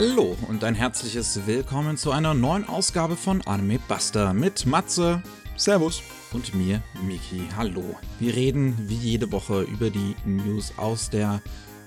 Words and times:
Hallo 0.00 0.36
und 0.46 0.62
ein 0.62 0.76
herzliches 0.76 1.44
Willkommen 1.48 1.96
zu 1.96 2.12
einer 2.12 2.32
neuen 2.32 2.68
Ausgabe 2.68 3.16
von 3.16 3.42
Anime 3.42 3.80
Buster 3.88 4.32
mit 4.32 4.64
Matze. 4.64 5.24
Servus. 5.56 6.04
Und 6.32 6.54
mir, 6.54 6.84
Miki. 7.04 7.42
Hallo. 7.56 7.82
Wir 8.20 8.36
reden 8.36 8.76
wie 8.86 8.94
jede 8.94 9.32
Woche 9.32 9.62
über 9.62 9.90
die 9.90 10.14
News 10.24 10.72
aus 10.76 11.10
der 11.10 11.42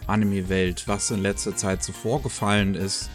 Anime-Welt, 0.07 0.89
was 0.89 1.09
in 1.11 1.21
letzter 1.21 1.55
Zeit 1.55 1.83
so 1.83 1.93
vorgefallen 1.93 2.75
ist. 2.75 3.09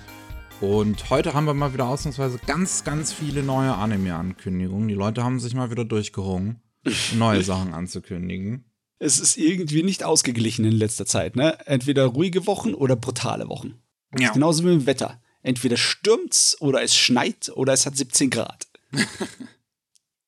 Und 0.62 1.10
heute 1.10 1.34
haben 1.34 1.44
wir 1.44 1.52
mal 1.52 1.74
wieder 1.74 1.88
ausnahmsweise 1.88 2.40
ganz, 2.46 2.82
ganz 2.82 3.12
viele 3.12 3.42
neue 3.42 3.74
Anime-Ankündigungen. 3.74 4.88
Die 4.88 4.94
Leute 4.94 5.22
haben 5.22 5.40
sich 5.40 5.52
mal 5.52 5.70
wieder 5.70 5.84
durchgerungen, 5.84 6.62
neue 7.14 7.42
Sachen 7.42 7.74
anzukündigen. 7.74 8.64
Es 8.98 9.20
ist 9.20 9.36
irgendwie 9.36 9.82
nicht 9.82 10.04
ausgeglichen 10.04 10.64
in 10.64 10.72
letzter 10.72 11.04
Zeit, 11.04 11.36
ne? 11.36 11.58
Entweder 11.66 12.06
ruhige 12.06 12.46
Wochen 12.46 12.72
oder 12.72 12.96
brutale 12.96 13.46
Wochen. 13.50 13.74
Ja. 14.20 14.32
Genauso 14.32 14.64
wie 14.64 14.72
im 14.72 14.86
Wetter. 14.86 15.20
Entweder 15.42 15.76
stürmt's 15.76 16.60
oder 16.60 16.82
es 16.82 16.96
schneit 16.96 17.52
oder 17.54 17.72
es 17.72 17.86
hat 17.86 17.96
17 17.96 18.30
Grad. 18.30 18.66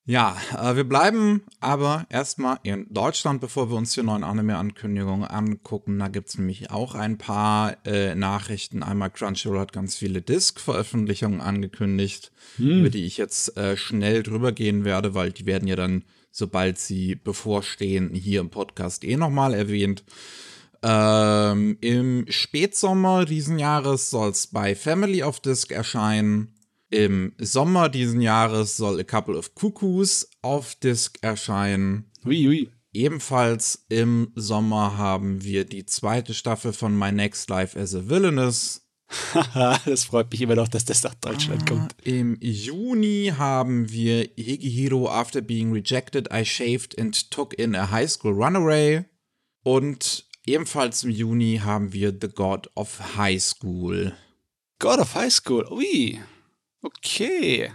ja, 0.05 0.37
äh, 0.56 0.77
wir 0.77 0.84
bleiben 0.84 1.42
aber 1.59 2.06
erstmal 2.09 2.61
in 2.62 2.87
Deutschland, 2.88 3.41
bevor 3.41 3.69
wir 3.69 3.77
uns 3.77 3.95
die 3.95 4.02
neuen 4.02 4.23
Anime-Ankündigungen 4.23 5.27
angucken. 5.27 5.98
Da 5.98 6.06
gibt 6.06 6.28
es 6.28 6.38
nämlich 6.38 6.70
auch 6.70 6.95
ein 6.95 7.19
paar 7.19 7.77
äh, 7.84 8.14
Nachrichten. 8.14 8.84
Einmal 8.84 9.11
Crunchyroll 9.11 9.59
hat 9.59 9.73
ganz 9.73 9.97
viele 9.97 10.23
Disc-Veröffentlichungen 10.23 11.41
angekündigt, 11.41 12.30
hm. 12.56 12.80
über 12.80 12.91
die 12.91 13.05
ich 13.05 13.16
jetzt 13.16 13.56
äh, 13.56 13.77
schnell 13.77 14.23
drüber 14.23 14.52
gehen 14.52 14.84
werde, 14.84 15.14
weil 15.14 15.33
die 15.33 15.47
werden 15.47 15.66
ja 15.66 15.75
dann, 15.75 16.05
sobald 16.30 16.78
sie 16.78 17.16
bevorstehen, 17.16 18.14
hier 18.14 18.41
im 18.41 18.50
Podcast 18.50 19.02
eh 19.02 19.16
nochmal 19.16 19.52
erwähnt. 19.52 20.05
Ähm, 20.82 21.77
Im 21.80 22.27
Spätsommer 22.28 23.25
diesen 23.25 23.58
Jahres 23.58 24.11
soll 24.11 24.30
es 24.30 24.47
bei 24.47 24.75
Family 24.75 25.22
of 25.22 25.41
Disc 25.41 25.72
erscheinen. 25.72 26.55
Im 26.91 27.34
Sommer 27.39 27.89
diesen 27.89 28.20
Jahres 28.20 28.77
soll 28.77 29.00
A 29.00 29.05
Couple 29.05 29.36
of 29.36 29.55
Cuckoos 29.55 30.30
auf 30.41 30.75
Disc 30.77 31.19
erscheinen. 31.20 32.11
Ui, 32.25 32.48
ui. 32.48 32.70
Ebenfalls 32.92 33.84
im 33.91 34.33
Sommer 34.34 34.97
haben 34.97 35.42
wir 35.42 35.64
die 35.64 35.84
zweite 35.84 36.33
Staffel 36.33 36.72
von 36.72 36.98
My 36.98 37.12
Next 37.12 37.50
Life 37.50 37.78
as 37.78 37.94
a 37.94 38.08
Villainess. 38.08 38.88
das 39.86 40.05
freut 40.05 40.31
mich 40.31 40.41
immer 40.41 40.55
noch, 40.55 40.69
dass 40.69 40.84
das 40.84 41.03
nach 41.03 41.14
Deutschland 41.14 41.62
ah, 41.62 41.69
kommt. 41.69 41.94
Im 42.05 42.36
Juni 42.41 43.33
haben 43.36 43.91
wir 43.91 44.28
Higihiro 44.36 45.08
After 45.10 45.41
Being 45.41 45.72
Rejected, 45.72 46.28
I 46.33 46.44
Shaved 46.44 46.98
and 46.98 47.31
Took 47.31 47.58
in 47.58 47.75
a 47.75 47.91
High 47.91 48.10
School 48.10 48.33
Runaway. 48.33 49.05
Und 49.62 50.28
Ebenfalls 50.48 51.04
im 51.04 51.10
Juni 51.10 51.60
haben 51.62 51.92
wir 51.92 52.16
The 52.18 52.28
God 52.28 52.70
of 52.74 53.18
High 53.18 53.42
School. 53.42 54.16
God 54.78 54.98
of 54.98 55.14
High 55.14 55.30
School, 55.30 55.70
ui. 55.70 56.18
Okay. 56.80 57.70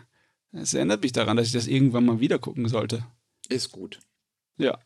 Es 0.51 0.73
erinnert 0.73 1.03
mich 1.03 1.11
daran, 1.11 1.37
dass 1.37 1.45
ich 1.45 1.53
das 1.53 1.67
irgendwann 1.67 2.07
mal 2.07 2.19
wieder 2.19 2.39
gucken 2.39 2.67
sollte. 2.67 3.05
Ist 3.47 3.71
gut. 3.71 3.99
Ja. 4.57 4.79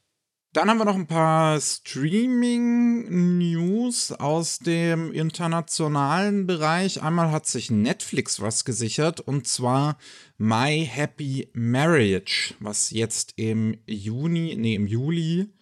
Dann 0.51 0.69
haben 0.69 0.79
wir 0.79 0.85
noch 0.85 0.95
ein 0.95 1.07
paar 1.07 1.61
Streaming-News 1.61 4.11
aus 4.11 4.59
dem 4.59 5.13
internationalen 5.13 6.45
Bereich. 6.45 7.01
Einmal 7.01 7.31
hat 7.31 7.47
sich 7.47 7.71
Netflix 7.71 8.41
was 8.41 8.65
gesichert 8.65 9.21
und 9.21 9.47
zwar 9.47 9.97
My 10.37 10.85
Happy 10.85 11.47
Marriage, 11.53 12.53
was 12.59 12.91
jetzt 12.91 13.31
im 13.37 13.77
Juni, 13.85 14.57
nee, 14.57 14.75
im 14.75 14.87
Juli 14.87 15.53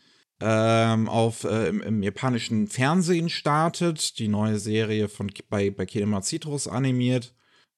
ähm, 0.41 1.07
auf, 1.07 1.43
äh, 1.43 1.69
im, 1.69 1.81
im, 1.81 2.03
japanischen 2.03 2.67
Fernsehen 2.67 3.29
startet. 3.29 4.19
Die 4.19 4.27
neue 4.27 4.59
Serie 4.59 5.07
von 5.07 5.31
bei, 5.49 5.69
bei 5.71 5.85
Kinema 5.85 6.21
Citrus 6.21 6.67
animiert 6.67 7.33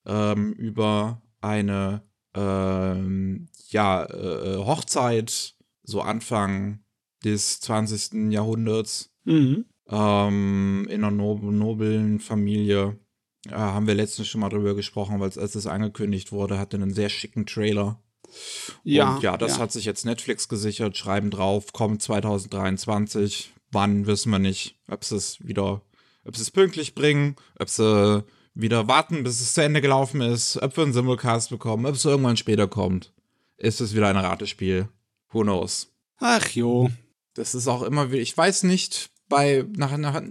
ähm, 0.06 0.54
über 0.54 1.22
eine 1.42 2.02
ähm, 2.34 3.50
ja, 3.70 4.06
äh, 4.06 4.58
Hochzeit, 4.58 5.56
so 5.84 6.02
Anfang 6.02 6.80
des 7.24 7.60
20. 7.62 8.32
Jahrhunderts. 8.32 9.14
Mhm. 9.26 9.66
Ähm, 9.90 10.88
in 10.90 11.04
einer 11.04 11.12
nob 11.12 11.44
noblen 11.44 12.20
Familie. 12.20 13.00
Äh, 13.48 13.52
haben 13.52 13.88
wir 13.88 13.96
letztens 13.96 14.28
schon 14.28 14.42
mal 14.42 14.50
drüber 14.50 14.76
gesprochen, 14.76 15.20
weil 15.20 15.30
es 15.30 15.38
als 15.38 15.56
es 15.56 15.68
angekündigt 15.68 16.32
wurde, 16.32 16.60
hatte 16.60 16.78
einen 16.78 16.94
sehr 16.94 17.10
schicken 17.10 17.46
Trailer. 17.46 18.02
Ja. 18.84 19.16
Und 19.16 19.24
ja, 19.24 19.38
das 19.38 19.54
ja. 19.54 19.60
hat 19.60 19.72
sich 19.72 19.86
jetzt 19.86 20.06
Netflix 20.06 20.50
gesichert, 20.50 20.98
schreiben 20.98 21.32
drauf, 21.32 21.74
kommt 21.74 22.02
2023. 22.02 23.54
Wann 23.72 24.08
wissen 24.08 24.32
wir 24.32 24.40
nicht. 24.40 24.76
Ob 24.90 25.04
sie 25.04 25.16
es 25.16 25.46
wieder, 25.46 25.82
ob 26.26 26.36
sie 26.36 26.42
es 26.42 26.52
pünktlich 26.52 26.96
bringen, 26.96 27.36
ob 27.60 27.70
sie 27.70 28.24
wieder 28.54 28.88
warten, 28.88 29.24
bis 29.24 29.42
es 29.42 29.54
zu 29.54 29.62
Ende 29.62 29.82
gelaufen 29.82 30.22
ist, 30.22 30.62
ob 30.62 30.76
wir 30.78 30.84
einen 30.84 30.94
Simulcast 30.94 31.50
bekommen, 31.50 31.86
ob 31.86 31.96
es 31.96 32.06
irgendwann 32.06 32.38
später 32.38 32.68
kommt. 32.68 33.14
Ist 33.58 33.82
es 33.82 33.96
wieder 33.96 34.08
ein 34.08 34.18
Ratespiel? 34.18 34.90
Who 35.32 35.42
knows? 35.42 35.92
Ach 36.20 36.48
jo. 36.50 36.90
Das 37.34 37.54
ist 37.54 37.68
auch 37.68 37.84
immer 37.84 38.12
wieder, 38.12 38.22
ich 38.22 38.36
weiß 38.36 38.64
nicht, 38.64 39.12
bei 39.30 39.66
nach, 39.76 39.96
nach 39.98 40.22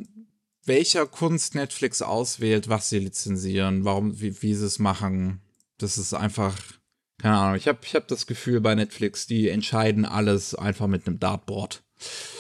welcher 0.65 1.07
Kunst 1.07 1.55
Netflix 1.55 2.03
auswählt, 2.03 2.69
was 2.69 2.89
sie 2.89 2.99
lizenzieren, 2.99 3.85
warum, 3.85 4.21
wie, 4.21 4.43
wie 4.43 4.55
sie 4.55 4.67
es 4.67 4.79
machen. 4.79 5.41
Das 5.79 5.99
ist 5.99 6.15
einfach 6.15 6.57
keine 7.19 7.39
Ahnung, 7.39 7.57
ich 7.57 7.69
habe 7.69 7.79
ich 7.83 7.95
hab 7.95 8.09
das 8.09 8.27
Gefühl 8.27 8.61
bei 8.61 8.75
Netflix, 8.75 9.27
die 9.27 9.49
entscheiden 9.49 10.05
alles 10.05 10.55
einfach 10.55 10.87
mit 10.87 11.07
einem 11.07 11.19
Dartboard. 11.19 11.83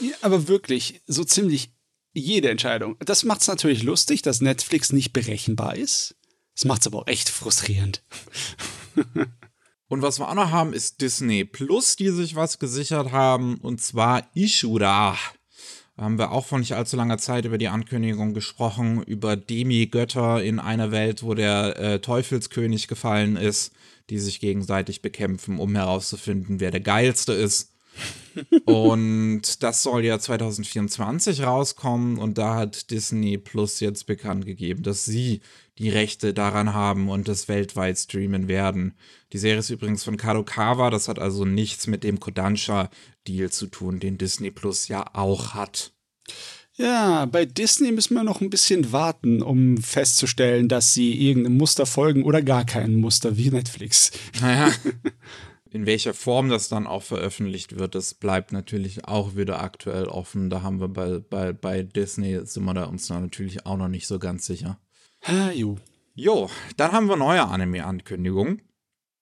Ja, 0.01 0.15
aber 0.21 0.49
wirklich, 0.49 1.03
so 1.07 1.25
ziemlich 1.25 1.73
jede 2.13 2.51
Entscheidung. 2.51 2.97
Das 3.01 3.25
macht 3.25 3.43
es 3.43 3.49
natürlich 3.49 3.83
lustig, 3.83 4.23
dass 4.23 4.41
Netflix 4.41 4.93
nicht 4.93 5.13
berechenbar 5.13 5.77
ist. 5.77 6.17
Das 6.55 6.65
macht 6.65 6.83
es 6.83 6.87
aber 6.87 7.01
auch 7.01 7.07
echt 7.07 7.29
frustrierend. 7.29 8.03
Und 9.89 10.03
was 10.03 10.19
wir 10.19 10.29
auch 10.29 10.35
noch 10.35 10.51
haben, 10.51 10.73
ist 10.73 11.01
Disney 11.01 11.45
Plus, 11.45 11.97
die 11.97 12.09
sich 12.09 12.35
was 12.35 12.59
gesichert 12.59 13.13
haben, 13.13 13.57
und 13.59 13.81
zwar 13.81 14.29
Ishura. 14.35 15.17
Da 15.97 16.03
haben 16.03 16.19
wir 16.19 16.33
auch 16.33 16.45
vor 16.45 16.59
nicht 16.59 16.75
allzu 16.75 16.97
langer 16.97 17.19
Zeit 17.19 17.45
über 17.45 17.57
die 17.57 17.69
Ankündigung 17.69 18.35
gesprochen, 18.35 19.03
über 19.05 19.37
Demi-Götter 19.37 20.43
in 20.43 20.59
einer 20.59 20.91
Welt, 20.91 21.23
wo 21.23 21.35
der 21.35 21.77
äh, 21.77 22.01
Teufelskönig 22.01 22.89
gefallen 22.89 23.37
ist 23.37 23.73
die 24.11 24.19
sich 24.19 24.41
gegenseitig 24.41 25.03
bekämpfen, 25.03 25.59
um 25.59 25.75
herauszufinden, 25.75 26.61
wer 26.61 26.71
der 26.71 26.81
geilste 26.81 27.33
ist. 27.33 27.73
und 28.67 29.63
das 29.63 29.83
soll 29.83 30.05
ja 30.05 30.19
2024 30.19 31.43
rauskommen 31.43 32.19
und 32.19 32.37
da 32.37 32.55
hat 32.55 32.91
Disney 32.91 33.39
Plus 33.39 33.81
jetzt 33.81 34.07
bekannt 34.07 34.45
gegeben, 34.45 34.83
dass 34.83 35.05
sie 35.05 35.41
die 35.79 35.89
Rechte 35.89 36.35
daran 36.35 36.75
haben 36.75 37.09
und 37.09 37.29
das 37.29 37.49
weltweit 37.49 37.99
streamen 37.99 38.49
werden. 38.49 38.95
Die 39.33 39.39
Serie 39.39 39.61
ist 39.61 39.71
übrigens 39.71 40.05
von 40.05 40.17
Kadokawa, 40.17 40.91
das 40.91 41.09
hat 41.09 41.19
also 41.19 41.45
nichts 41.45 41.87
mit 41.87 42.05
dem 42.05 42.21
Kodansha-Deal 42.21 43.51
zu 43.51 43.67
tun, 43.67 44.01
den 44.01 44.19
Disney 44.19 44.51
Plus 44.51 44.89
ja 44.89 45.05
auch 45.15 45.55
hat. 45.55 45.93
Ja, 46.79 47.25
bei 47.25 47.47
Disney 47.47 47.91
müssen 47.91 48.15
wir 48.15 48.23
noch 48.23 48.43
ein 48.43 48.51
bisschen 48.51 48.93
warten, 48.93 49.43
um 49.43 49.79
festzustellen, 49.79 50.69
dass 50.69 50.93
sie 50.93 51.15
irgendeinem 51.15 51.57
Muster 51.57 51.87
folgen 51.87 52.23
oder 52.23 52.43
gar 52.43 52.67
kein 52.67 52.97
Muster 52.97 53.37
wie 53.37 53.51
Netflix. 53.51 54.13
Naja. 54.41 54.71
In 55.71 55.85
welcher 55.85 56.15
Form 56.15 56.49
das 56.49 56.69
dann 56.69 56.87
auch 56.87 57.03
veröffentlicht 57.03 57.79
wird, 57.79 57.95
das 57.95 58.15
bleibt 58.15 58.53
natürlich 58.53 59.07
auch 59.07 59.37
wieder 59.37 59.61
aktuell 59.61 60.05
offen. 60.05 60.49
Da 60.49 60.63
haben 60.63 60.81
wir 60.81 60.89
bei, 60.89 61.19
bei, 61.19 61.53
bei 61.53 61.83
Disney, 61.83 62.41
sind 62.45 62.65
wir 62.65 62.73
da 62.73 62.85
uns 62.85 63.09
natürlich 63.09 63.67
auch 63.67 63.77
noch 63.77 63.89
nicht 63.89 64.07
so 64.07 64.19
ganz 64.19 64.47
sicher. 64.47 64.79
Ha, 65.25 65.51
jo. 65.51 65.77
Jo, 66.15 66.49
dann 66.77 66.93
haben 66.93 67.09
wir 67.09 67.17
neue 67.17 67.47
Anime-Ankündigungen. 67.47 68.63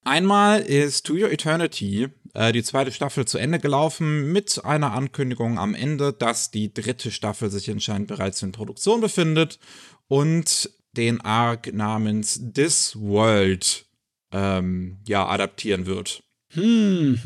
Einmal 0.04 0.60
ist 0.60 1.06
To 1.06 1.14
Your 1.14 1.32
Eternity 1.32 2.08
äh, 2.34 2.52
die 2.52 2.62
zweite 2.62 2.92
Staffel 2.92 3.24
zu 3.26 3.38
Ende 3.38 3.58
gelaufen 3.58 4.32
mit 4.32 4.64
einer 4.64 4.92
Ankündigung 4.92 5.58
am 5.58 5.74
Ende, 5.74 6.12
dass 6.12 6.50
die 6.50 6.74
dritte 6.74 7.10
Staffel 7.10 7.50
sich 7.50 7.70
anscheinend 7.70 8.08
bereits 8.08 8.42
in 8.42 8.52
Produktion 8.52 9.00
befindet 9.00 9.58
und 10.08 10.70
den 10.92 11.20
Arc 11.20 11.72
namens 11.72 12.40
This 12.52 12.96
World 13.00 13.86
ähm, 14.32 14.98
ja 15.06 15.26
adaptieren 15.26 15.86
wird. 15.86 16.22
Hm. 16.50 17.18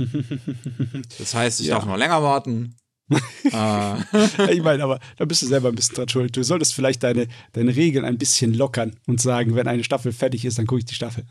Das 1.19 1.35
heißt, 1.35 1.61
ich 1.61 1.67
ja. 1.67 1.75
darf 1.75 1.87
noch 1.87 1.97
länger 1.97 2.23
warten. 2.23 2.77
äh. 3.11 4.53
ich 4.53 4.62
meine, 4.62 4.85
aber 4.85 5.00
da 5.17 5.25
bist 5.25 5.41
du 5.41 5.47
selber 5.47 5.69
ein 5.69 5.75
bisschen 5.75 5.94
dran 5.94 6.09
schuld. 6.09 6.37
Du 6.37 6.43
solltest 6.43 6.75
vielleicht 6.75 7.03
deine, 7.03 7.27
deine 7.53 7.75
Regeln 7.75 8.05
ein 8.05 8.19
bisschen 8.19 8.53
lockern 8.53 8.97
und 9.06 9.21
sagen, 9.21 9.55
wenn 9.55 9.67
eine 9.67 9.85
Staffel 9.85 10.12
fertig 10.12 10.44
ist, 10.44 10.59
dann 10.59 10.67
gucke 10.67 10.81
ich 10.81 10.85
die 10.85 10.94
Staffel. 10.94 11.25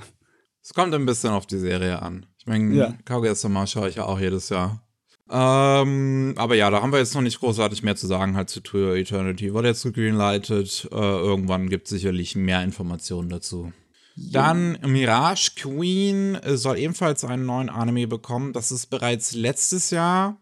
Es 0.64 0.74
kommt 0.74 0.94
ein 0.94 1.06
bisschen 1.06 1.30
auf 1.30 1.46
die 1.46 1.60
Serie 1.60 2.02
an. 2.02 2.26
Meine, 2.48 2.74
ja. 2.74 2.94
Kaguya-sama 3.06 3.68
schaue 3.68 3.90
ich 3.90 3.96
ja 3.96 4.06
auch 4.06 4.20
jedes 4.20 4.50
Jahr. 4.50 4.82
Ähm, 5.30 6.34
aber 6.38 6.56
ja, 6.56 6.70
da 6.70 6.82
haben 6.82 6.92
wir 6.92 7.00
jetzt 7.00 7.14
noch 7.14 7.22
nicht 7.22 7.40
großartig 7.40 7.84
mehr 7.84 7.98
zu 7.98 8.08
sagen 8.08 8.38
halt 8.38 8.50
zu 8.50 8.62
Tour 8.62 8.96
Eternity. 8.96 9.54
Wurde 9.54 9.68
jetzt 9.68 9.84
gegreenlightet. 9.84 10.88
Äh, 10.92 10.96
irgendwann 10.96 11.70
gibt 11.70 11.88
es 11.88 11.90
sicherlich 11.92 12.36
mehr 12.36 12.64
Informationen 12.64 13.30
dazu. 13.30 13.74
Ja. 14.16 14.42
Dann 14.42 14.80
Mirage 14.86 15.52
Queen 15.58 16.40
soll 16.46 16.78
ebenfalls 16.78 17.24
einen 17.24 17.46
neuen 17.46 17.70
Anime 17.70 18.08
bekommen. 18.08 18.54
Das 18.54 18.72
ist 18.72 18.88
bereits 18.88 19.34
letztes 19.34 19.92
Jahr 19.92 20.38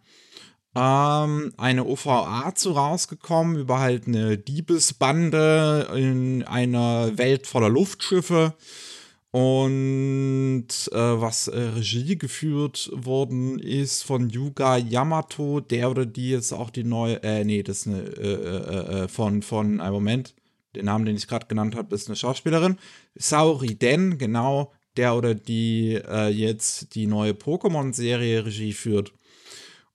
ähm, 0.75 1.53
eine 1.57 1.85
OVA 1.85 2.53
zu 2.53 2.71
rausgekommen 2.71 3.57
über 3.57 3.79
halt 3.79 4.07
eine 4.07 4.37
Diebesbande 4.37 5.89
in 5.95 6.43
einer 6.43 7.17
Welt 7.17 7.47
voller 7.47 7.69
Luftschiffe. 7.69 8.53
Und 9.35 10.69
äh, 10.93 10.97
was 10.97 11.49
äh, 11.49 11.59
Regie 11.59 12.17
geführt 12.17 12.89
worden 12.93 13.59
ist 13.59 14.03
von 14.03 14.29
Yuga 14.29 14.77
Yamato, 14.77 15.59
der 15.59 15.91
oder 15.91 16.05
die 16.05 16.29
jetzt 16.29 16.53
auch 16.53 16.69
die 16.69 16.85
neue, 16.85 17.21
äh, 17.21 17.43
nee, 17.43 17.61
das 17.61 17.79
ist 17.79 17.87
eine, 17.87 18.01
äh, 18.01 18.33
äh, 18.33 19.03
äh 19.03 19.07
von, 19.09 19.41
von, 19.41 19.81
ein 19.81 19.91
Moment, 19.91 20.35
den 20.73 20.85
Namen, 20.85 21.03
den 21.03 21.17
ich 21.17 21.27
gerade 21.27 21.47
genannt 21.47 21.75
habe, 21.75 21.93
ist 21.93 22.07
eine 22.07 22.15
Schauspielerin. 22.15 22.77
Saori 23.15 23.75
Den, 23.75 24.17
genau, 24.17 24.71
der 24.95 25.17
oder 25.17 25.35
die 25.35 25.95
äh, 25.95 26.29
jetzt 26.29 26.95
die 26.95 27.05
neue 27.05 27.33
Pokémon-Serie 27.33 28.45
Regie 28.45 28.71
führt. 28.71 29.11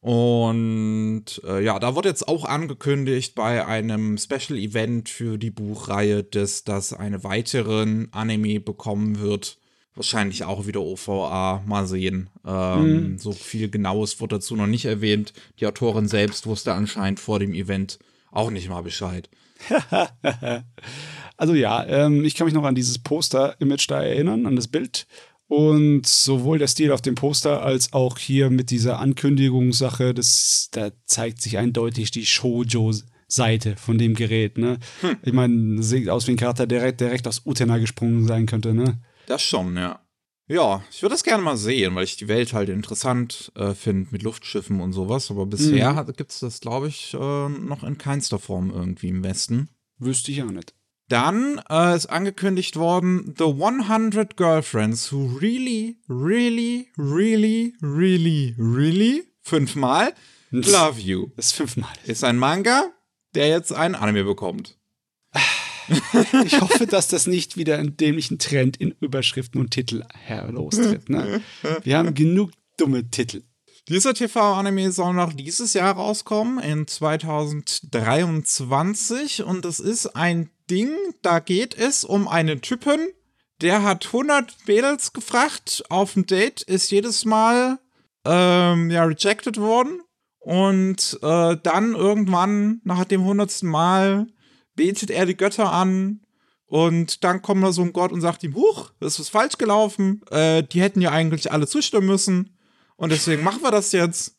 Und 0.01 1.43
äh, 1.45 1.63
ja, 1.63 1.79
da 1.79 1.95
wurde 1.95 2.09
jetzt 2.09 2.27
auch 2.27 2.47
angekündigt 2.47 3.35
bei 3.35 3.67
einem 3.67 4.17
Special 4.17 4.59
Event 4.59 5.11
für 5.11 5.37
die 5.37 5.51
Buchreihe, 5.51 6.25
dass 6.25 6.65
das 6.65 6.95
einen 6.95 7.23
weiteren 7.23 8.09
Anime 8.13 8.61
bekommen 8.61 9.21
wird. 9.21 9.59
Wahrscheinlich 9.95 10.45
auch 10.45 10.67
wieder 10.67 10.81
OVA. 10.81 11.63
Mal 11.67 11.87
sehen. 11.87 12.31
Ähm, 12.47 13.13
mhm. 13.13 13.19
So 13.19 13.33
viel 13.33 13.69
Genaues 13.69 14.21
wurde 14.21 14.37
dazu 14.37 14.57
noch 14.57 14.67
nicht 14.67 14.87
erwähnt. 14.87 15.35
Die 15.59 15.67
Autorin 15.67 16.09
selbst 16.09 16.47
wusste 16.47 16.73
anscheinend 16.73 17.21
vor 17.21 17.39
dem 17.39 17.53
Event 17.53 17.99
auch 18.31 18.51
nicht 18.51 18.71
mal 18.71 18.83
Bescheid. 18.83 19.29
also 21.37 21.55
ja, 21.55 21.85
ähm, 21.85 22.25
ich 22.25 22.35
kann 22.35 22.47
mich 22.47 22.55
noch 22.55 22.65
an 22.65 22.75
dieses 22.75 22.99
Poster-Image 23.01 23.91
da 23.91 24.03
erinnern, 24.03 24.47
an 24.47 24.57
das 24.57 24.69
Bild. 24.69 25.07
Und 25.51 26.07
sowohl 26.07 26.59
der 26.59 26.69
Stil 26.69 26.93
auf 26.93 27.03
dem 27.03 27.17
Poster 27.17 27.61
als 27.61 27.93
auch 27.93 28.19
hier 28.19 28.51
mit 28.51 28.71
dieser 28.71 29.01
Ankündigungssache, 29.01 30.15
das, 30.15 30.69
da 30.71 30.93
zeigt 31.07 31.43
sich 31.43 31.59
eindeutig 31.59 32.13
die 32.13 32.25
Shoujo-Seite 32.25 33.75
von 33.75 33.99
dem 33.99 34.15
Gerät. 34.15 34.59
Ne? 34.59 34.79
Hm. 35.01 35.17
Ich 35.25 35.33
meine, 35.33 35.83
sieht 35.83 36.09
aus 36.09 36.29
wie 36.29 36.35
ein 36.35 36.37
Charakter, 36.37 36.69
der 36.69 36.93
direkt 36.93 37.27
aus 37.27 37.43
Utena 37.45 37.79
gesprungen 37.79 38.29
sein 38.29 38.47
könnte. 38.47 38.75
Ne? 38.75 39.03
Das 39.27 39.43
schon, 39.43 39.77
ja. 39.77 39.99
Ja, 40.47 40.85
ich 40.93 41.03
würde 41.03 41.15
das 41.15 41.25
gerne 41.25 41.43
mal 41.43 41.57
sehen, 41.57 41.97
weil 41.97 42.05
ich 42.05 42.17
die 42.17 42.29
Welt 42.29 42.53
halt 42.53 42.69
interessant 42.69 43.51
äh, 43.57 43.75
finde 43.75 44.11
mit 44.13 44.23
Luftschiffen 44.23 44.81
und 44.81 44.93
sowas. 44.93 45.33
Aber 45.33 45.47
bisher 45.47 45.95
mhm. 45.95 46.13
gibt 46.13 46.31
es 46.31 46.39
das, 46.39 46.61
glaube 46.61 46.87
ich, 46.87 47.13
äh, 47.15 47.49
noch 47.49 47.83
in 47.83 47.99
keinster 47.99 48.39
Form 48.39 48.71
irgendwie 48.71 49.09
im 49.09 49.25
Westen. 49.25 49.69
Wüsste 49.99 50.31
ich 50.31 50.45
auch 50.45 50.53
nicht. 50.53 50.75
Dann 51.11 51.61
äh, 51.69 51.97
ist 51.97 52.07
angekündigt 52.07 52.77
worden, 52.77 53.35
The 53.37 53.45
100 53.45 54.37
Girlfriends 54.37 55.13
Who 55.13 55.39
Really, 55.41 55.99
Really, 56.09 56.89
Really, 56.97 57.75
Really, 57.83 58.55
Really, 58.57 59.25
fünfmal 59.43 60.15
Love 60.53 61.01
You. 61.01 61.31
Das 61.35 61.47
ist 61.47 61.53
fünfmal. 61.53 61.91
Ist 62.05 62.23
ein 62.23 62.37
Manga, 62.37 62.93
der 63.35 63.49
jetzt 63.49 63.73
einen 63.73 63.97
Anime 63.97 64.23
bekommt. 64.23 64.79
ich 66.45 66.61
hoffe, 66.61 66.87
dass 66.87 67.09
das 67.09 67.27
nicht 67.27 67.57
wieder 67.57 67.79
einen 67.79 67.97
dämlichen 67.97 68.39
Trend 68.39 68.77
in 68.77 68.95
Überschriften 69.01 69.61
und 69.61 69.73
Titel 69.73 70.05
herlostritt. 70.15 71.09
Ne? 71.09 71.41
Wir 71.83 71.99
haben 71.99 72.15
genug 72.15 72.53
dumme 72.77 73.11
Titel. 73.11 73.43
Dieser 73.89 74.15
TV-Anime 74.15 74.93
soll 74.93 75.15
noch 75.15 75.33
dieses 75.33 75.75
Jahr 75.75 75.95
rauskommen, 75.95 76.61
in 76.61 76.87
2023. 76.87 79.43
Und 79.43 79.65
es 79.65 79.81
ist 79.81 80.15
ein 80.15 80.51
Ding, 80.71 80.95
da 81.23 81.41
geht 81.41 81.77
es 81.77 82.05
um 82.05 82.29
einen 82.29 82.61
Typen, 82.61 83.09
der 83.61 83.83
hat 83.83 84.07
100 84.07 84.57
Mädels 84.67 85.13
gefragt 85.13 85.85
auf 85.91 86.17
ein 86.17 86.27
Date, 86.27 86.63
ist 86.63 86.91
jedes 86.91 87.25
Mal 87.25 87.79
ähm, 88.25 88.91
ja, 88.91 89.05
rejected 89.05 89.59
worden. 89.59 90.01
Und 90.39 91.19
äh, 91.23 91.57
dann 91.63 91.95
irgendwann, 91.95 92.81
nach 92.85 93.05
dem 93.05 93.25
hundertsten 93.25 93.69
Mal, 93.69 94.29
betet 94.75 95.11
er 95.11 95.27
die 95.27 95.37
Götter 95.37 95.73
an. 95.73 96.21
Und 96.65 97.25
dann 97.25 97.43
kommt 97.43 97.63
da 97.63 97.73
so 97.73 97.83
ein 97.83 97.93
Gott 97.93 98.13
und 98.13 98.23
sagt 98.23 98.43
ihm, 98.45 98.55
Huch, 98.55 98.93
das 99.01 99.19
ist 99.19 99.29
falsch 99.29 99.59
gelaufen. 99.59 100.23
Äh, 100.31 100.63
die 100.63 100.81
hätten 100.81 101.03
ja 101.03 101.11
eigentlich 101.11 101.53
alle 101.53 101.67
zustimmen 101.67 102.07
müssen. 102.07 102.57
Und 103.01 103.11
deswegen 103.11 103.43
machen 103.43 103.63
wir 103.63 103.71
das 103.71 103.93
jetzt. 103.93 104.37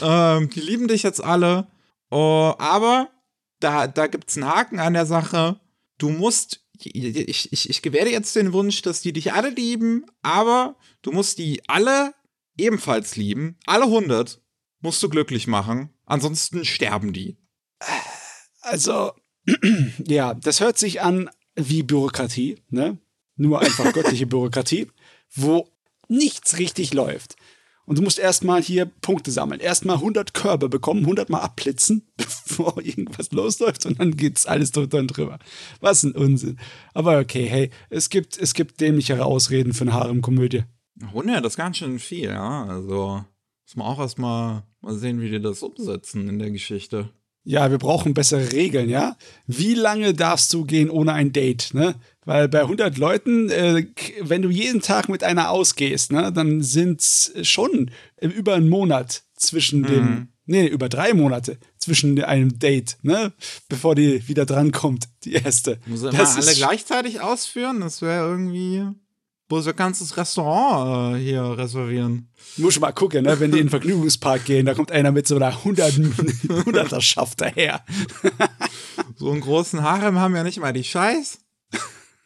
Ähm, 0.00 0.50
die 0.50 0.60
lieben 0.60 0.88
dich 0.88 1.02
jetzt 1.02 1.22
alle. 1.22 1.66
Uh, 2.12 2.54
aber 2.58 3.10
da, 3.58 3.86
da 3.88 4.06
gibt 4.06 4.30
es 4.30 4.36
einen 4.36 4.46
Haken 4.46 4.78
an 4.78 4.92
der 4.92 5.06
Sache 5.06 5.58
du 5.98 6.10
musst, 6.10 6.60
ich, 6.78 7.52
ich, 7.52 7.70
ich 7.70 7.82
gewähre 7.82 8.10
jetzt 8.10 8.36
den 8.36 8.52
Wunsch, 8.52 8.82
dass 8.82 9.00
die 9.00 9.12
dich 9.12 9.32
alle 9.32 9.50
lieben, 9.50 10.04
aber 10.22 10.76
du 11.02 11.12
musst 11.12 11.38
die 11.38 11.62
alle 11.68 12.14
ebenfalls 12.56 13.16
lieben. 13.16 13.56
Alle 13.66 13.84
100 13.84 14.40
musst 14.80 15.02
du 15.02 15.08
glücklich 15.08 15.46
machen, 15.46 15.90
ansonsten 16.04 16.64
sterben 16.64 17.12
die. 17.12 17.38
Also, 18.60 19.12
ja, 20.06 20.34
das 20.34 20.60
hört 20.60 20.78
sich 20.78 21.00
an 21.00 21.30
wie 21.54 21.82
Bürokratie, 21.82 22.58
ne? 22.68 22.98
Nur 23.36 23.60
einfach 23.60 23.92
göttliche 23.92 24.26
Bürokratie, 24.26 24.90
wo 25.34 25.68
nichts 26.08 26.58
richtig 26.58 26.92
läuft. 26.92 27.36
Und 27.86 27.98
du 27.98 28.02
musst 28.02 28.18
erstmal 28.18 28.62
hier 28.62 28.86
Punkte 28.86 29.30
sammeln. 29.30 29.60
Erstmal 29.60 29.96
100 29.96 30.32
Körbe 30.32 30.68
bekommen, 30.68 31.00
100 31.00 31.28
Mal 31.28 31.40
abblitzen, 31.40 32.10
bevor 32.16 32.80
irgendwas 32.80 33.30
losläuft 33.32 33.86
und 33.86 34.00
dann 34.00 34.16
geht's 34.16 34.46
alles 34.46 34.72
drunter 34.72 34.98
und 34.98 35.08
drüber. 35.08 35.38
Was 35.80 36.02
ein 36.02 36.12
Unsinn. 36.12 36.58
Aber 36.94 37.18
okay, 37.18 37.46
hey, 37.46 37.70
es 37.90 38.08
gibt, 38.08 38.38
es 38.38 38.54
gibt 38.54 38.80
dämlichere 38.80 39.24
Ausreden 39.24 39.74
für 39.74 39.82
eine 39.82 39.92
Harem-Komödie. 39.92 40.64
100, 41.02 41.44
das 41.44 41.54
ist 41.54 41.56
ganz 41.56 41.78
schön 41.78 41.98
viel, 41.98 42.30
ja. 42.30 42.64
Also, 42.64 43.24
muss 43.64 43.76
man 43.76 43.86
auch 43.86 43.98
erstmal 43.98 44.62
mal 44.80 44.94
sehen, 44.94 45.20
wie 45.20 45.30
die 45.30 45.40
das 45.40 45.62
umsetzen 45.62 46.28
in 46.28 46.38
der 46.38 46.50
Geschichte. 46.50 47.10
Ja, 47.46 47.70
wir 47.70 47.78
brauchen 47.78 48.14
bessere 48.14 48.52
Regeln, 48.52 48.88
ja? 48.88 49.16
Wie 49.46 49.74
lange 49.74 50.14
darfst 50.14 50.52
du 50.54 50.64
gehen 50.64 50.88
ohne 50.88 51.12
ein 51.12 51.32
Date, 51.32 51.74
ne? 51.74 51.94
Weil 52.24 52.48
bei 52.48 52.62
100 52.62 52.96
Leuten, 52.96 53.50
äh, 53.50 53.86
wenn 54.22 54.40
du 54.40 54.48
jeden 54.48 54.80
Tag 54.80 55.10
mit 55.10 55.22
einer 55.22 55.50
ausgehst, 55.50 56.10
ne, 56.10 56.32
dann 56.32 56.62
sind 56.62 57.02
es 57.02 57.32
schon 57.42 57.90
über 58.20 58.54
einen 58.54 58.70
Monat 58.70 59.24
zwischen 59.36 59.80
mhm. 59.80 59.86
dem, 59.86 60.28
nee, 60.46 60.66
über 60.66 60.88
drei 60.88 61.12
Monate 61.12 61.58
zwischen 61.76 62.22
einem 62.24 62.58
Date, 62.58 62.96
ne, 63.02 63.34
bevor 63.68 63.94
die 63.94 64.26
wieder 64.26 64.46
drankommt, 64.46 65.08
die 65.24 65.34
erste. 65.34 65.78
Muss 65.84 66.02
er 66.02 66.14
immer 66.14 66.36
alle 66.36 66.54
gleichzeitig 66.54 67.20
ausführen? 67.20 67.80
Das 67.80 68.00
wäre 68.00 68.26
irgendwie 68.26 68.86
muss 69.48 69.66
ein 69.66 69.76
ganzes 69.76 70.16
Restaurant 70.16 71.16
äh, 71.16 71.20
hier 71.20 71.42
reservieren. 71.42 72.28
Muss 72.56 72.80
mal 72.80 72.92
gucken, 72.92 73.24
ne? 73.24 73.38
wenn 73.40 73.52
die 73.52 73.58
in 73.58 73.66
den 73.66 73.70
Vergnügungspark 73.70 74.44
gehen, 74.44 74.66
da 74.66 74.74
kommt 74.74 74.90
einer 74.90 75.12
mit 75.12 75.26
so 75.26 75.36
einer 75.36 75.48
100, 75.48 75.92
100er 75.92 77.00
Schaft 77.00 77.40
daher. 77.40 77.84
so 79.16 79.30
einen 79.30 79.40
großen 79.40 79.82
Harem 79.82 80.18
haben 80.18 80.34
ja 80.34 80.42
nicht 80.42 80.60
mal 80.60 80.72
die 80.72 80.84
Scheiß. 80.84 81.38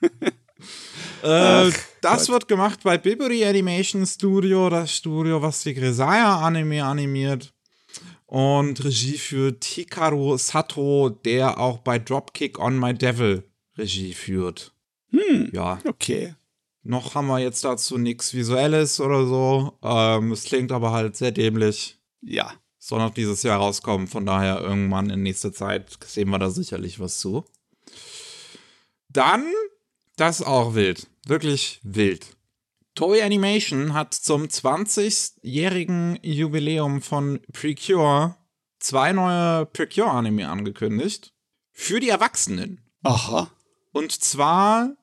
äh, 1.23 1.71
das 2.01 2.27
Gott. 2.27 2.29
wird 2.29 2.49
gemacht 2.49 2.81
bei 2.85 2.99
Biberi 2.99 3.45
Animation 3.45 4.07
Studio, 4.07 4.71
das 4.71 4.95
Studio, 4.95 5.43
was 5.43 5.63
die 5.63 5.75
Grisaya 5.75 6.39
Anime 6.39 6.85
animiert. 6.85 7.53
Und 8.27 8.85
Regie 8.85 9.17
führt 9.17 9.65
Hikaru 9.65 10.37
Sato, 10.37 11.09
der 11.09 11.59
auch 11.59 11.79
bei 11.79 11.99
Dropkick 11.99 12.59
on 12.59 12.79
My 12.79 12.93
Devil 12.93 13.43
Regie 13.79 14.13
führt. 14.13 14.73
Hm, 15.11 15.51
ja. 15.53 15.79
Okay. 15.87 16.35
Noch 16.83 17.15
haben 17.15 17.27
wir 17.27 17.39
jetzt 17.39 17.65
dazu 17.65 17.99
nichts 17.99 18.35
Visuelles 18.35 19.01
oder 19.01 19.27
so. 19.27 19.79
Ähm, 19.83 20.33
es 20.33 20.45
klingt 20.45 20.73
aber 20.73 20.93
halt 20.93 21.17
sehr 21.17 21.33
dämlich. 21.33 21.99
Ja. 22.23 22.53
Soll 22.79 23.01
noch 23.01 23.13
dieses 23.13 23.43
Jahr 23.43 23.59
rauskommen, 23.59 24.07
von 24.07 24.25
daher 24.25 24.61
irgendwann 24.61 25.11
in 25.11 25.23
nächster 25.23 25.53
Zeit 25.53 25.99
sehen 26.07 26.31
wir 26.31 26.39
da 26.39 26.49
sicherlich 26.49 27.01
was 27.01 27.19
zu. 27.19 27.45
Dann, 29.11 29.45
das 30.17 30.41
ist 30.41 30.47
auch 30.47 30.75
wild. 30.75 31.07
Wirklich 31.27 31.81
wild. 31.83 32.27
Toei 32.95 33.23
Animation 33.23 33.95
hat 33.95 34.15
zum 34.15 34.45
20-jährigen 34.45 36.19
Jubiläum 36.23 37.03
von 37.03 37.41
Precure 37.53 38.37
zwei 38.81 39.13
neue 39.13 39.67
Precure-Anime 39.67 40.49
angekündigt. 40.49 41.33
Für 41.73 42.01
die 42.01 42.09
Erwachsenen. 42.09 42.81
Aha. 43.03 43.51
Und 43.93 44.13
zwar 44.13 44.97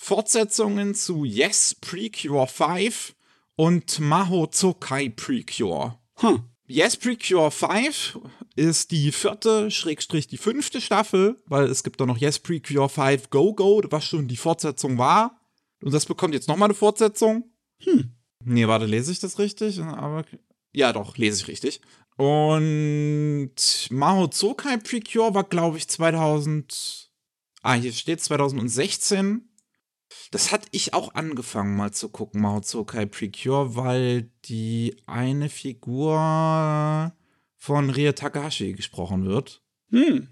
Fortsetzungen 0.00 0.94
zu 0.94 1.24
Yes 1.24 1.74
Precure 1.74 2.46
5 2.46 3.14
und 3.56 3.98
Maho 3.98 4.46
Zokai 4.46 5.10
Precure. 5.10 5.98
Hm. 6.14 6.44
Yes 6.66 6.96
Precure 6.96 7.50
5 7.50 8.18
ist 8.54 8.92
die 8.92 9.10
vierte, 9.10 9.72
Schrägstrich 9.72 10.28
die 10.28 10.38
fünfte 10.38 10.80
Staffel, 10.80 11.36
weil 11.46 11.64
es 11.64 11.82
gibt 11.82 12.00
da 12.00 12.06
noch 12.06 12.16
Yes 12.16 12.38
Precure 12.38 12.88
5 12.88 13.28
Go 13.28 13.52
Go, 13.52 13.82
was 13.90 14.04
schon 14.04 14.28
die 14.28 14.36
Fortsetzung 14.36 14.98
war. 14.98 15.40
Und 15.82 15.92
das 15.92 16.06
bekommt 16.06 16.32
jetzt 16.32 16.48
nochmal 16.48 16.68
eine 16.68 16.74
Fortsetzung. 16.74 17.50
Hm. 17.82 18.12
Nee, 18.44 18.68
warte, 18.68 18.86
lese 18.86 19.10
ich 19.10 19.18
das 19.18 19.38
richtig? 19.40 19.82
Aber 19.82 20.24
ja, 20.72 20.92
doch, 20.92 21.18
lese 21.18 21.42
ich 21.42 21.48
richtig. 21.48 21.80
Und 22.16 23.50
Maho 23.90 24.28
Zokai 24.28 24.76
Precure 24.76 25.34
war, 25.34 25.44
glaube 25.44 25.76
ich, 25.76 25.88
2000. 25.88 27.10
Ah, 27.62 27.74
hier 27.74 27.92
steht 27.92 28.22
2016 28.22 29.48
das 30.30 30.52
hatte 30.52 30.68
ich 30.72 30.94
auch 30.94 31.14
angefangen 31.14 31.76
mal 31.76 31.92
zu 31.92 32.08
gucken, 32.08 32.40
Mahozokai 32.40 33.06
Precure, 33.06 33.76
weil 33.76 34.30
die 34.44 34.96
eine 35.06 35.48
Figur 35.48 37.12
von 37.56 37.90
Rie 37.90 38.12
Takahashi 38.12 38.72
gesprochen 38.72 39.26
wird. 39.26 39.62
Hm. 39.90 40.28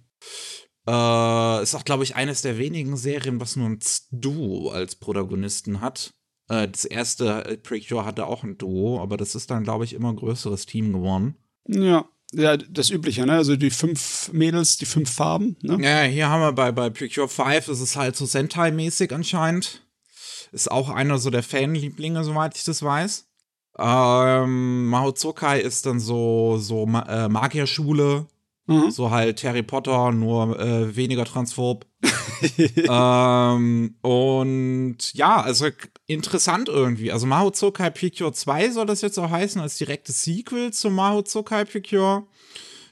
Äh, 0.87 1.63
ist 1.63 1.75
auch, 1.75 1.85
glaube 1.85 2.05
ich, 2.05 2.15
eines 2.15 2.43
der 2.43 2.59
wenigen 2.59 2.97
Serien, 2.97 3.41
was 3.41 3.57
nur 3.57 3.69
ein 3.69 3.81
Duo 4.13 4.71
als 4.71 4.95
Protagonisten 4.95 5.81
hat. 5.81 6.15
Äh, 6.49 6.69
das 6.69 6.85
erste 6.85 7.45
äh, 7.45 7.57
Precure 7.57 8.05
hatte 8.05 8.27
auch 8.27 8.45
ein 8.45 8.57
Duo, 8.57 9.01
aber 9.01 9.17
das 9.17 9.35
ist 9.35 9.51
dann, 9.51 9.65
glaube 9.65 9.85
ich, 9.85 9.95
immer 9.95 10.11
ein 10.11 10.17
größeres 10.17 10.67
Team 10.67 10.93
geworden. 10.93 11.37
Ja. 11.67 12.09
Ja, 12.37 12.57
das 12.57 12.91
Übliche, 12.91 13.25
ne? 13.25 13.33
Also 13.33 13.57
die 13.57 13.71
fünf 13.71 14.31
Mädels, 14.33 14.77
die 14.77 14.85
fünf 14.85 15.11
Farben, 15.11 15.57
ne? 15.63 15.79
Ja, 15.81 16.03
hier 16.03 16.29
haben 16.29 16.43
wir 16.43 16.53
bei, 16.53 16.71
bei 16.71 16.91
Precure 16.91 17.29
5, 17.29 17.67
das 17.67 17.81
ist 17.81 17.97
halt 17.97 18.15
so 18.15 18.27
Sentai-mäßig 18.27 19.15
anscheinend. 19.15 19.83
Ist 20.53 20.71
auch 20.71 20.91
einer 20.91 21.19
so 21.19 21.31
der 21.31 21.43
Fanlieblinge, 21.43 22.25
soweit 22.25 22.57
ich 22.57 22.65
das 22.65 22.83
weiß. 22.83 23.27
Ähm, 23.79 24.87
Mahozokai 24.87 25.61
ist 25.61 25.87
dann 25.87 25.99
so, 25.99 26.59
so 26.59 26.87
Ma 26.87 27.03
äh, 27.03 27.29
Magierschule. 27.29 28.27
Mhm. 28.67 28.91
So 28.91 29.11
halt 29.11 29.43
Harry 29.45 29.63
Potter, 29.63 30.13
nur 30.13 30.59
äh, 30.59 30.95
weniger 30.95 31.25
transphob. 31.25 31.87
ähm, 32.59 33.97
und 34.03 35.15
ja, 35.15 35.41
also 35.41 35.69
interessant 36.07 36.69
irgendwie. 36.69 37.13
Also 37.13 37.27
Mahozokai 37.27 37.91
Precure 37.91 38.33
2 38.33 38.71
soll 38.71 38.87
das 38.87 39.03
jetzt 39.03 39.19
auch 39.19 39.31
heißen, 39.31 39.61
als 39.61 39.79
direktes 39.79 40.23
Sequel 40.23 40.73
zu 40.73 40.91
Mahozokai 40.91 41.65
Precure. 41.65 42.27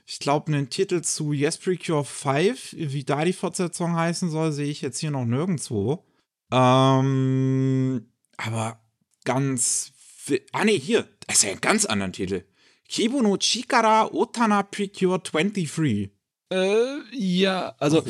Ich 0.06 0.18
glaube, 0.18 0.48
einen 0.48 0.68
Titel 0.68 1.02
zu 1.02 1.32
Yes 1.32 1.56
Precure 1.56 2.04
5, 2.04 2.74
wie 2.76 3.04
da 3.04 3.24
die 3.24 3.32
Fortsetzung 3.32 3.96
heißen 3.96 4.30
soll, 4.30 4.52
sehe 4.52 4.70
ich 4.70 4.82
jetzt 4.82 4.98
hier 4.98 5.10
noch 5.10 5.24
nirgendwo. 5.24 6.04
Ähm, 6.52 8.06
aber 8.36 8.80
ganz. 9.24 9.92
Ah, 10.52 10.64
nee, 10.64 10.78
hier. 10.78 11.08
Das 11.26 11.38
ist 11.38 11.44
ja 11.44 11.50
ein 11.52 11.60
ganz 11.60 11.84
anderen 11.86 12.12
Titel. 12.12 12.44
Kibo 12.88 13.22
no 13.22 13.36
Chikara 13.38 14.10
Otana 14.12 14.62
Precure 14.62 15.18
23. 15.18 16.10
Äh, 16.50 16.84
ja, 17.12 17.74
also 17.78 18.04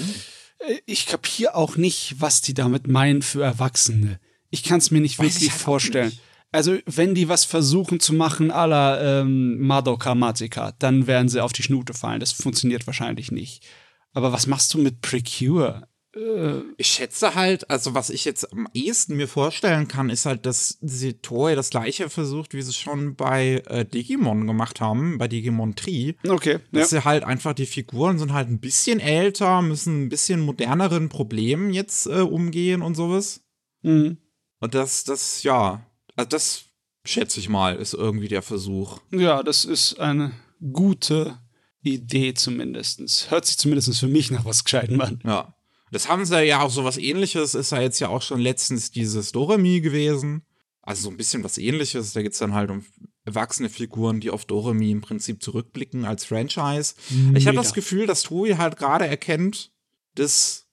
äh, 0.59 0.81
ich 0.87 1.07
kapiere 1.07 1.55
auch 1.55 1.77
nicht, 1.77 2.17
was 2.19 2.43
die 2.43 2.55
damit 2.55 2.89
meinen 2.89 3.23
für 3.23 3.43
Erwachsene. 3.43 4.19
Ich 4.55 4.63
kann 4.63 4.79
es 4.79 4.91
mir 4.91 5.01
nicht 5.01 5.19
Weiß 5.19 5.27
ich 5.27 5.35
wirklich 5.35 5.51
halt 5.53 5.61
vorstellen. 5.61 6.09
nicht. 6.09 6.21
Also, 6.53 6.79
wenn 6.87 7.15
die 7.17 7.29
was 7.29 7.45
versuchen 7.45 7.99
zu 7.99 8.13
machen 8.15 8.53
à 8.53 8.67
la 8.67 9.21
ähm, 9.21 9.59
Madoka 9.59 10.15
Magica, 10.15 10.73
dann 10.79 11.07
werden 11.09 11.29
sie 11.29 11.43
auf 11.43 11.53
die 11.53 11.65
Schnute 11.65 11.95
fallen. 11.95 12.21
Das 12.21 12.31
funktioniert 12.33 12.87
wahrscheinlich 12.87 13.33
nicht. 13.33 13.65
Aber 14.13 14.31
was 14.33 14.47
machst 14.47 14.73
du 14.73 14.79
mit 14.79 15.01
Precure? 15.01 15.89
Äh, 16.15 16.61
Ich 16.77 16.87
schätze 16.87 17.35
halt, 17.35 17.69
also 17.71 17.95
was 17.95 18.09
ich 18.09 18.25
jetzt 18.25 18.53
am 18.53 18.69
ehesten 18.73 19.17
mir 19.17 19.27
vorstellen 19.27 19.89
kann, 19.89 20.11
ist 20.11 20.27
halt, 20.27 20.47
dass 20.47 20.79
sie 20.81 21.15
Toei 21.15 21.57
das 21.57 21.71
gleiche 21.71 22.09
versucht, 22.09 22.55
wie 22.55 22.63
sie 22.63 22.73
schon 22.73 23.17
bei 23.17 23.61
äh, 23.67 23.85
Digimon 23.85 24.47
gemacht 24.47 24.81
haben, 24.81 25.19
bei 25.19 25.27
Digimon 25.27 25.75
Tree. 25.75 26.13
okay, 26.29 26.53
ja. 26.53 26.59
Dass 26.81 26.91
sie 26.91 27.03
halt 27.05 27.25
einfach, 27.25 27.55
die 27.55 27.67
Figuren 27.67 28.21
sind 28.21 28.33
halt 28.33 28.49
ein 28.49 28.61
bisschen 28.61 29.01
älter, 29.01 29.61
müssen 29.61 30.05
ein 30.05 30.09
bisschen 30.09 30.39
moderneren 30.39 31.09
Problemen 31.09 31.73
jetzt 31.73 32.07
äh, 32.07 32.21
umgehen 32.21 32.81
und 32.81 32.95
sowas. 32.95 33.41
Mhm. 33.83 34.19
Und 34.65 34.75
das, 34.75 35.05
das, 35.05 35.43
ja, 35.43 35.85
also 36.17 36.27
das 36.27 36.65
schätze 37.05 37.39
ich 37.39 37.51
mal, 37.51 37.77
ist 37.77 37.93
irgendwie 37.93 38.29
der 38.29 38.41
Versuch. 38.41 38.99
Ja, 39.11 39.43
das 39.43 39.67
ist 39.67 40.01
eine 40.01 40.33
gute 40.73 41.39
Idee 41.83 42.33
zumindest. 42.33 43.31
Hört 43.31 43.45
sich 43.45 43.59
zumindest 43.59 44.01
für 44.01 44.09
mich 44.09 44.31
nach 44.31 44.47
was 44.47 44.65
Gescheitem 44.65 45.03
an. 45.03 45.21
Ja. 45.23 45.55
Das 45.93 46.09
haben 46.09 46.25
sie 46.25 46.45
ja 46.45 46.63
auch 46.63 46.71
so 46.71 46.83
was 46.83 46.97
ähnliches, 46.97 47.55
ist 47.55 47.73
ja 47.73 47.83
jetzt 47.83 48.01
ja 48.01 48.09
auch 48.09 48.23
schon 48.23 48.41
letztens 48.41 48.91
dieses 48.91 49.33
Doremi 49.33 49.83
gewesen. 49.83 50.47
Also 50.81 51.03
so 51.03 51.11
ein 51.11 51.19
bisschen 51.19 51.45
was 51.45 51.59
ähnliches. 51.59 52.15
Da 52.15 52.23
geht 52.23 52.33
es 52.33 52.39
dann 52.39 52.55
halt 52.55 52.71
um 52.71 52.87
erwachsene 53.27 53.69
Figuren, 53.69 54.21
die 54.21 54.31
auf 54.31 54.47
Doremi 54.47 54.93
im 54.93 55.03
Prinzip 55.03 55.43
zurückblicken 55.43 56.07
als 56.07 56.25
Franchise. 56.25 56.95
Ich 57.35 57.47
habe 57.47 57.57
Mega. 57.57 57.63
das 57.63 57.75
Gefühl, 57.75 58.07
dass 58.07 58.23
Toei 58.23 58.55
halt 58.55 58.79
gerade 58.79 59.07
erkennt, 59.07 59.73
dass 60.15 60.69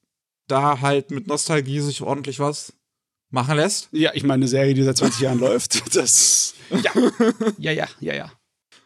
da 0.48 0.80
halt 0.80 1.12
mit 1.12 1.28
Nostalgie 1.28 1.82
sich 1.82 2.02
ordentlich 2.02 2.40
was 2.40 2.72
machen 3.32 3.56
lässt. 3.56 3.90
Ja, 3.92 4.12
ich 4.14 4.24
meine, 4.24 4.42
eine 4.42 4.48
Serie, 4.48 4.74
die 4.74 4.84
seit 4.84 4.98
20 4.98 5.22
Jahren 5.22 5.40
läuft, 5.40 5.96
das. 5.96 6.54
Ja. 6.70 6.92
Ja, 7.58 7.72
ja, 7.72 7.88
ja, 8.00 8.14
ja. 8.14 8.32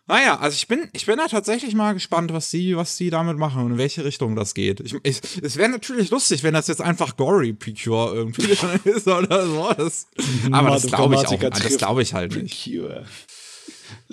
Naja, 0.07 0.37
also 0.37 0.53
ich 0.53 0.67
bin, 0.67 0.87
ich 0.93 1.07
bin 1.07 1.17
da 1.17 1.27
tatsächlich 1.27 1.73
mal 1.73 1.93
gespannt, 1.93 2.31
was 2.31 2.51
die, 2.51 2.77
was 2.77 2.95
die 2.95 3.09
damit 3.09 3.37
machen 3.37 3.63
und 3.63 3.71
in 3.71 3.77
welche 3.79 4.05
Richtung 4.05 4.35
das 4.35 4.53
geht. 4.53 4.79
Ich, 4.79 4.95
ich, 5.01 5.19
es 5.41 5.57
wäre 5.57 5.69
natürlich 5.69 6.11
lustig, 6.11 6.43
wenn 6.43 6.53
das 6.53 6.67
jetzt 6.67 6.81
einfach 6.81 7.17
Gory 7.17 7.53
Precure 7.53 8.13
irgendwie 8.13 8.43
ist 8.83 9.07
oder 9.07 9.47
so. 9.47 9.73
Das, 9.75 10.07
aber 10.51 10.69
das 10.69 10.85
glaube 10.85 11.15
ich 11.15 11.27
auch, 11.27 11.39
das 11.39 11.77
glaube 11.77 12.03
ich 12.03 12.13
halt 12.13 12.35
nicht. 12.35 12.69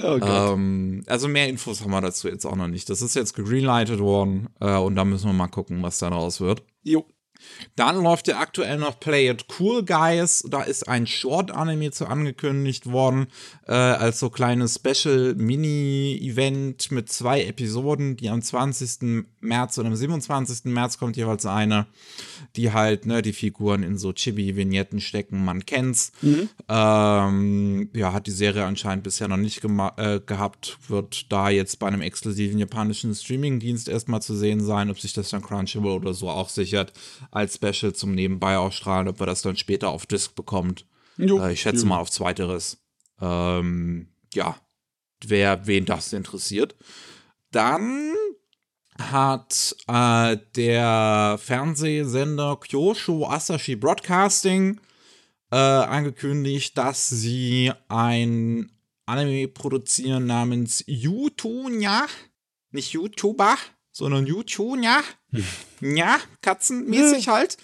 Oh. 0.01 0.19
Ähm, 0.23 1.03
also 1.09 1.29
mehr 1.29 1.49
Infos 1.49 1.83
haben 1.83 1.91
wir 1.91 2.01
dazu 2.01 2.29
jetzt 2.29 2.47
auch 2.47 2.57
noch 2.57 2.69
nicht. 2.69 2.89
Das 2.89 3.03
ist 3.03 3.15
jetzt 3.15 3.35
gegreenlightet 3.35 4.01
worden 4.01 4.49
äh, 4.61 4.77
und 4.77 4.97
da 4.97 5.05
müssen 5.05 5.27
wir 5.27 5.35
mal 5.35 5.49
gucken, 5.49 5.83
was 5.83 5.99
daraus 5.99 6.41
wird. 6.41 6.63
jo. 6.85 7.05
Dann 7.77 8.03
läuft 8.03 8.29
ja 8.29 8.39
aktuell 8.39 8.79
noch 8.79 8.99
Play 9.01 9.31
It 9.31 9.47
Cool 9.59 9.85
Guys. 9.85 10.45
Da 10.49 10.63
ist 10.63 10.89
ein 10.89 11.07
Short-Anime 11.07 11.91
zu 11.91 12.07
angekündigt 12.07 12.91
worden, 12.91 13.27
äh, 13.67 13.73
als 13.73 14.21
so 14.21 14.31
kleines 14.31 14.77
Special-Mini-Event 14.77 16.91
mit 16.91 17.11
zwei 17.11 17.45
Episoden, 17.45 18.17
die 18.17 18.29
am 18.29 18.43
20. 18.43 19.27
März 19.41 19.79
und 19.79 19.87
am 19.87 19.97
27. 19.97 20.73
März 20.73 20.99
kommt 20.99 21.17
jeweils 21.17 21.47
eine, 21.47 21.87
die 22.57 22.73
halt, 22.73 23.07
ne, 23.07 23.23
die 23.23 23.33
Figuren 23.33 23.83
in 23.83 23.97
so 23.99 24.13
Chibi-Vignetten 24.13 25.01
stecken, 25.01 25.45
man 25.45 25.67
kennt's. 25.67 26.13
Ähm, 26.69 27.91
ja, 27.95 28.13
hat 28.13 28.27
die 28.27 28.33
Serie 28.33 28.65
anscheinend 28.65 29.05
bisher 29.05 29.29
noch 29.29 29.37
nicht 29.37 29.63
äh, 29.97 30.21
gehabt, 30.25 30.79
wird 30.89 31.33
da 31.33 31.51
jetzt 31.51 31.79
bei 31.79 31.87
einem 31.87 32.03
exklusiven 32.03 32.59
japanischen 32.59 33.15
Streaming-Dienst 33.15 33.89
erstmal 33.89 34.23
zu 34.23 34.37
sehen 34.37 34.61
sein, 34.61 34.91
ob 34.91 35.01
sich 35.01 35.13
das 35.13 35.31
dann 35.31 35.43
Crunchyroll 35.43 36.01
oder 36.01 36.15
so 36.15 36.29
auch 36.29 36.49
sichert, 36.49 36.93
als 37.33 37.57
Special 37.57 37.93
zum 37.95 38.15
Nebenbei 38.15 38.57
ausstrahlen, 38.57 39.09
ob 39.09 39.19
wir 39.19 39.27
das 39.27 39.43
dann 39.43 39.57
später 39.57 39.89
auf 39.89 40.07
Disc 40.07 40.37
bekommt. 40.37 40.87
Jo. 41.17 41.41
Äh, 41.41 41.55
ich 41.55 41.63
schätze 41.63 41.87
mal 41.87 41.99
auf 41.99 42.11
zweiteres. 42.11 42.79
Ähm, 43.21 44.09
ja, 44.35 44.57
wer 45.25 45.67
wen 45.67 45.85
das 45.85 46.13
interessiert. 46.13 46.77
Dann 47.51 48.13
hat 48.99 49.75
äh, 49.89 50.37
der 50.55 51.39
Fernsehsender 51.43 52.57
Kyosho 52.57 53.27
Asahi 53.27 53.77
Broadcasting 53.77 54.79
äh, 55.51 55.57
angekündigt, 55.57 56.77
dass 56.77 57.09
sie 57.09 57.73
ein 57.89 58.71
Anime 59.07 59.49
produzieren 59.49 60.27
namens 60.27 60.85
Yutunya. 60.87 62.07
Nicht 62.71 62.93
YouTuber, 62.93 63.57
sondern 63.93 64.27
Yutunya. 64.27 65.01
Ja, 65.81 66.19
katzenmäßig 66.41 67.29
halt. 67.29 67.59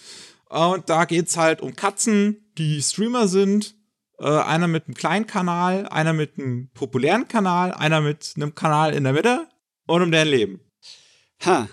Und 0.48 0.88
da 0.88 1.04
geht's 1.04 1.36
halt 1.36 1.60
um 1.60 1.74
Katzen, 1.74 2.50
die 2.56 2.80
Streamer 2.82 3.28
sind. 3.28 3.74
Äh, 4.20 4.26
einer 4.26 4.66
mit 4.66 4.86
einem 4.86 4.94
kleinen 4.94 5.26
Kanal, 5.26 5.86
einer 5.88 6.12
mit 6.12 6.38
einem 6.38 6.70
populären 6.74 7.28
Kanal, 7.28 7.72
einer 7.72 8.00
mit 8.00 8.32
einem 8.36 8.54
Kanal 8.54 8.92
in 8.92 9.04
der 9.04 9.12
Mitte 9.12 9.48
und 9.86 10.02
um 10.02 10.10
deren 10.10 10.28
Leben. 10.28 10.60
Ha. 11.44 11.68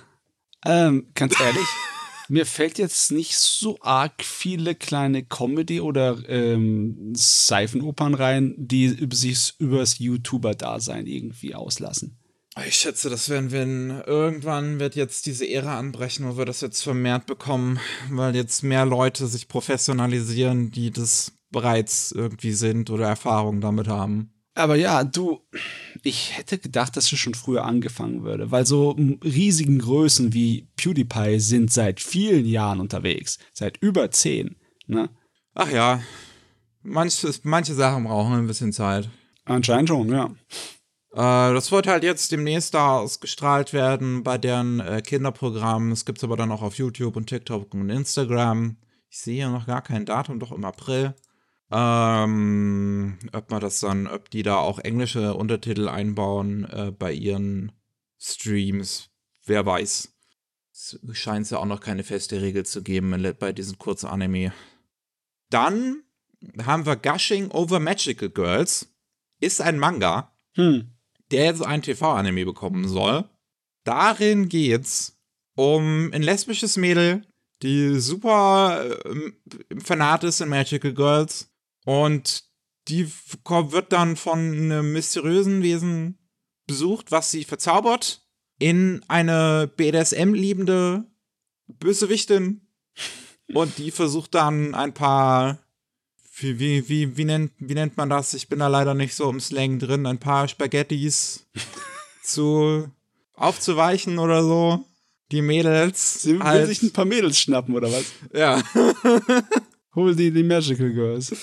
Ähm, 0.63 1.07
ganz 1.15 1.39
ehrlich, 1.39 1.65
mir 2.27 2.45
fällt 2.45 2.77
jetzt 2.77 3.11
nicht 3.11 3.35
so 3.35 3.79
arg 3.81 4.23
viele 4.23 4.75
kleine 4.75 5.23
Comedy- 5.23 5.81
oder 5.81 6.17
ähm, 6.27 7.13
Seifenopern 7.15 8.13
rein, 8.13 8.53
die 8.57 9.07
sich 9.11 9.53
übers 9.59 9.97
YouTuber-Dasein 9.97 11.07
irgendwie 11.07 11.55
auslassen. 11.55 12.19
Ich 12.65 12.75
schätze, 12.75 13.09
das 13.09 13.29
werden 13.29 13.51
wir 13.51 13.63
in- 13.63 14.01
irgendwann 14.05 14.79
wird 14.79 14.95
jetzt 14.95 15.25
diese 15.25 15.47
Ära 15.49 15.77
anbrechen, 15.77 16.25
wo 16.27 16.37
wir 16.37 16.45
das 16.45 16.61
jetzt 16.61 16.81
vermehrt 16.81 17.25
bekommen, 17.25 17.79
weil 18.09 18.33
jetzt 18.35 18.63
mehr 18.63 18.85
Leute 18.85 19.27
sich 19.27 19.47
professionalisieren, 19.49 20.71
die 20.71 20.91
das 20.91 21.33
bereits 21.51 22.11
irgendwie 22.13 22.53
sind 22.53 22.89
oder 22.89 23.07
Erfahrung 23.07 23.59
damit 23.59 23.87
haben. 23.89 24.31
Aber 24.53 24.77
ja, 24.77 25.03
du, 25.03 25.41
ich 26.01 26.37
hätte 26.37 26.57
gedacht, 26.57 26.95
dass 26.95 27.11
es 27.11 27.19
schon 27.19 27.33
früher 27.33 27.65
angefangen 27.65 28.23
würde, 28.23 28.51
weil 28.51 28.65
so 28.65 28.91
riesigen 29.21 29.79
Größen 29.79 30.31
wie 30.31 30.69
PewDiePie 30.77 31.41
sind 31.41 31.73
seit 31.73 31.99
vielen 31.99 32.45
Jahren 32.45 32.79
unterwegs, 32.79 33.37
seit 33.51 33.75
über 33.81 34.11
zehn. 34.11 34.55
Ne? 34.87 35.09
Ach 35.55 35.69
ja, 35.69 36.01
manches, 36.83 37.41
manche 37.43 37.73
Sachen 37.73 38.05
brauchen 38.05 38.33
ein 38.33 38.47
bisschen 38.47 38.71
Zeit. 38.71 39.09
Anscheinend 39.43 39.89
schon, 39.89 40.07
ja. 40.09 40.33
Äh, 41.15 41.53
das 41.53 41.71
wird 41.71 41.87
halt 41.87 42.03
jetzt 42.03 42.33
demnächst 42.33 42.73
da 42.73 42.97
ausgestrahlt 42.97 43.71
werden 43.71 44.23
bei 44.23 44.37
deren 44.37 44.81
äh, 44.81 45.01
Kinderprogrammen. 45.01 45.93
Es 45.93 46.03
gibt 46.03 46.17
es 46.17 46.25
aber 46.25 46.35
dann 46.35 46.51
auch 46.51 46.61
auf 46.61 46.75
YouTube 46.75 47.15
und 47.15 47.27
TikTok 47.27 47.73
und 47.73 47.89
Instagram. 47.89 48.75
Ich 49.09 49.19
sehe 49.19 49.35
hier 49.35 49.49
noch 49.49 49.65
gar 49.65 49.81
kein 49.81 50.05
Datum, 50.05 50.39
doch 50.41 50.51
im 50.51 50.65
April. 50.65 51.15
Ähm, 51.71 53.17
ob 53.31 53.49
man 53.49 53.61
das 53.61 53.79
dann, 53.79 54.07
ob 54.07 54.29
die 54.29 54.43
da 54.43 54.57
auch 54.57 54.77
englische 54.79 55.35
Untertitel 55.35 55.87
einbauen 55.87 56.65
äh, 56.65 56.91
bei 56.91 57.13
ihren 57.13 57.71
Streams, 58.19 59.09
wer 59.45 59.65
weiß. 59.65 60.13
Es 60.73 60.99
scheint 61.13 61.49
ja 61.49 61.59
auch 61.59 61.65
noch 61.65 61.79
keine 61.79 62.03
feste 62.03 62.41
Regel 62.41 62.65
zu 62.65 62.83
geben 62.83 63.35
bei 63.39 63.53
diesen 63.53 63.77
kurzen 63.77 64.07
Anime. 64.07 64.51
Dann 65.49 66.03
haben 66.61 66.85
wir 66.85 66.97
Gushing 66.97 67.51
Over 67.51 67.79
Magical 67.79 68.29
Girls. 68.29 68.93
Ist 69.39 69.61
ein 69.61 69.79
Manga. 69.79 70.37
Hm. 70.55 70.94
Der 71.31 71.45
jetzt 71.45 71.63
ein 71.63 71.81
TV-Anime 71.81 72.45
bekommen 72.45 72.87
soll. 72.87 73.29
Darin 73.83 74.49
geht's 74.49 75.17
um 75.55 76.11
ein 76.13 76.21
lesbisches 76.21 76.77
Mädel, 76.77 77.25
die 77.61 77.99
super 77.99 78.99
äh, 79.05 79.79
fanat 79.81 80.23
ist 80.23 80.41
in 80.41 80.49
Magical 80.49 80.93
Girls 80.93 81.51
und 81.85 82.43
die 82.87 83.07
wird 83.07 83.91
dann 83.93 84.15
von 84.15 84.39
einem 84.39 84.91
mysteriösen 84.91 85.63
Wesen 85.63 86.19
besucht, 86.67 87.11
was 87.11 87.31
sie 87.31 87.43
verzaubert 87.43 88.27
in 88.59 89.03
eine 89.07 89.71
BDSM-liebende 89.75 91.05
Bösewichtin 91.67 92.67
und 93.53 93.77
die 93.77 93.91
versucht 93.91 94.35
dann 94.35 94.75
ein 94.75 94.93
paar 94.93 95.64
wie, 96.37 96.59
wie, 96.59 96.89
wie, 96.89 97.17
wie, 97.17 97.25
nennt, 97.25 97.51
wie 97.59 97.73
nennt 97.73 97.97
man 97.97 98.09
das? 98.09 98.33
Ich 98.33 98.49
bin 98.49 98.59
da 98.59 98.67
leider 98.67 98.93
nicht 98.93 99.15
so 99.15 99.29
im 99.29 99.39
Slang 99.39 99.79
drin. 99.79 100.05
Ein 100.05 100.19
paar 100.19 100.47
Spaghettis 100.47 101.45
zu 102.23 102.89
aufzuweichen 103.33 104.19
oder 104.19 104.43
so. 104.43 104.85
Die 105.31 105.41
Mädels. 105.41 106.21
Sie 106.21 106.33
will 106.33 106.43
halt. 106.43 106.67
sich 106.67 106.83
ein 106.83 106.93
paar 106.93 107.05
Mädels 107.05 107.39
schnappen, 107.39 107.75
oder 107.75 107.91
was? 107.91 108.11
Ja. 108.33 108.61
Hol 109.95 110.15
die, 110.15 110.31
die 110.31 110.43
Magical 110.43 110.91
Girls. 110.91 111.35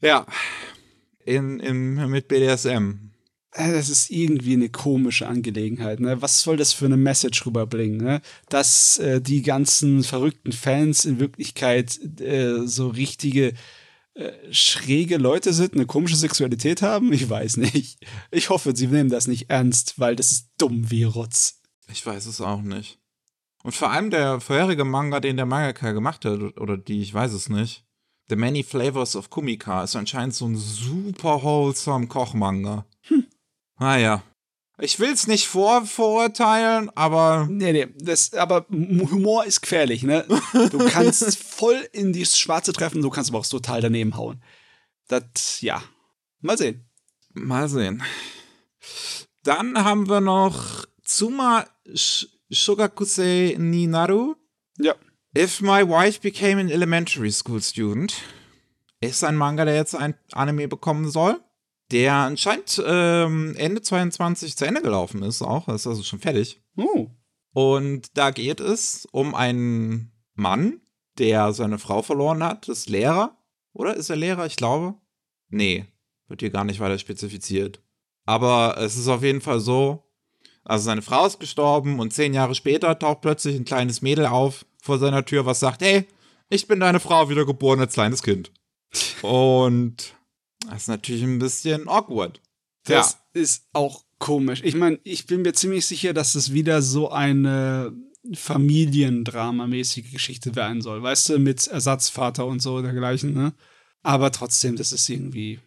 Ja. 0.00 0.24
In, 1.24 1.60
in, 1.60 2.08
mit 2.10 2.28
BDSM. 2.28 3.10
Das 3.58 3.88
ist 3.88 4.10
irgendwie 4.10 4.52
eine 4.52 4.68
komische 4.68 5.26
Angelegenheit. 5.26 5.98
Ne? 5.98 6.22
Was 6.22 6.42
soll 6.42 6.56
das 6.56 6.72
für 6.72 6.84
eine 6.84 6.96
Message 6.96 7.44
rüberbringen? 7.44 7.96
Ne? 7.96 8.20
Dass 8.48 8.98
äh, 8.98 9.20
die 9.20 9.42
ganzen 9.42 10.04
verrückten 10.04 10.52
Fans 10.52 11.04
in 11.04 11.18
Wirklichkeit 11.18 11.98
äh, 12.20 12.66
so 12.66 12.88
richtige 12.88 13.54
äh, 14.14 14.32
schräge 14.52 15.16
Leute 15.16 15.52
sind, 15.52 15.74
eine 15.74 15.86
komische 15.86 16.14
Sexualität 16.14 16.82
haben? 16.82 17.12
Ich 17.12 17.28
weiß 17.28 17.56
nicht. 17.56 17.98
Ich 18.30 18.48
hoffe, 18.48 18.76
sie 18.76 18.86
nehmen 18.86 19.10
das 19.10 19.26
nicht 19.26 19.50
ernst, 19.50 19.98
weil 19.98 20.14
das 20.14 20.30
ist 20.30 20.50
dumm 20.58 20.88
wie 20.90 21.02
Rotz. 21.02 21.60
Ich 21.90 22.06
weiß 22.06 22.26
es 22.26 22.40
auch 22.40 22.62
nicht. 22.62 23.00
Und 23.64 23.74
vor 23.74 23.90
allem 23.90 24.10
der 24.10 24.40
vorherige 24.40 24.84
Manga, 24.84 25.18
den 25.18 25.36
der 25.36 25.46
Mangaka 25.46 25.92
gemacht 25.92 26.24
hat, 26.24 26.40
oder 26.58 26.76
die, 26.76 27.02
ich 27.02 27.12
weiß 27.12 27.32
es 27.32 27.48
nicht. 27.48 27.84
The 28.28 28.36
Many 28.36 28.62
Flavors 28.62 29.16
of 29.16 29.30
Kumika 29.30 29.82
ist 29.82 29.96
anscheinend 29.96 30.34
so 30.34 30.46
ein 30.46 30.56
super 30.56 31.42
wholesome 31.42 32.08
Kochmanga. 32.08 32.84
Hm. 33.02 33.26
Naja. 33.78 34.22
Ich 34.80 35.00
will 35.00 35.10
es 35.10 35.26
nicht 35.26 35.48
vor 35.48 35.86
verurteilen, 35.86 36.90
aber. 36.94 37.48
Nee, 37.50 37.72
nee, 37.72 37.88
das, 37.98 38.32
aber 38.34 38.66
Humor 38.70 39.44
ist 39.44 39.60
gefährlich, 39.60 40.04
ne? 40.04 40.24
Du 40.70 40.78
kannst 40.88 41.36
voll 41.36 41.88
in 41.92 42.12
die 42.12 42.24
Schwarze 42.24 42.72
treffen, 42.72 43.02
du 43.02 43.10
kannst 43.10 43.30
aber 43.30 43.40
auch 43.40 43.46
total 43.46 43.80
daneben 43.80 44.16
hauen. 44.16 44.40
Das, 45.08 45.60
ja. 45.62 45.82
Mal 46.40 46.56
sehen. 46.56 46.88
Mal 47.32 47.68
sehen. 47.68 48.02
Dann 49.42 49.82
haben 49.82 50.08
wir 50.08 50.20
noch 50.20 50.84
Tsuma 51.04 51.66
Shogakusei 52.50 53.56
Ninaru. 53.58 54.36
Ja. 54.78 54.94
If 55.36 55.60
My 55.60 55.88
Wife 55.88 56.20
Became 56.20 56.60
an 56.60 56.70
Elementary 56.70 57.32
School 57.32 57.60
Student. 57.60 58.14
Ist 59.00 59.24
ein 59.24 59.36
Manga, 59.36 59.64
der 59.64 59.74
jetzt 59.74 59.94
ein 59.94 60.14
Anime 60.32 60.68
bekommen 60.68 61.10
soll 61.10 61.40
der 61.90 62.14
anscheinend 62.14 62.82
ähm, 62.84 63.54
Ende 63.56 63.82
22 63.82 64.56
zu 64.56 64.66
Ende 64.66 64.82
gelaufen 64.82 65.22
ist 65.22 65.42
auch. 65.42 65.68
ist 65.68 65.86
also 65.86 66.02
schon 66.02 66.20
fertig. 66.20 66.60
Oh. 66.76 67.08
Und 67.52 68.16
da 68.16 68.30
geht 68.30 68.60
es 68.60 69.06
um 69.10 69.34
einen 69.34 70.12
Mann, 70.34 70.80
der 71.18 71.52
seine 71.52 71.78
Frau 71.78 72.02
verloren 72.02 72.42
hat, 72.42 72.68
ist 72.68 72.88
Lehrer. 72.88 73.36
Oder 73.72 73.94
ist 73.96 74.10
er 74.10 74.16
Lehrer? 74.16 74.46
Ich 74.46 74.56
glaube. 74.56 74.94
Nee, 75.48 75.86
wird 76.28 76.40
hier 76.40 76.50
gar 76.50 76.64
nicht 76.64 76.80
weiter 76.80 76.98
spezifiziert. 76.98 77.80
Aber 78.24 78.76
es 78.78 78.96
ist 78.96 79.08
auf 79.08 79.22
jeden 79.22 79.40
Fall 79.40 79.60
so, 79.60 80.04
also 80.64 80.84
seine 80.84 81.02
Frau 81.02 81.26
ist 81.26 81.40
gestorben 81.40 81.98
und 81.98 82.12
zehn 82.12 82.34
Jahre 82.34 82.54
später 82.54 82.98
taucht 82.98 83.22
plötzlich 83.22 83.56
ein 83.56 83.64
kleines 83.64 84.02
Mädel 84.02 84.26
auf 84.26 84.66
vor 84.82 84.98
seiner 84.98 85.24
Tür, 85.24 85.46
was 85.46 85.60
sagt, 85.60 85.80
hey, 85.80 86.06
ich 86.50 86.66
bin 86.66 86.80
deine 86.80 87.00
Frau, 87.00 87.28
wiedergeboren 87.30 87.80
als 87.80 87.94
kleines 87.94 88.22
Kind. 88.22 88.52
Und 89.22 90.14
das 90.66 90.82
ist 90.82 90.88
natürlich 90.88 91.22
ein 91.22 91.38
bisschen 91.38 91.88
awkward. 91.88 92.40
Das 92.84 93.18
ja. 93.34 93.40
ist 93.40 93.64
auch 93.72 94.04
komisch. 94.18 94.62
Ich 94.64 94.74
meine, 94.74 94.98
ich 95.04 95.26
bin 95.26 95.42
mir 95.42 95.52
ziemlich 95.52 95.86
sicher, 95.86 96.12
dass 96.12 96.34
es 96.34 96.52
wieder 96.52 96.82
so 96.82 97.10
eine 97.10 97.92
Familiendramamäßige 98.34 100.10
Geschichte 100.10 100.54
werden 100.56 100.82
soll. 100.82 101.02
Weißt 101.02 101.28
du, 101.30 101.38
mit 101.38 101.66
Ersatzvater 101.66 102.46
und 102.46 102.60
so 102.60 102.82
dergleichen, 102.82 103.32
ne? 103.32 103.54
Aber 104.02 104.30
trotzdem, 104.32 104.76
das 104.76 104.92
ist 104.92 105.08
irgendwie 105.08 105.60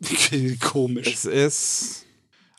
komisch. 0.60 1.08
Es 1.08 1.24
ist. 1.24 2.06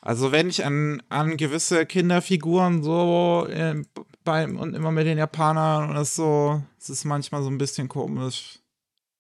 Also, 0.02 0.32
wenn 0.32 0.50
ich 0.50 0.66
an, 0.66 1.02
an 1.10 1.38
gewisse 1.38 1.86
Kinderfiguren 1.86 2.84
so 2.84 3.48
äh, 3.50 3.82
bei, 4.24 4.48
und 4.48 4.74
immer 4.74 4.92
mit 4.92 5.08
den 5.08 5.18
Japanern 5.18 5.90
und 5.90 5.96
das 5.96 6.16
so, 6.16 6.62
es 6.80 6.90
ist 6.90 7.06
manchmal 7.06 7.42
so 7.42 7.50
ein 7.50 7.58
bisschen 7.58 7.88
komisch. 7.88 8.60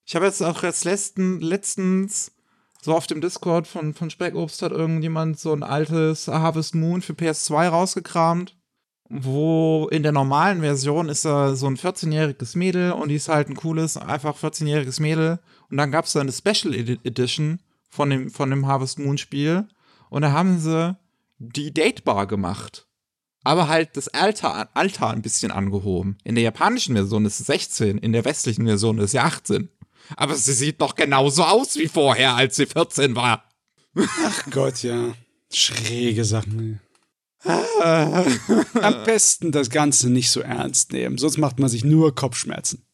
Ich 0.06 0.15
habe 0.15 0.26
jetzt 0.26 0.41
auch 0.41 0.63
jetzt 0.63 0.84
letzten, 0.84 1.39
letztens 1.39 2.34
so 2.84 2.93
auf 2.93 3.08
dem 3.08 3.22
Discord 3.22 3.65
von, 3.65 3.93
von 3.93 4.10
Speckobst 4.10 4.62
hat 4.62 4.74
irgendjemand 4.74 5.39
so 5.39 5.54
ein 5.54 5.63
altes 5.63 6.28
Harvest 6.28 6.76
Moon 6.76 7.02
für 7.02 7.13
PS2 7.13 7.69
rausgekramt, 7.69 8.58
wo 9.10 9.88
in 9.89 10.04
der 10.04 10.12
normalen 10.12 10.60
Version 10.60 11.08
ist 11.08 11.26
er 11.26 11.56
so 11.56 11.67
ein 11.67 11.78
14-jähriges 11.78 12.58
Mädel 12.58 12.91
und 12.91 13.08
die 13.08 13.15
ist 13.15 13.30
halt 13.30 13.48
ein 13.48 13.56
cooles, 13.56 13.96
einfach 13.96 14.38
14-jähriges 14.38 15.02
Mädel. 15.02 15.39
Und 15.69 15.78
dann 15.78 15.91
gab 15.91 16.06
es 16.06 16.13
da 16.13 16.19
eine 16.19 16.34
Special 16.34 16.74
Edition 16.74 17.60
von 17.89 18.10
dem, 18.10 18.30
von 18.30 18.50
dem 18.50 18.67
Harvest 18.67 19.00
Moon 19.00 19.17
Spiel 19.17 19.67
und 20.10 20.24
da 20.24 20.32
haben 20.34 20.60
sie 20.60 20.98
die 21.39 21.74
Datebar 21.74 22.28
gemacht. 22.28 22.88
Aber 23.46 23.67
halt 23.67 23.96
das 23.96 24.08
Alter, 24.10 24.69
Alter 24.74 25.10
ein 25.10 25.22
bisschen 25.22 25.52
angehoben. 25.52 26.17
In 26.24 26.36
der 26.36 26.43
japanischen 26.43 26.96
Version 26.96 27.26
ist 27.26 27.39
es 27.39 27.48
16, 27.48 27.98
in 27.98 28.13
der 28.13 28.26
westlichen 28.26 28.65
Version 28.65 28.98
ist 28.98 29.06
es 29.06 29.13
ja 29.13 29.24
18. 29.24 29.69
Aber 30.16 30.36
sie 30.36 30.54
sieht 30.54 30.82
doch 30.82 30.96
genauso 30.96 31.44
aus 31.44 31.76
wie 31.76 31.88
vorher, 31.88 32.36
als 32.36 32.56
sie 32.56 32.66
14 32.66 33.16
war. 33.16 33.50
Ach 33.96 34.44
Gott, 34.50 34.84
ja. 34.84 35.13
Schräge 35.52 36.26
Sachen. 36.26 36.82
Am 37.44 39.04
besten 39.06 39.52
das 39.52 39.70
Ganze 39.70 40.10
nicht 40.10 40.32
so 40.32 40.39
ernst 40.39 40.94
nehmen, 40.94 41.18
sonst 41.18 41.38
macht 41.38 41.60
man 41.60 41.70
sich 41.70 41.84
nur 41.84 42.16
Kopfschmerzen. 42.16 42.86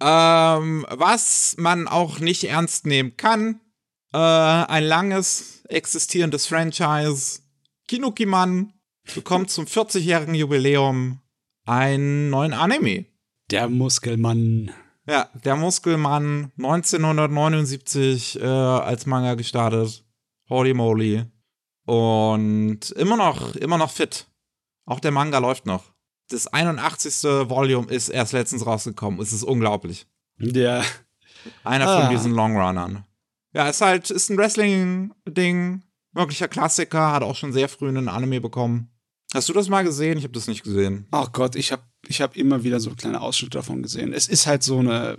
Ähm, 0.00 0.84
was 0.90 1.54
man 1.58 1.86
auch 1.86 2.18
nicht 2.18 2.44
ernst 2.44 2.86
nehmen 2.86 3.16
kann, 3.16 3.60
äh, 4.12 4.18
ein 4.18 4.82
langes 4.82 5.62
existierendes 5.68 6.46
Franchise, 6.46 7.42
Kinukiman, 7.86 8.72
bekommt 9.14 9.50
zum 9.50 9.66
40-jährigen 9.66 10.34
Jubiläum 10.34 11.20
einen 11.64 12.30
neuen 12.30 12.52
Anime. 12.52 13.06
Der 13.50 13.68
Muskelmann. 13.68 14.72
Ja, 15.12 15.28
der 15.44 15.56
Muskelmann 15.56 16.52
1979 16.56 18.40
äh, 18.40 18.46
als 18.46 19.04
Manga 19.04 19.34
gestartet. 19.34 20.06
Holy 20.48 20.72
moly. 20.72 21.26
Und 21.84 22.92
immer 22.92 23.18
noch, 23.18 23.54
immer 23.56 23.76
noch 23.76 23.90
fit. 23.90 24.26
Auch 24.86 25.00
der 25.00 25.10
Manga 25.10 25.36
läuft 25.36 25.66
noch. 25.66 25.92
Das 26.30 26.46
81. 26.46 27.24
Volume 27.24 27.88
ist 27.88 28.08
erst 28.08 28.32
letztens 28.32 28.64
rausgekommen. 28.64 29.20
Es 29.20 29.34
ist 29.34 29.42
unglaublich. 29.42 30.06
Ja. 30.38 30.82
Einer 31.62 31.88
ah. 31.88 32.00
von 32.00 32.10
diesen 32.10 32.32
Longrunnern. 32.32 33.04
Ja, 33.52 33.68
ist 33.68 33.82
halt, 33.82 34.08
ist 34.10 34.30
ein 34.30 34.38
Wrestling-Ding. 34.38 35.82
Wirklicher 36.12 36.48
Klassiker. 36.48 37.12
Hat 37.12 37.22
auch 37.22 37.36
schon 37.36 37.52
sehr 37.52 37.68
früh 37.68 37.88
einen 37.88 38.08
Anime 38.08 38.40
bekommen. 38.40 38.88
Hast 39.34 39.48
du 39.48 39.52
das 39.52 39.68
mal 39.68 39.82
gesehen? 39.82 40.18
Ich 40.18 40.24
habe 40.24 40.34
das 40.34 40.46
nicht 40.46 40.62
gesehen. 40.62 41.06
Ach 41.10 41.32
Gott, 41.32 41.56
ich 41.56 41.72
habe 41.72 41.82
ich 42.06 42.20
hab 42.20 42.36
immer 42.36 42.64
wieder 42.64 42.80
so 42.80 42.90
kleine 42.90 43.20
Ausschnitte 43.20 43.58
davon 43.58 43.82
gesehen. 43.82 44.12
Es 44.12 44.28
ist 44.28 44.46
halt 44.46 44.62
so 44.62 44.78
eine, 44.78 45.18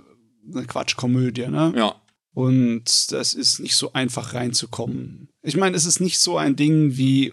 eine 0.51 0.65
Quatschkomödie, 0.65 1.47
ne? 1.47 1.73
Ja. 1.75 1.95
Und 2.33 3.11
das 3.11 3.33
ist 3.33 3.59
nicht 3.59 3.75
so 3.75 3.93
einfach 3.93 4.33
reinzukommen. 4.33 5.29
Ich 5.41 5.55
meine, 5.55 5.75
es 5.75 5.85
ist 5.85 5.99
nicht 5.99 6.19
so 6.19 6.37
ein 6.37 6.55
Ding 6.55 6.97
wie 6.97 7.31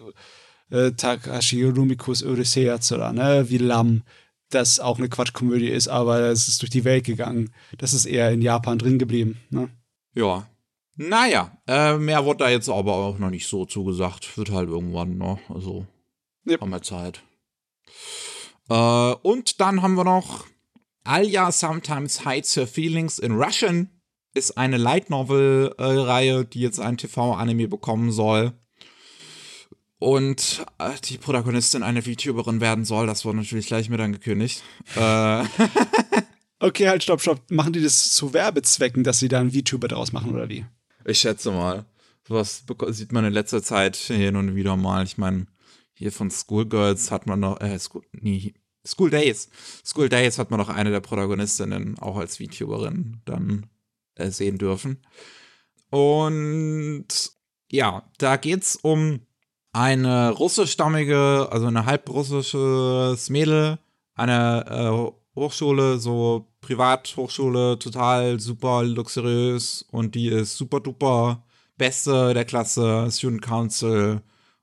äh, 0.69 0.91
Takashi 0.91 1.63
Rumikus 1.65 2.23
Odysseazura, 2.23 3.13
ne? 3.13 3.45
Wie 3.49 3.57
Lam, 3.57 4.03
das 4.49 4.79
auch 4.79 4.97
eine 4.97 5.09
Quatschkomödie 5.09 5.69
ist, 5.69 5.87
aber 5.87 6.19
es 6.29 6.47
ist 6.47 6.61
durch 6.61 6.69
die 6.69 6.83
Welt 6.83 7.03
gegangen. 7.03 7.53
Das 7.77 7.93
ist 7.93 8.05
eher 8.05 8.31
in 8.31 8.41
Japan 8.41 8.77
drin 8.77 8.99
geblieben, 8.99 9.37
ne? 9.49 9.69
Ja. 10.13 10.47
Naja, 10.97 11.57
äh, 11.67 11.97
mehr 11.97 12.25
wurde 12.25 12.39
da 12.39 12.49
jetzt 12.49 12.69
aber 12.69 12.93
auch 12.93 13.17
noch 13.17 13.29
nicht 13.29 13.47
so 13.47 13.65
zugesagt. 13.65 14.37
Wird 14.37 14.51
halt 14.51 14.69
irgendwann, 14.69 15.17
ne? 15.17 15.39
Also 15.49 15.87
Yep. 16.47 16.61
Haben 16.61 16.71
wir 16.71 16.81
Zeit. 16.81 17.21
Äh, 18.69 18.73
und 18.73 19.59
dann 19.59 19.81
haben 19.81 19.95
wir 19.95 20.03
noch 20.03 20.45
Alya 21.03 21.51
Sometimes 21.51 22.25
Hides 22.25 22.55
Her 22.55 22.67
Feelings 22.67 23.19
in 23.19 23.33
Russian. 23.33 23.89
Ist 24.33 24.57
eine 24.57 24.77
Light 24.77 25.09
Novel-Reihe, 25.09 26.45
die 26.45 26.61
jetzt 26.61 26.79
ein 26.79 26.97
TV-Anime 26.97 27.67
bekommen 27.67 28.11
soll. 28.11 28.53
Und 29.99 30.65
äh, 30.79 30.93
die 31.03 31.17
Protagonistin 31.17 31.83
eine 31.83 32.01
VTuberin 32.01 32.61
werden 32.61 32.85
soll. 32.85 33.07
Das 33.07 33.25
wurde 33.25 33.37
natürlich 33.39 33.67
gleich 33.67 33.89
mit 33.89 33.99
angekündigt. 33.99 34.63
äh. 34.95 35.43
Okay, 36.63 36.87
halt, 36.87 37.01
stopp, 37.01 37.21
stopp. 37.21 37.49
Machen 37.49 37.73
die 37.73 37.81
das 37.81 38.13
zu 38.13 38.33
Werbezwecken, 38.33 39.03
dass 39.03 39.17
sie 39.17 39.27
da 39.27 39.39
einen 39.39 39.51
VTuber 39.51 39.87
draus 39.87 40.11
machen, 40.11 40.31
oder 40.31 40.47
wie? 40.47 40.63
Ich 41.05 41.19
schätze 41.19 41.51
mal. 41.51 41.85
Sowas 42.27 42.63
sieht 42.89 43.11
man 43.11 43.25
in 43.25 43.33
letzter 43.33 43.63
Zeit 43.63 43.95
hin 43.95 44.35
und 44.35 44.53
wieder 44.55 44.77
mal. 44.77 45.03
Ich 45.03 45.17
meine, 45.17 45.47
hier 46.01 46.11
von 46.11 46.31
Schoolgirls 46.31 47.11
hat 47.11 47.27
man 47.27 47.39
noch, 47.39 47.61
äh, 47.61 47.77
School, 47.77 48.01
nee, 48.11 48.55
School 48.83 49.11
Days. 49.11 49.49
School 49.85 50.09
Days 50.09 50.39
hat 50.39 50.49
man 50.49 50.59
noch 50.59 50.69
eine 50.69 50.89
der 50.89 50.99
Protagonistinnen 50.99 51.99
auch 51.99 52.17
als 52.17 52.37
VTuberin 52.37 53.21
dann 53.25 53.67
äh, 54.15 54.31
sehen 54.31 54.57
dürfen. 54.57 55.05
Und 55.91 57.07
ja, 57.69 58.09
da 58.17 58.37
geht's 58.37 58.77
um 58.77 59.19
eine 59.73 60.31
russischstammige, 60.31 61.47
also 61.51 61.67
eine 61.67 61.85
halbrussisches 61.85 63.29
Mädel, 63.29 63.77
eine 64.15 64.65
äh, 64.67 65.39
Hochschule, 65.39 65.99
so 65.99 66.47
Privathochschule, 66.61 67.77
total 67.77 68.39
super 68.39 68.83
luxuriös 68.83 69.85
und 69.91 70.15
die 70.15 70.29
ist 70.29 70.57
super 70.57 70.79
duper 70.79 71.43
Beste 71.77 72.33
der 72.33 72.45
Klasse, 72.45 73.07
Student 73.11 73.43
Council 73.43 74.21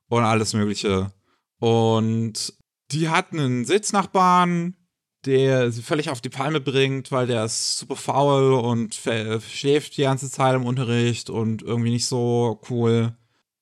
und 0.09 0.25
alles 0.25 0.53
Mögliche. 0.53 1.13
Und 1.59 2.55
die 2.91 3.09
hat 3.09 3.33
einen 3.33 3.65
Sitznachbarn, 3.65 4.77
der 5.27 5.73
sie 5.73 5.83
völlig 5.83 6.11
auf 6.11 6.21
die 6.21 6.29
Palme 6.29 6.61
bringt, 6.61 7.11
weil 7.11 7.27
der 7.27 7.45
ist 7.45 7.79
super 7.79 7.97
faul 7.97 8.53
und 8.55 8.95
schläft 8.95 9.97
die 9.97 10.03
ganze 10.03 10.31
Zeit 10.31 10.55
im 10.55 10.65
Unterricht 10.65 11.29
und 11.29 11.63
irgendwie 11.63 11.91
nicht 11.91 12.07
so 12.07 12.61
cool. 12.71 13.17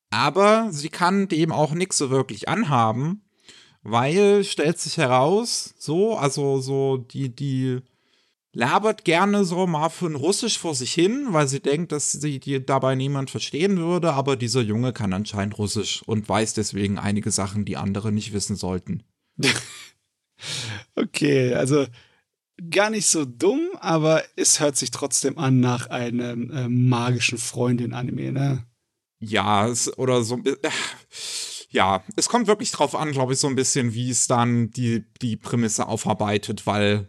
Aber 0.09 0.71
sie 0.71 0.89
kann 0.89 1.27
dem 1.27 1.51
auch 1.51 1.73
nichts 1.73 1.97
so 1.97 2.09
wirklich 2.09 2.47
anhaben, 2.47 3.23
weil 3.81 4.43
stellt 4.43 4.79
sich 4.79 4.97
heraus, 4.97 5.73
so, 5.77 6.15
also 6.17 6.61
so 6.61 6.97
die, 6.97 7.35
die 7.35 7.81
labert 8.57 9.05
gerne 9.05 9.45
so 9.45 9.67
mal 9.67 9.89
von 9.89 10.15
Russisch 10.15 10.57
vor 10.57 10.73
sich 10.73 10.91
hin, 10.91 11.27
weil 11.29 11.47
sie 11.47 11.59
denkt, 11.59 11.91
dass 11.91 12.11
sie 12.11 12.39
dabei 12.65 12.95
niemand 12.95 13.29
verstehen 13.29 13.77
würde, 13.77 14.13
aber 14.13 14.35
dieser 14.35 14.61
Junge 14.61 14.93
kann 14.93 15.13
anscheinend 15.13 15.59
Russisch 15.59 16.01
und 16.07 16.27
weiß 16.27 16.55
deswegen 16.55 16.97
einige 16.97 17.29
Sachen, 17.29 17.65
die 17.65 17.77
andere 17.77 18.11
nicht 18.11 18.33
wissen 18.33 18.55
sollten. 18.55 19.03
okay, 20.95 21.53
also 21.53 21.85
gar 22.71 22.89
nicht 22.89 23.05
so 23.05 23.25
dumm, 23.25 23.61
aber 23.79 24.23
es 24.35 24.59
hört 24.59 24.75
sich 24.75 24.89
trotzdem 24.89 25.37
an 25.37 25.59
nach 25.59 25.91
einem 25.91 26.49
äh, 26.49 26.67
magischen 26.67 27.37
Freundin-Anime, 27.37 28.31
ne? 28.31 28.65
Ja, 29.19 29.67
es, 29.67 29.95
oder 29.99 30.23
so. 30.23 30.37
Äh, 30.37 30.55
ja, 31.69 32.03
es 32.15 32.27
kommt 32.27 32.47
wirklich 32.47 32.71
drauf 32.71 32.95
an, 32.95 33.11
glaube 33.11 33.33
ich, 33.33 33.39
so 33.39 33.47
ein 33.47 33.55
bisschen, 33.55 33.93
wie 33.93 34.09
es 34.09 34.25
dann 34.25 34.71
die, 34.71 35.05
die 35.21 35.37
Prämisse 35.37 35.87
aufarbeitet, 35.87 36.65
weil 36.65 37.07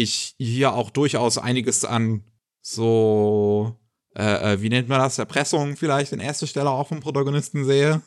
ich 0.00 0.34
hier 0.38 0.72
auch 0.74 0.90
durchaus 0.90 1.38
einiges 1.38 1.84
an 1.84 2.24
so, 2.60 3.76
äh, 4.16 4.54
äh, 4.54 4.62
wie 4.62 4.68
nennt 4.68 4.88
man 4.88 5.00
das, 5.00 5.18
Erpressung 5.18 5.76
vielleicht 5.76 6.12
in 6.12 6.20
erster 6.20 6.46
Stelle 6.46 6.70
auch 6.70 6.88
vom 6.88 7.00
Protagonisten 7.00 7.64
sehe, 7.64 8.02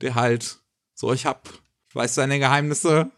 der 0.00 0.14
halt 0.14 0.58
so, 0.94 1.12
ich 1.12 1.26
hab, 1.26 1.48
ich 1.88 1.94
weiß 1.94 2.14
deine 2.16 2.38
Geheimnisse. 2.38 3.10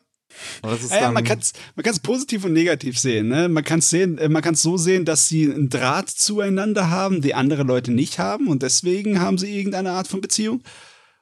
Ja, 0.62 1.00
ja, 1.00 1.10
man 1.10 1.24
kann 1.24 1.40
es 1.40 1.54
man 1.74 1.82
kann's 1.82 1.98
positiv 1.98 2.44
und 2.44 2.52
negativ 2.52 3.00
sehen. 3.00 3.26
Ne? 3.26 3.48
Man 3.48 3.64
kann 3.64 3.80
es 3.80 3.90
sehen, 3.90 4.16
äh, 4.18 4.28
man 4.28 4.42
kann 4.42 4.54
so 4.54 4.76
sehen, 4.76 5.04
dass 5.04 5.26
sie 5.26 5.50
einen 5.50 5.70
Draht 5.70 6.08
zueinander 6.08 6.88
haben, 6.88 7.20
die 7.20 7.34
andere 7.34 7.64
Leute 7.64 7.90
nicht 7.90 8.20
haben 8.20 8.46
und 8.46 8.62
deswegen 8.62 9.20
haben 9.20 9.38
sie 9.38 9.56
irgendeine 9.56 9.90
Art 9.90 10.06
von 10.06 10.20
Beziehung. 10.20 10.62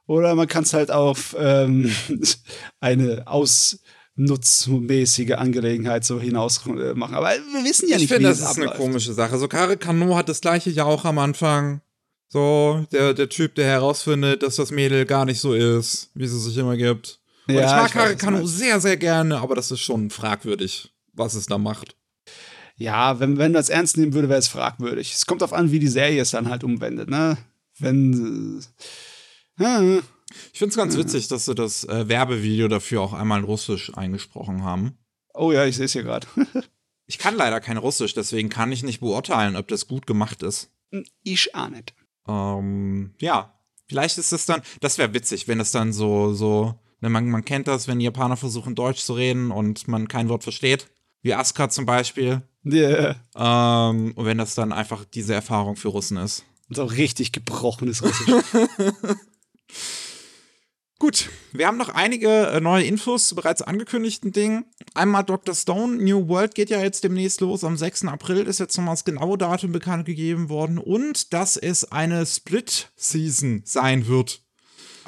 Oder 0.07 0.35
man 0.35 0.49
kann 0.49 0.65
es 0.65 0.75
halt 0.75 0.91
auf 0.91 1.35
ähm, 1.39 1.91
eine 2.81 3.27
aus 3.27 3.81
nutzmäßige 4.19 5.33
Angelegenheit 5.33 6.05
so 6.05 6.21
hinaus 6.21 6.67
äh, 6.67 6.95
machen. 6.95 7.15
Aber 7.15 7.29
wir 7.29 7.65
wissen 7.65 7.89
ja 7.89 7.97
ich 7.97 8.03
nicht, 8.03 8.13
find, 8.13 8.21
wie 8.21 8.25
das 8.25 8.41
ist 8.41 8.47
abläuft. 8.47 8.73
eine 8.73 8.79
komische 8.79 9.13
Sache. 9.13 9.39
So 9.39 9.49
Kare 9.49 9.77
Kano 9.77 10.17
hat 10.17 10.29
das 10.29 10.41
gleiche 10.41 10.71
ja 10.71 10.85
auch 10.85 11.05
am 11.05 11.19
Anfang. 11.19 11.81
So, 12.29 12.85
der, 12.93 13.15
der 13.15 13.29
Typ, 13.29 13.55
der 13.55 13.67
herausfindet, 13.67 14.43
dass 14.43 14.57
das 14.57 14.71
Mädel 14.71 15.07
gar 15.07 15.25
nicht 15.25 15.41
so 15.41 15.55
ist, 15.55 16.11
wie 16.15 16.27
sie 16.27 16.39
sich 16.39 16.57
immer 16.59 16.77
gibt. 16.77 17.21
Und 17.47 17.55
ja, 17.55 17.65
ich 17.65 17.83
mag 17.83 17.93
Kare 17.93 18.17
Kano 18.17 18.45
sehr, 18.45 18.81
sehr 18.81 18.97
gerne, 18.97 19.39
aber 19.39 19.55
das 19.55 19.71
ist 19.71 19.81
schon 19.81 20.11
fragwürdig, 20.11 20.93
was 21.15 21.35
es 21.35 21.47
da 21.47 21.57
macht. 21.57 21.95
Ja, 22.77 23.19
wenn, 23.19 23.39
wenn 23.39 23.53
das 23.53 23.71
ernst 23.71 23.97
nehmen 23.97 24.13
würde, 24.13 24.29
wäre 24.29 24.39
es 24.39 24.49
fragwürdig. 24.49 25.13
Es 25.13 25.27
kommt 25.27 25.43
darauf 25.43 25.57
an, 25.57 25.73
wie 25.73 25.79
die 25.79 25.89
Serie 25.89 26.21
es 26.21 26.33
dann 26.33 26.51
halt 26.51 26.65
umwendet, 26.65 27.09
ne? 27.09 27.39
Wenn. 27.79 28.63
Äh, 29.59 30.01
ich 30.53 30.59
finde 30.59 30.71
es 30.71 30.77
ganz 30.77 30.97
witzig, 30.97 31.29
dass 31.29 31.45
sie 31.45 31.55
das 31.55 31.85
äh, 31.85 32.09
Werbevideo 32.09 32.69
dafür 32.69 33.03
auch 33.03 33.13
einmal 33.13 33.41
in 33.41 33.45
Russisch 33.45 33.93
eingesprochen 33.95 34.63
haben. 34.65 34.99
Oh 35.35 35.53
ja, 35.53 35.65
ich 35.65 35.77
sehe 35.77 35.87
es 35.87 35.93
hier 35.93 36.03
gerade. 36.03 36.27
ich 37.07 37.19
kann 37.19 37.37
leider 37.37 37.61
kein 37.61 37.77
Russisch, 37.77 38.15
deswegen 38.15 38.49
kann 38.49 38.73
ich 38.73 38.83
nicht 38.83 39.01
beurteilen, 39.01 39.57
ob 39.57 39.69
das 39.69 39.87
gut 39.87 40.07
gemacht 40.07 40.43
ist. 40.43 40.71
Hm, 40.93 41.05
ich 41.23 41.55
auch 41.55 41.69
nicht. 41.69 41.95
Ähm, 42.27 43.15
ja, 43.21 43.59
vielleicht 43.87 44.19
ist 44.19 44.33
es 44.33 44.47
dann, 44.47 44.63
das 44.81 44.99
wäre 44.99 45.15
witzig, 45.15 45.49
wenn 45.49 45.61
es 45.61 45.73
dann 45.73 45.93
so, 45.93 46.35
so, 46.35 46.75
ne, 47.01 47.09
man, 47.09 47.29
man 47.31 47.45
kennt 47.45 47.69
das, 47.69 47.89
wenn 47.89 48.01
Japaner 48.01 48.37
versuchen, 48.37 48.75
Deutsch 48.75 49.01
zu 49.01 49.15
reden 49.15 49.51
und 49.51 49.89
man 49.89 50.09
kein 50.09 50.29
Wort 50.29 50.43
versteht. 50.43 50.89
Wie 51.23 51.35
Aska 51.35 51.69
zum 51.69 51.85
Beispiel. 51.85 52.43
Ja. 52.63 53.17
Yeah. 53.35 53.91
Ähm, 53.91 54.13
und 54.15 54.25
wenn 54.25 54.39
das 54.39 54.55
dann 54.55 54.73
einfach 54.73 55.05
diese 55.05 55.35
Erfahrung 55.35 55.77
für 55.77 55.89
Russen 55.89 56.17
ist. 56.17 56.45
So 56.69 56.85
richtig 56.85 57.33
gebrochenes 57.33 58.03
Russisch. 58.03 58.29
Gut, 61.09 61.31
wir 61.53 61.67
haben 61.67 61.79
noch 61.79 61.89
einige 61.89 62.49
äh, 62.49 62.61
neue 62.61 62.85
Infos 62.85 63.29
zu 63.29 63.35
bereits 63.35 63.63
angekündigten 63.63 64.31
Dingen. 64.31 64.67
Einmal 64.93 65.25
Dr. 65.25 65.55
Stone, 65.55 65.97
New 66.05 66.29
World 66.29 66.55
geht 66.55 66.69
ja 66.69 66.83
jetzt 66.83 67.03
demnächst 67.03 67.41
los. 67.41 67.65
Am 67.65 67.79
6. 67.79 68.05
April 68.05 68.47
ist 68.47 68.61
jetzt 68.61 68.77
nochmal 68.77 68.93
das 68.93 69.07
genaue 69.07 69.39
Datum 69.39 69.73
bekannt 69.73 70.05
gegeben 70.05 70.51
worden. 70.51 70.77
Und 70.77 71.33
dass 71.33 71.57
es 71.57 71.91
eine 71.91 72.27
Split-Season 72.27 73.63
sein 73.65 74.07
wird. 74.07 74.43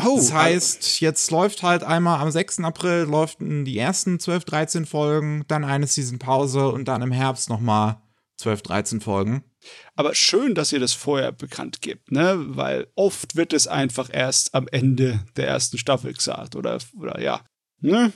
Oh, 0.03 0.17
das 0.17 0.33
heißt, 0.33 1.01
jetzt 1.03 1.31
läuft 1.31 1.63
halt 1.63 1.85
einmal 1.85 2.21
am 2.21 2.31
6. 2.31 2.61
April 2.61 3.03
läuft 3.03 3.37
die 3.41 3.77
ersten 3.77 4.19
12, 4.19 4.45
13 4.47 4.87
Folgen, 4.87 5.45
dann 5.49 5.65
eine 5.65 5.87
Season 5.87 6.19
Pause 6.19 6.69
und 6.69 6.89
dann 6.89 7.03
im 7.03 7.13
Herbst 7.13 7.51
nochmal 7.51 8.01
12, 8.39 8.63
13 8.63 9.01
Folgen. 9.03 9.45
Aber 9.95 10.15
schön, 10.15 10.55
dass 10.55 10.73
ihr 10.73 10.81
das 10.81 10.93
vorher 10.93 11.33
bekannt 11.33 11.83
gebt, 11.83 12.11
ne? 12.11 12.37
Weil 12.39 12.89
oft 12.95 13.37
wird 13.37 13.53
es 13.53 13.67
einfach 13.67 14.09
erst 14.13 14.55
am 14.55 14.69
Ende 14.69 15.21
der 15.37 15.49
ersten 15.49 15.79
Staffel 15.79 16.13
gesagt, 16.13 16.57
oder, 16.57 16.79
oder 16.99 17.21
ja. 17.21 17.45
Ne? 17.81 18.13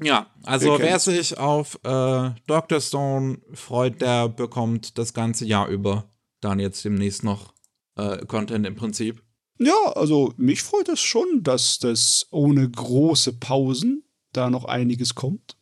Ja, 0.00 0.30
also 0.42 0.78
wer 0.78 0.98
sich 0.98 1.38
auf 1.38 1.78
äh, 1.82 2.30
Dr. 2.46 2.80
Stone 2.80 3.38
freut, 3.54 4.00
der 4.02 4.28
bekommt 4.28 4.98
das 4.98 5.14
ganze 5.14 5.46
Jahr 5.46 5.68
über 5.68 6.10
dann 6.40 6.58
jetzt 6.58 6.84
demnächst 6.84 7.24
noch 7.24 7.54
äh, 7.96 8.24
Content 8.26 8.66
im 8.66 8.76
Prinzip. 8.76 9.22
Ja, 9.58 9.92
also 9.94 10.34
mich 10.36 10.62
freut 10.62 10.88
es 10.88 11.00
schon, 11.00 11.42
dass 11.42 11.78
das 11.78 12.26
ohne 12.30 12.70
große 12.70 13.34
Pausen 13.38 14.04
da 14.32 14.50
noch 14.50 14.66
einiges 14.66 15.14
kommt. 15.14 15.55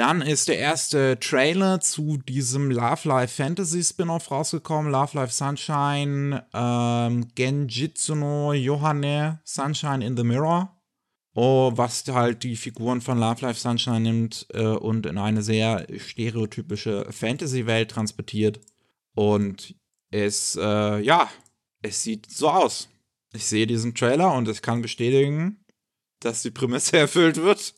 Dann 0.00 0.22
ist 0.22 0.48
der 0.48 0.58
erste 0.58 1.20
Trailer 1.20 1.78
zu 1.78 2.16
diesem 2.16 2.70
Love 2.70 3.06
Life 3.06 3.34
Fantasy 3.34 3.84
Spin-off 3.84 4.30
rausgekommen. 4.30 4.90
Love 4.90 5.14
Life 5.14 5.34
Sunshine, 5.34 6.42
ähm, 6.54 7.28
Genjitsu 7.34 8.14
no 8.14 8.54
Yohane, 8.54 9.42
Sunshine 9.44 10.02
in 10.02 10.16
the 10.16 10.24
Mirror. 10.24 10.74
Oh, 11.34 11.72
was 11.74 12.02
halt 12.08 12.44
die 12.44 12.56
Figuren 12.56 13.02
von 13.02 13.18
Love 13.18 13.44
Life 13.44 13.60
Sunshine 13.60 14.00
nimmt 14.00 14.46
äh, 14.54 14.68
und 14.68 15.04
in 15.04 15.18
eine 15.18 15.42
sehr 15.42 15.86
stereotypische 15.98 17.06
Fantasy-Welt 17.10 17.90
transportiert. 17.90 18.58
Und 19.14 19.74
es, 20.10 20.56
äh, 20.56 20.98
ja, 21.00 21.28
es 21.82 22.02
sieht 22.02 22.30
so 22.30 22.48
aus. 22.48 22.88
Ich 23.34 23.44
sehe 23.44 23.66
diesen 23.66 23.94
Trailer 23.94 24.32
und 24.32 24.48
ich 24.48 24.62
kann 24.62 24.80
bestätigen, 24.80 25.62
dass 26.20 26.40
die 26.40 26.50
Prämisse 26.50 26.96
erfüllt 26.96 27.36
wird. 27.36 27.74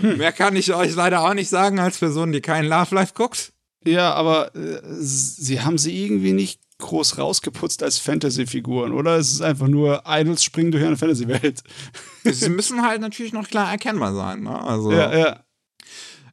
Hm. 0.00 0.16
Mehr 0.18 0.32
kann 0.32 0.56
ich 0.56 0.72
euch 0.74 0.94
leider 0.94 1.22
auch 1.22 1.34
nicht 1.34 1.48
sagen 1.48 1.78
als 1.78 1.98
Person, 1.98 2.32
die 2.32 2.40
keinen 2.40 2.68
Love 2.68 2.94
Life 2.94 3.12
guckt. 3.14 3.52
Ja, 3.84 4.14
aber 4.14 4.54
äh, 4.54 4.80
sie 4.82 5.60
haben 5.60 5.78
sie 5.78 6.04
irgendwie 6.04 6.32
nicht 6.32 6.60
groß 6.78 7.18
rausgeputzt 7.18 7.82
als 7.82 7.98
Fantasy-Figuren, 7.98 8.92
oder? 8.92 9.16
Es 9.16 9.32
ist 9.32 9.40
einfach 9.42 9.66
nur 9.66 10.02
Idols 10.06 10.44
springen 10.44 10.70
durch 10.70 10.84
eine 10.84 10.96
Fantasy-Welt. 10.96 11.62
sie 12.24 12.48
müssen 12.48 12.82
halt 12.82 13.00
natürlich 13.00 13.32
noch 13.32 13.48
klar 13.48 13.70
erkennbar 13.70 14.14
sein, 14.14 14.42
ne? 14.42 14.60
Also. 14.62 14.92
Ja, 14.92 15.16
ja. 15.16 15.44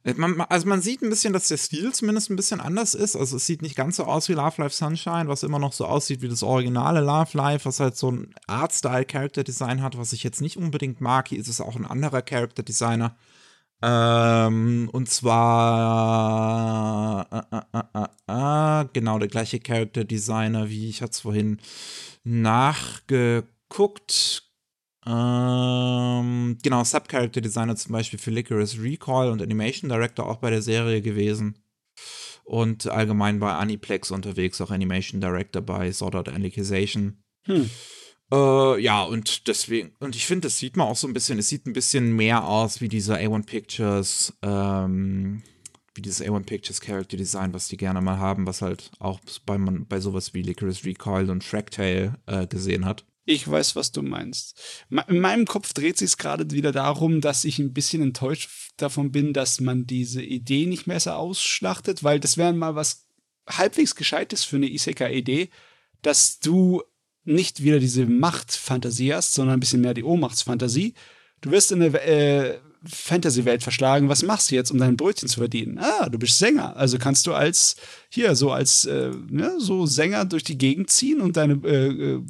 Äh, 0.06 0.14
man, 0.16 0.40
also 0.42 0.68
man 0.68 0.80
sieht 0.80 1.02
ein 1.02 1.10
bisschen, 1.10 1.32
dass 1.32 1.48
der 1.48 1.56
Stil 1.58 1.92
zumindest 1.92 2.30
ein 2.30 2.36
bisschen 2.36 2.60
anders 2.60 2.94
ist. 2.94 3.16
Also 3.16 3.36
es 3.36 3.46
sieht 3.46 3.62
nicht 3.62 3.76
ganz 3.76 3.96
so 3.96 4.04
aus 4.04 4.28
wie 4.28 4.34
Love 4.34 4.62
Life 4.62 4.74
Sunshine, 4.74 5.28
was 5.28 5.42
immer 5.42 5.58
noch 5.58 5.72
so 5.72 5.86
aussieht 5.86 6.22
wie 6.22 6.28
das 6.28 6.42
originale 6.42 7.00
Love 7.00 7.36
Life, 7.36 7.64
was 7.66 7.80
halt 7.80 7.96
so 7.96 8.10
ein 8.12 8.34
Art-Style-Character-Design 8.46 9.82
hat, 9.82 9.98
was 9.98 10.12
ich 10.12 10.22
jetzt 10.22 10.40
nicht 10.40 10.56
unbedingt 10.56 11.00
mag. 11.00 11.28
Hier 11.28 11.40
ist 11.40 11.48
es 11.48 11.60
auch 11.60 11.76
ein 11.76 11.86
anderer 11.86 12.22
Character-Designer. 12.22 13.16
Ähm, 13.82 14.88
und 14.92 15.10
zwar 15.10 15.26
äh, 17.30 17.42
äh, 17.56 17.60
äh, 17.74 17.82
äh, 17.94 18.06
äh 18.82 18.86
genau 18.92 19.18
der 19.18 19.28
gleiche 19.28 19.60
Character-Designer, 19.60 20.70
wie 20.70 20.88
ich 20.88 21.02
hatte 21.02 21.12
es 21.12 21.20
vorhin 21.20 21.60
nachgeguckt. 22.24 24.45
Ähm, 25.08 26.58
genau, 26.62 26.82
Subcharacter 26.82 27.40
Designer 27.40 27.76
zum 27.76 27.92
Beispiel 27.92 28.18
für 28.18 28.30
Licorice 28.30 28.82
Recall 28.82 29.30
und 29.30 29.40
Animation 29.40 29.88
Director 29.88 30.26
auch 30.28 30.38
bei 30.38 30.50
der 30.50 30.62
Serie 30.62 31.00
gewesen. 31.00 31.58
Und 32.44 32.88
allgemein 32.88 33.40
bei 33.40 33.52
Aniplex 33.52 34.10
unterwegs, 34.10 34.60
auch 34.60 34.70
Animation 34.70 35.20
Director 35.20 35.62
bei 35.62 35.92
Sword 35.92 36.14
Art 36.14 36.28
Alicization. 36.28 37.22
Hm. 37.44 37.70
Äh, 38.32 38.80
ja, 38.80 39.04
und 39.04 39.46
deswegen, 39.46 39.92
und 40.00 40.16
ich 40.16 40.26
finde, 40.26 40.48
das 40.48 40.58
sieht 40.58 40.76
man 40.76 40.88
auch 40.88 40.96
so 40.96 41.06
ein 41.06 41.12
bisschen, 41.12 41.38
es 41.38 41.48
sieht 41.48 41.66
ein 41.66 41.72
bisschen 41.72 42.14
mehr 42.14 42.44
aus 42.44 42.80
wie 42.80 42.88
dieser 42.88 43.16
A1 43.16 43.46
Pictures, 43.46 44.36
ähm, 44.42 45.42
wie 45.94 46.02
dieses 46.02 46.24
A1 46.24 46.44
Pictures 46.44 46.80
Character 46.80 47.16
Design, 47.16 47.54
was 47.54 47.68
die 47.68 47.76
gerne 47.76 48.00
mal 48.00 48.18
haben, 48.18 48.46
was 48.46 48.62
halt 48.62 48.90
auch 48.98 49.20
bei, 49.44 49.58
man, 49.58 49.86
bei 49.86 50.00
sowas 50.00 50.34
wie 50.34 50.42
Licorice 50.42 50.84
Recoil 50.84 51.30
und 51.30 51.44
Fractale 51.44 52.14
äh, 52.26 52.46
gesehen 52.48 52.84
hat. 52.84 53.04
Ich 53.28 53.50
weiß, 53.50 53.74
was 53.74 53.90
du 53.90 54.02
meinst. 54.02 54.56
In 55.08 55.18
meinem 55.18 55.46
Kopf 55.46 55.72
dreht 55.72 55.98
sich 55.98 56.10
es 56.10 56.16
gerade 56.16 56.48
wieder 56.52 56.70
darum, 56.70 57.20
dass 57.20 57.44
ich 57.44 57.58
ein 57.58 57.72
bisschen 57.72 58.00
enttäuscht 58.00 58.48
davon 58.76 59.10
bin, 59.10 59.32
dass 59.32 59.60
man 59.60 59.84
diese 59.84 60.22
Idee 60.22 60.66
nicht 60.66 60.86
mehr 60.86 61.00
so 61.00 61.10
ausschlachtet, 61.10 62.04
weil 62.04 62.20
das 62.20 62.36
wäre 62.36 62.52
mal 62.52 62.76
was 62.76 63.08
halbwegs 63.48 63.96
Gescheites 63.96 64.44
für 64.44 64.56
eine 64.56 64.70
Isekai-Idee, 64.70 65.50
dass 66.02 66.38
du 66.38 66.84
nicht 67.24 67.64
wieder 67.64 67.80
diese 67.80 68.06
Machtfantasie 68.06 69.12
hast, 69.12 69.34
sondern 69.34 69.56
ein 69.56 69.60
bisschen 69.60 69.80
mehr 69.80 69.94
die 69.94 70.04
Ohnmachtsfantasie. 70.04 70.94
Du 71.40 71.50
wirst 71.50 71.72
in 71.72 71.82
eine 71.82 72.00
äh, 72.00 72.60
Fantasy-Welt 72.84 73.62
verschlagen. 73.62 74.08
Was 74.08 74.22
machst 74.22 74.50
du 74.50 74.54
jetzt, 74.54 74.70
um 74.70 74.78
dein 74.78 74.96
Brötchen 74.96 75.28
zu 75.28 75.40
verdienen? 75.40 75.78
Ah, 75.78 76.08
du 76.08 76.18
bist 76.18 76.38
Sänger. 76.38 76.76
Also 76.76 76.98
kannst 76.98 77.26
du 77.26 77.32
als, 77.32 77.76
hier, 78.08 78.34
so 78.36 78.50
als, 78.50 78.84
äh, 78.84 79.10
ne, 79.28 79.54
so 79.58 79.86
Sänger 79.86 80.24
durch 80.24 80.44
die 80.44 80.58
Gegend 80.58 80.90
ziehen 80.90 81.20
und 81.20 81.36
deine. 81.36 81.54
Äh, 81.64 81.86
äh, 81.86 82.22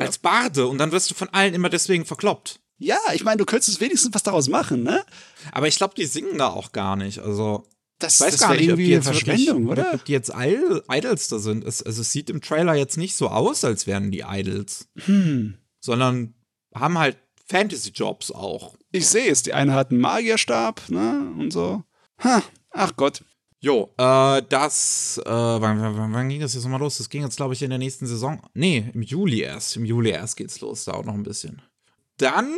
als 0.00 0.18
Barde 0.18 0.66
und 0.66 0.78
dann 0.78 0.92
wirst 0.92 1.10
du 1.10 1.14
von 1.14 1.28
allen 1.30 1.54
immer 1.54 1.68
deswegen 1.68 2.04
verkloppt. 2.04 2.60
Ja, 2.78 2.98
ich 3.14 3.24
meine, 3.24 3.38
du 3.38 3.44
könntest 3.46 3.80
wenigstens 3.80 4.14
was 4.14 4.22
daraus 4.22 4.48
machen, 4.48 4.82
ne? 4.82 5.04
Aber 5.52 5.66
ich 5.66 5.76
glaube, 5.76 5.94
die 5.96 6.04
singen 6.04 6.38
da 6.38 6.48
auch 6.48 6.72
gar 6.72 6.96
nicht. 6.96 7.20
Also. 7.20 7.66
Das, 7.98 8.20
weiß 8.20 8.32
das 8.32 8.40
gar 8.42 8.54
nicht, 8.54 8.70
ob 8.70 8.76
die 8.76 8.88
jetzt 8.88 9.06
Verschwendung, 9.06 9.68
wirklich, 9.68 9.86
oder? 9.86 9.94
Ob 9.94 10.04
die 10.04 10.12
jetzt 10.12 10.30
Idols 10.30 11.28
da 11.28 11.38
sind. 11.38 11.64
Es, 11.64 11.82
also 11.82 12.02
es 12.02 12.12
sieht 12.12 12.28
im 12.28 12.42
Trailer 12.42 12.74
jetzt 12.74 12.98
nicht 12.98 13.16
so 13.16 13.28
aus, 13.28 13.64
als 13.64 13.86
wären 13.86 14.10
die 14.10 14.22
Idols. 14.28 14.88
Hm. 15.06 15.56
Sondern 15.80 16.34
haben 16.74 16.98
halt 16.98 17.16
Fantasy-Jobs 17.46 18.32
auch. 18.32 18.75
Ich 18.92 19.06
sehe 19.08 19.30
es, 19.30 19.42
die 19.42 19.52
eine 19.52 19.74
hat 19.74 19.90
einen 19.90 20.00
Magierstab, 20.00 20.88
ne, 20.88 21.32
und 21.38 21.52
so. 21.52 21.82
Ha, 22.22 22.42
ach 22.70 22.92
Gott. 22.96 23.22
Jo, 23.60 23.92
äh, 23.96 24.42
das, 24.48 25.20
äh, 25.24 25.30
wann, 25.30 25.80
wann, 25.80 26.12
wann, 26.12 26.28
ging 26.28 26.40
das 26.40 26.54
jetzt 26.54 26.64
nochmal 26.64 26.80
los? 26.80 26.98
Das 26.98 27.08
ging 27.08 27.22
jetzt, 27.22 27.36
glaube 27.36 27.54
ich, 27.54 27.62
in 27.62 27.70
der 27.70 27.78
nächsten 27.78 28.06
Saison. 28.06 28.40
Nee, 28.54 28.90
im 28.94 29.02
Juli 29.02 29.40
erst. 29.40 29.76
Im 29.76 29.84
Juli 29.84 30.10
erst 30.10 30.36
geht's 30.36 30.60
los, 30.60 30.84
dauert 30.84 31.06
noch 31.06 31.14
ein 31.14 31.22
bisschen. 31.22 31.62
Dann 32.18 32.54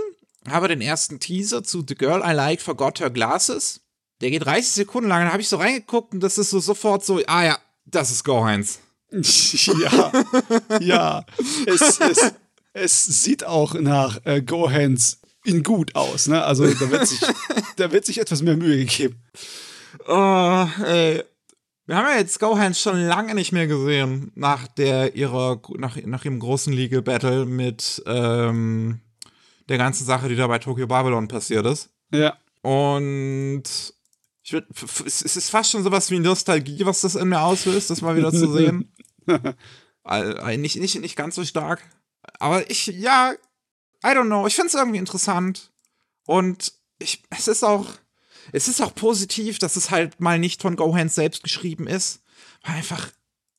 haben 0.46 0.64
wir 0.64 0.68
den 0.68 0.80
ersten 0.80 1.20
Teaser 1.20 1.62
zu 1.62 1.84
The 1.86 1.94
Girl 1.94 2.22
I 2.24 2.32
Like 2.32 2.60
Forgot 2.60 3.00
Her 3.00 3.10
Glasses. 3.10 3.80
Der 4.20 4.30
geht 4.30 4.44
30 4.44 4.66
Sekunden 4.66 5.08
lang, 5.08 5.24
da 5.24 5.32
habe 5.32 5.40
ich 5.40 5.48
so 5.48 5.56
reingeguckt 5.56 6.12
und 6.12 6.20
das 6.20 6.38
ist 6.38 6.50
so 6.50 6.58
sofort 6.58 7.04
so, 7.04 7.20
ah 7.26 7.44
ja, 7.44 7.58
das 7.86 8.10
ist 8.10 8.24
Go 8.24 8.44
Heinz. 8.44 8.80
ja, 9.10 10.12
ja. 10.80 11.26
Es, 11.66 12.00
es, 12.00 12.32
es 12.74 13.04
sieht 13.22 13.44
auch 13.44 13.74
nach 13.74 14.20
äh, 14.24 14.42
Gohans 14.42 15.20
in 15.48 15.62
gut 15.62 15.94
aus, 15.94 16.28
ne? 16.28 16.44
Also 16.44 16.66
da 16.66 16.90
wird 16.90 17.06
sich, 17.06 17.20
da 17.76 17.90
wird 17.90 18.06
sich 18.06 18.20
etwas 18.20 18.42
mehr 18.42 18.56
Mühe 18.56 18.78
gegeben. 18.78 19.22
Oh, 20.06 20.66
ey. 20.84 21.22
Wir 21.86 21.96
haben 21.96 22.06
ja 22.06 22.18
jetzt 22.18 22.38
Gohans 22.38 22.80
schon 22.80 23.00
lange 23.00 23.34
nicht 23.34 23.52
mehr 23.52 23.66
gesehen, 23.66 24.30
nach 24.34 24.68
der 24.68 25.16
ihrer, 25.16 25.62
nach, 25.78 25.96
nach 26.04 26.24
ihrem 26.24 26.38
großen 26.38 26.70
Legal 26.70 27.00
Battle 27.00 27.46
mit 27.46 28.02
ähm, 28.04 29.00
der 29.70 29.78
ganzen 29.78 30.04
Sache, 30.04 30.28
die 30.28 30.36
da 30.36 30.46
bei 30.46 30.58
Tokyo 30.58 30.86
Babylon 30.86 31.28
passiert 31.28 31.64
ist. 31.64 31.88
Ja. 32.12 32.36
Und 32.60 33.64
ich 34.42 34.52
würd, 34.52 34.66
es 35.06 35.22
ist 35.22 35.50
fast 35.50 35.70
schon 35.70 35.82
sowas 35.82 36.10
wie 36.10 36.18
Nostalgie, 36.18 36.84
was 36.84 37.00
das 37.00 37.14
in 37.14 37.28
mir 37.28 37.40
auslöst, 37.40 37.88
das 37.88 38.02
mal 38.02 38.16
wieder 38.16 38.32
zu 38.32 38.52
sehen. 38.52 38.92
nicht, 40.58 40.76
nicht, 40.76 41.00
nicht 41.00 41.16
ganz 41.16 41.34
so 41.36 41.44
stark. 41.44 41.82
Aber 42.38 42.70
ich, 42.70 42.86
ja, 42.86 43.32
I 44.04 44.08
don't 44.08 44.26
know. 44.26 44.46
Ich 44.46 44.54
finde 44.54 44.68
es 44.68 44.74
irgendwie 44.74 44.98
interessant. 44.98 45.70
Und 46.26 46.72
ich, 46.98 47.22
es 47.30 47.48
ist 47.48 47.64
auch, 47.64 47.86
es 48.52 48.68
ist 48.68 48.80
auch 48.80 48.94
positiv, 48.94 49.58
dass 49.58 49.76
es 49.76 49.90
halt 49.90 50.20
mal 50.20 50.38
nicht 50.38 50.62
von 50.62 50.76
Gohans 50.76 51.14
selbst 51.14 51.42
geschrieben 51.42 51.86
ist. 51.86 52.22
Weil 52.62 52.76
einfach, 52.76 53.10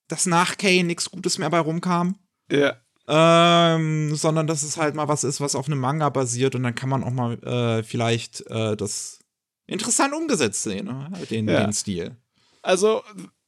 dass 0.08 0.26
nach 0.26 0.58
Kay 0.58 0.84
nichts 0.84 1.12
Gutes 1.12 1.38
mehr 1.38 1.50
bei 1.50 1.60
rumkam. 1.60 2.18
Ja. 2.52 2.78
Ähm, 3.08 4.16
sondern 4.16 4.46
dass 4.46 4.62
es 4.62 4.78
halt 4.78 4.94
mal 4.94 5.08
was 5.08 5.24
ist, 5.24 5.42
was 5.42 5.56
auf 5.56 5.66
einem 5.66 5.80
Manga 5.80 6.10
basiert 6.10 6.54
und 6.54 6.62
dann 6.62 6.76
kann 6.76 6.90
man 6.90 7.04
auch 7.04 7.12
mal 7.12 7.42
äh, 7.44 7.82
vielleicht 7.82 8.46
äh, 8.52 8.78
das 8.78 9.20
interessant 9.66 10.14
umgesetzt 10.14 10.62
sehen, 10.62 10.86
ne? 10.86 11.12
den, 11.28 11.48
ja. 11.48 11.64
den 11.64 11.74
Stil. 11.74 12.16
Also, 12.62 13.02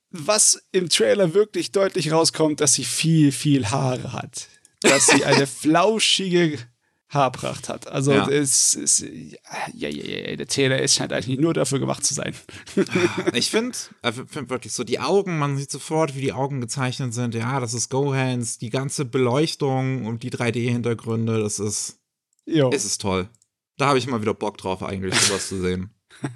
was 0.09 0.63
im 0.71 0.89
Trailer 0.89 1.35
wirklich 1.35 1.71
deutlich 1.71 2.11
rauskommt, 2.11 2.59
dass 2.59 2.73
sie 2.73 2.83
viel, 2.83 3.31
viel 3.31 3.69
Haare 3.69 4.13
hat 4.13 4.47
dass 4.81 5.07
sie 5.07 5.23
eine 5.25 5.47
flauschige 5.61 6.57
Haarpracht 7.11 7.67
hat. 7.67 7.87
Also 7.87 8.13
ja. 8.13 8.27
es 8.27 8.73
ist, 8.73 9.01
ja, 9.01 9.89
ja, 9.89 9.89
ja, 9.89 10.35
der 10.37 10.81
ist 10.81 10.95
scheint 10.95 11.11
eigentlich 11.11 11.39
nur 11.39 11.53
dafür 11.53 11.79
gemacht 11.79 12.05
zu 12.05 12.13
sein. 12.13 12.33
ich 13.33 13.51
finde 13.51 13.77
find 14.27 14.49
wirklich 14.49 14.71
so 14.73 14.85
die 14.85 14.99
Augen, 14.99 15.37
man 15.37 15.57
sieht 15.57 15.71
sofort, 15.71 16.15
wie 16.15 16.21
die 16.21 16.31
Augen 16.31 16.61
gezeichnet 16.61 17.13
sind. 17.13 17.35
Ja, 17.35 17.59
das 17.59 17.73
ist 17.73 17.89
Gohans, 17.89 18.57
die 18.59 18.69
ganze 18.69 19.03
Beleuchtung 19.03 20.05
und 20.05 20.23
die 20.23 20.31
3D-Hintergründe, 20.31 21.41
das 21.41 21.59
ist, 21.59 21.99
jo. 22.45 22.69
es 22.71 22.85
ist 22.85 23.01
toll. 23.01 23.27
Da 23.77 23.87
habe 23.87 23.97
ich 23.97 24.07
mal 24.07 24.21
wieder 24.21 24.33
Bock 24.33 24.57
drauf, 24.57 24.81
eigentlich 24.81 25.13
sowas 25.15 25.49
zu 25.49 25.59
sehen. 25.61 25.93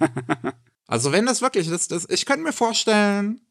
Also 0.88 1.12
wenn 1.12 1.26
das 1.26 1.42
wirklich, 1.42 1.68
das, 1.68 1.88
das, 1.88 2.08
ich 2.10 2.28
könnte 2.28 2.44
mir 2.44 2.54
vorstellen, 2.54 3.42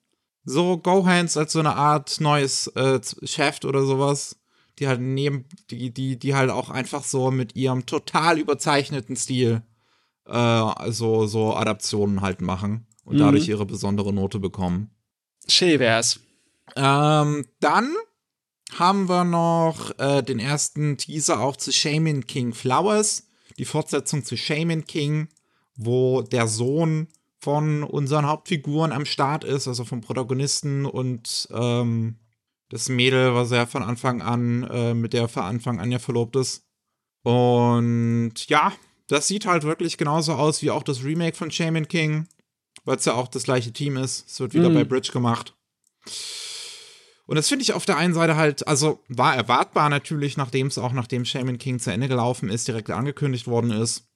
so 0.45 0.79
Gohans 0.79 1.37
als 1.37 1.53
so 1.53 1.59
eine 1.59 1.75
Art 1.75 2.21
neues 2.21 2.69
äh, 2.69 3.01
Chef 3.25 3.65
oder 3.65 3.85
sowas 3.85 4.37
die 4.79 4.89
halt 4.89 5.01
neben, 5.01 5.45
die, 5.71 5.93
die, 5.93 6.19
die 6.19 6.35
halt 6.35 6.51
auch 6.51 6.71
einfach 6.71 7.05
so 7.05 7.31
mit 7.31 7.57
ihrem 7.57 7.87
total 7.87 8.39
überzeichneten 8.39 9.17
Stil 9.17 9.63
äh, 10.27 10.91
so, 10.91 11.27
so 11.27 11.55
Adaptionen 11.55 12.21
halt 12.21 12.41
machen 12.41 12.87
und 13.05 13.17
mhm. 13.17 13.21
dadurch 13.21 13.49
ihre 13.49 13.67
besondere 13.67 14.13
Note 14.13 14.39
bekommen. 14.39 14.91
Schön 15.47 15.79
wär's. 15.79 16.21
Ähm, 16.77 17.47
dann 17.61 17.95
haben 18.73 19.09
wir 19.09 19.25
noch 19.25 19.97
äh, 19.99 20.23
den 20.23 20.39
ersten 20.39 20.97
Teaser 20.97 21.41
auch 21.41 21.57
zu 21.57 21.73
Shaman 21.73 22.27
King 22.27 22.55
Flowers, 22.55 23.29
die 23.59 23.65
Fortsetzung 23.65 24.25
zu 24.25 24.37
Shaman 24.37 24.85
King, 24.85 25.29
wo 25.77 26.23
der 26.23 26.49
Sohn 26.49 27.09
von 27.39 27.83
unseren 27.83 28.27
Hauptfiguren 28.27 28.91
am 28.91 29.05
Start 29.05 29.45
ist, 29.45 29.69
also 29.69 29.85
vom 29.85 30.01
Protagonisten 30.01 30.87
und 30.87 31.47
ähm, 31.53 32.17
das 32.69 32.89
Mädel, 32.89 33.35
was 33.35 33.51
er 33.51 33.67
von 33.67 33.83
Anfang 33.83 34.23
an, 34.23 34.65
äh, 34.65 34.95
mit 34.95 35.13
der 35.13 35.23
er 35.23 35.29
von 35.29 35.45
Anfang 35.45 35.81
an 35.81 35.93
ja 35.93 35.99
verlobt 35.99 36.37
ist. 36.37 36.67
Und 37.23 38.35
ja, 38.49 38.73
das 39.09 39.29
sieht 39.29 39.47
halt 39.47 39.65
wirklich 39.65 39.99
genauso 39.99 40.35
aus 40.35 40.63
wie 40.63 40.71
auch 40.71 40.83
das 40.83 41.05
Remake 41.05 41.37
von 41.37 41.51
Shaman 41.51 41.89
King, 41.89 42.29
weil 42.85 42.97
es 42.97 43.05
ja 43.05 43.15
auch 43.15 43.29
das 43.29 43.45
gleiche 43.45 43.73
Team 43.73 43.97
ist. 43.97 44.29
Es 44.29 44.41
wird 44.41 44.55
wieder 44.55 44.71
mhm. 44.71 44.75
bei 44.75 44.85
Bridge 44.85 45.13
gemacht. 45.13 45.55
Und 47.27 47.37
das 47.37 47.49
finde 47.49 47.63
ich 47.63 47.73
auf 47.73 47.87
der 47.87 47.97
einen 47.97 48.13
Seite 48.13 48.37
halt, 48.37 48.69
also 48.69 49.03
war 49.09 49.35
erwartbar 49.35 49.89
natürlich, 49.89 50.37
nachdem 50.37 50.67
es 50.67 50.77
auch 50.77 50.93
nachdem 50.93 51.25
Shaman 51.25 51.59
King 51.59 51.79
zu 51.79 51.91
Ende 51.91 52.09
gelaufen 52.09 52.51
ist, 52.51 52.69
direkt 52.69 52.91
angekündigt 52.91 53.47
worden 53.47 53.71
ist. 53.71 54.07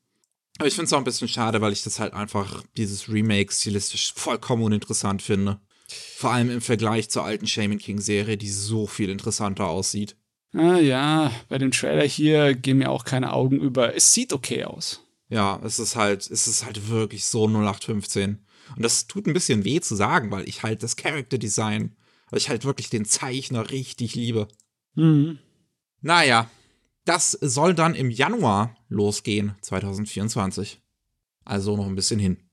Aber 0.58 0.66
ich 0.66 0.74
finde 0.74 0.86
es 0.86 0.92
auch 0.92 0.98
ein 0.98 1.04
bisschen 1.04 1.28
schade, 1.28 1.60
weil 1.60 1.72
ich 1.72 1.84
das 1.84 2.00
halt 2.00 2.12
einfach, 2.12 2.62
dieses 2.76 3.08
Remake 3.08 3.52
stilistisch 3.52 4.12
vollkommen 4.12 4.62
uninteressant 4.62 5.22
finde. 5.22 5.60
Vor 5.90 6.32
allem 6.32 6.50
im 6.50 6.60
Vergleich 6.60 7.08
zur 7.08 7.24
alten 7.24 7.46
Shaman 7.46 7.78
King-Serie, 7.78 8.36
die 8.36 8.50
so 8.50 8.86
viel 8.86 9.08
interessanter 9.08 9.66
aussieht. 9.66 10.16
Ah, 10.52 10.78
ja, 10.78 11.30
bei 11.48 11.58
dem 11.58 11.70
Trailer 11.70 12.06
hier 12.06 12.54
gehen 12.54 12.78
mir 12.78 12.90
auch 12.90 13.04
keine 13.04 13.32
Augen 13.32 13.60
über. 13.60 13.94
Es 13.94 14.12
sieht 14.12 14.32
okay 14.32 14.64
aus. 14.64 15.04
Ja, 15.28 15.60
es 15.62 15.78
ist 15.78 15.96
halt, 15.96 16.30
es 16.30 16.48
ist 16.48 16.64
halt 16.64 16.88
wirklich 16.88 17.26
so 17.26 17.46
0815. 17.46 18.38
Und 18.76 18.82
das 18.82 19.06
tut 19.06 19.26
ein 19.26 19.34
bisschen 19.34 19.64
weh 19.64 19.80
zu 19.80 19.94
sagen, 19.94 20.30
weil 20.30 20.48
ich 20.48 20.62
halt 20.62 20.82
das 20.82 20.96
Character 20.96 21.38
Design, 21.38 21.96
weil 22.30 22.38
ich 22.38 22.48
halt 22.48 22.64
wirklich 22.64 22.90
den 22.90 23.04
Zeichner 23.04 23.70
richtig 23.70 24.14
liebe. 24.14 24.48
Mhm. 24.94 25.38
Naja, 26.00 26.50
das 27.04 27.32
soll 27.32 27.74
dann 27.74 27.94
im 27.94 28.10
Januar 28.10 28.76
losgehen, 28.88 29.54
2024. 29.62 30.80
Also 31.44 31.76
noch 31.76 31.86
ein 31.86 31.94
bisschen 31.94 32.20
hin. 32.20 32.50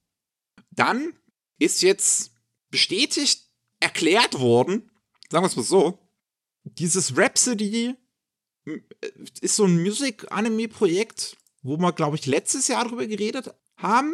Dann 0.71 1.13
ist 1.59 1.81
jetzt 1.81 2.34
bestätigt, 2.75 3.47
erklärt 3.79 4.37
worden, 4.37 4.91
sagen 5.31 5.45
wir 5.45 5.47
es 5.47 5.55
mal 5.55 5.63
so, 5.63 5.97
dieses 6.65 7.15
Rhapsody 7.15 7.95
äh, 8.65 8.79
ist 9.39 9.55
so 9.55 9.63
ein 9.63 9.81
Music-Anime-Projekt, 9.81 11.37
wo 11.63 11.77
wir, 11.77 11.93
glaube 11.93 12.17
ich, 12.17 12.25
letztes 12.25 12.67
Jahr 12.67 12.85
drüber 12.85 13.07
geredet 13.07 13.55
haben. 13.77 14.13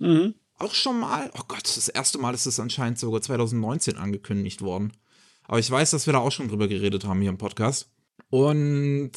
Mhm. 0.00 0.34
Auch 0.56 0.74
schon 0.74 0.98
mal. 0.98 1.30
Oh 1.38 1.44
Gott, 1.46 1.62
das 1.64 1.86
erste 1.86 2.18
Mal 2.18 2.34
ist 2.34 2.46
es 2.46 2.58
anscheinend 2.58 2.98
sogar 2.98 3.22
2019 3.22 3.96
angekündigt 3.96 4.60
worden. 4.60 4.92
Aber 5.44 5.60
ich 5.60 5.70
weiß, 5.70 5.90
dass 5.92 6.06
wir 6.06 6.12
da 6.12 6.18
auch 6.18 6.32
schon 6.32 6.48
drüber 6.48 6.66
geredet 6.66 7.04
haben 7.04 7.20
hier 7.20 7.30
im 7.30 7.38
Podcast. 7.38 7.90
Und 8.28 9.12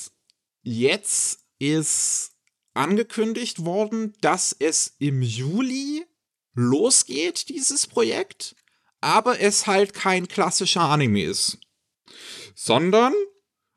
jetzt 0.62 1.48
ist 1.58 2.36
angekündigt 2.76 3.66
worden, 3.66 4.14
dass 4.22 4.56
es 4.58 4.96
im 5.00 5.24
Juli 5.24 6.06
losgeht, 6.54 7.50
dieses 7.50 7.88
Projekt 7.88 8.56
aber 9.04 9.40
es 9.40 9.68
halt 9.68 9.94
kein 9.94 10.28
klassischer 10.28 10.82
Anime 10.82 11.24
ist. 11.24 11.60
Sondern 12.56 13.14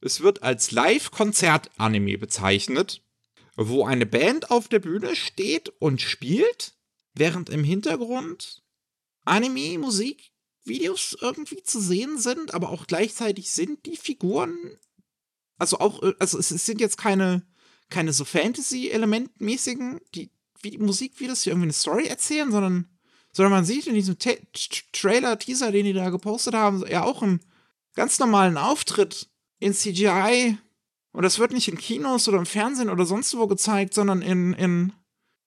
es 0.00 0.20
wird 0.20 0.42
als 0.42 0.70
Live-Konzert-Anime 0.70 2.18
bezeichnet, 2.18 3.02
wo 3.56 3.84
eine 3.84 4.06
Band 4.06 4.50
auf 4.50 4.68
der 4.68 4.78
Bühne 4.78 5.16
steht 5.16 5.70
und 5.80 6.00
spielt, 6.00 6.74
während 7.14 7.48
im 7.48 7.64
Hintergrund 7.64 8.62
Anime-Musikvideos 9.24 11.16
irgendwie 11.20 11.62
zu 11.62 11.80
sehen 11.80 12.18
sind, 12.18 12.54
aber 12.54 12.70
auch 12.70 12.86
gleichzeitig 12.86 13.50
sind 13.50 13.86
die 13.86 13.96
Figuren, 13.96 14.56
also 15.58 15.78
auch, 15.78 16.02
also 16.18 16.38
es, 16.38 16.48
sind 16.50 16.80
jetzt 16.80 16.98
keine, 16.98 17.46
keine 17.88 18.12
so 18.12 18.24
Fantasy-Elementmäßigen, 18.24 20.00
die, 20.14 20.30
wie 20.60 20.70
die 20.70 20.78
Musikvideos 20.78 21.42
hier 21.42 21.52
irgendwie 21.52 21.66
eine 21.66 21.72
Story 21.72 22.06
erzählen, 22.06 22.52
sondern, 22.52 22.95
sondern 23.36 23.52
man 23.52 23.64
sieht 23.66 23.86
in 23.86 23.94
diesem 23.94 24.16
Trailer, 24.92 25.38
Teaser, 25.38 25.70
den 25.70 25.84
die 25.84 25.92
da 25.92 26.08
gepostet 26.08 26.54
haben, 26.54 26.82
ja 26.88 27.04
auch 27.04 27.22
einen 27.22 27.40
ganz 27.94 28.18
normalen 28.18 28.56
Auftritt 28.56 29.28
in 29.58 29.74
CGI. 29.74 30.56
Und 31.12 31.22
das 31.22 31.38
wird 31.38 31.52
nicht 31.52 31.68
in 31.68 31.76
Kinos 31.76 32.28
oder 32.28 32.38
im 32.38 32.46
Fernsehen 32.46 32.88
oder 32.88 33.04
sonst 33.04 33.36
wo 33.36 33.46
gezeigt, 33.46 33.92
sondern 33.92 34.22
in, 34.22 34.54
in, 34.54 34.92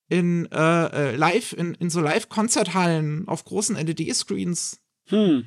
in 0.08 0.52
äh, 0.52 1.14
äh 1.14 1.16
live, 1.16 1.54
in, 1.54 1.74
in 1.74 1.90
so 1.90 2.00
Live-Konzerthallen 2.00 3.28
auf 3.28 3.44
großen 3.44 3.76
LED-Screens. 3.76 4.80
Hm. 5.08 5.46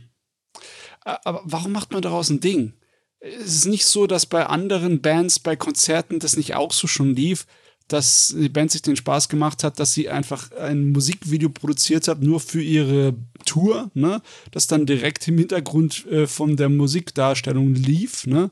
Aber 1.04 1.42
warum 1.44 1.70
macht 1.70 1.92
man 1.92 2.02
daraus 2.02 2.28
ein 2.28 2.40
Ding? 2.40 2.72
Es 3.20 3.54
ist 3.54 3.66
nicht 3.66 3.86
so, 3.86 4.08
dass 4.08 4.26
bei 4.26 4.46
anderen 4.46 5.00
Bands, 5.00 5.38
bei 5.38 5.54
Konzerten 5.54 6.18
das 6.18 6.36
nicht 6.36 6.56
auch 6.56 6.72
so 6.72 6.88
schon 6.88 7.14
lief, 7.14 7.46
dass 7.92 8.34
die 8.34 8.48
Band 8.48 8.70
sich 8.70 8.80
den 8.80 8.96
Spaß 8.96 9.28
gemacht 9.28 9.64
hat, 9.64 9.78
dass 9.78 9.92
sie 9.92 10.08
einfach 10.08 10.50
ein 10.52 10.92
Musikvideo 10.92 11.50
produziert 11.50 12.08
hat, 12.08 12.22
nur 12.22 12.40
für 12.40 12.62
ihre 12.62 13.14
Tour, 13.44 13.90
ne? 13.92 14.22
Das 14.50 14.66
dann 14.66 14.86
direkt 14.86 15.28
im 15.28 15.36
Hintergrund 15.36 16.06
äh, 16.06 16.26
von 16.26 16.56
der 16.56 16.70
Musikdarstellung 16.70 17.74
lief, 17.74 18.26
ne? 18.26 18.50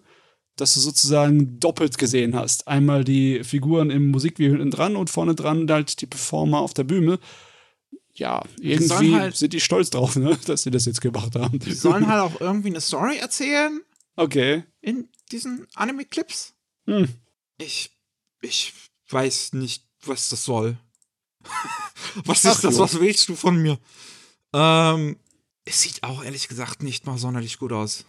Dass 0.56 0.74
du 0.74 0.80
sozusagen 0.80 1.58
doppelt 1.58 1.96
gesehen 1.96 2.34
hast. 2.36 2.68
Einmal 2.68 3.02
die 3.02 3.42
Figuren 3.42 3.88
im 3.88 4.10
Musikvideo 4.10 4.52
hinten 4.52 4.70
dran 4.70 4.94
und 4.94 5.08
vorne 5.08 5.34
dran 5.34 5.66
halt 5.70 6.02
die 6.02 6.06
Performer 6.06 6.60
auf 6.60 6.74
der 6.74 6.84
Bühne. 6.84 7.18
Ja, 8.12 8.42
irgendwie 8.60 9.14
halt, 9.14 9.36
sind 9.36 9.54
die 9.54 9.60
stolz 9.60 9.88
drauf, 9.88 10.16
ne? 10.16 10.38
dass 10.44 10.64
sie 10.64 10.70
das 10.70 10.84
jetzt 10.84 11.00
gemacht 11.00 11.34
haben. 11.34 11.58
Die 11.60 11.72
sollen 11.72 12.08
halt 12.08 12.20
auch 12.20 12.40
irgendwie 12.42 12.68
eine 12.68 12.82
Story 12.82 13.16
erzählen. 13.16 13.80
Okay. 14.16 14.64
In 14.82 15.08
diesen 15.32 15.66
Anime-Clips. 15.76 16.52
Hm. 16.84 17.08
Ich, 17.56 17.90
ich 18.42 18.74
weiß 19.12 19.54
nicht, 19.54 19.84
was 20.04 20.28
das 20.28 20.44
soll. 20.44 20.76
was 22.24 22.44
ist 22.44 22.58
Ach, 22.58 22.60
das? 22.60 22.76
Jo. 22.76 22.80
Was 22.80 23.00
willst 23.00 23.28
du 23.28 23.34
von 23.34 23.56
mir? 23.56 23.78
Ähm, 24.52 25.16
es 25.64 25.82
sieht 25.82 26.02
auch 26.02 26.24
ehrlich 26.24 26.48
gesagt 26.48 26.82
nicht 26.82 27.06
mal 27.06 27.18
sonderlich 27.18 27.58
gut 27.58 27.72
aus. 27.72 28.04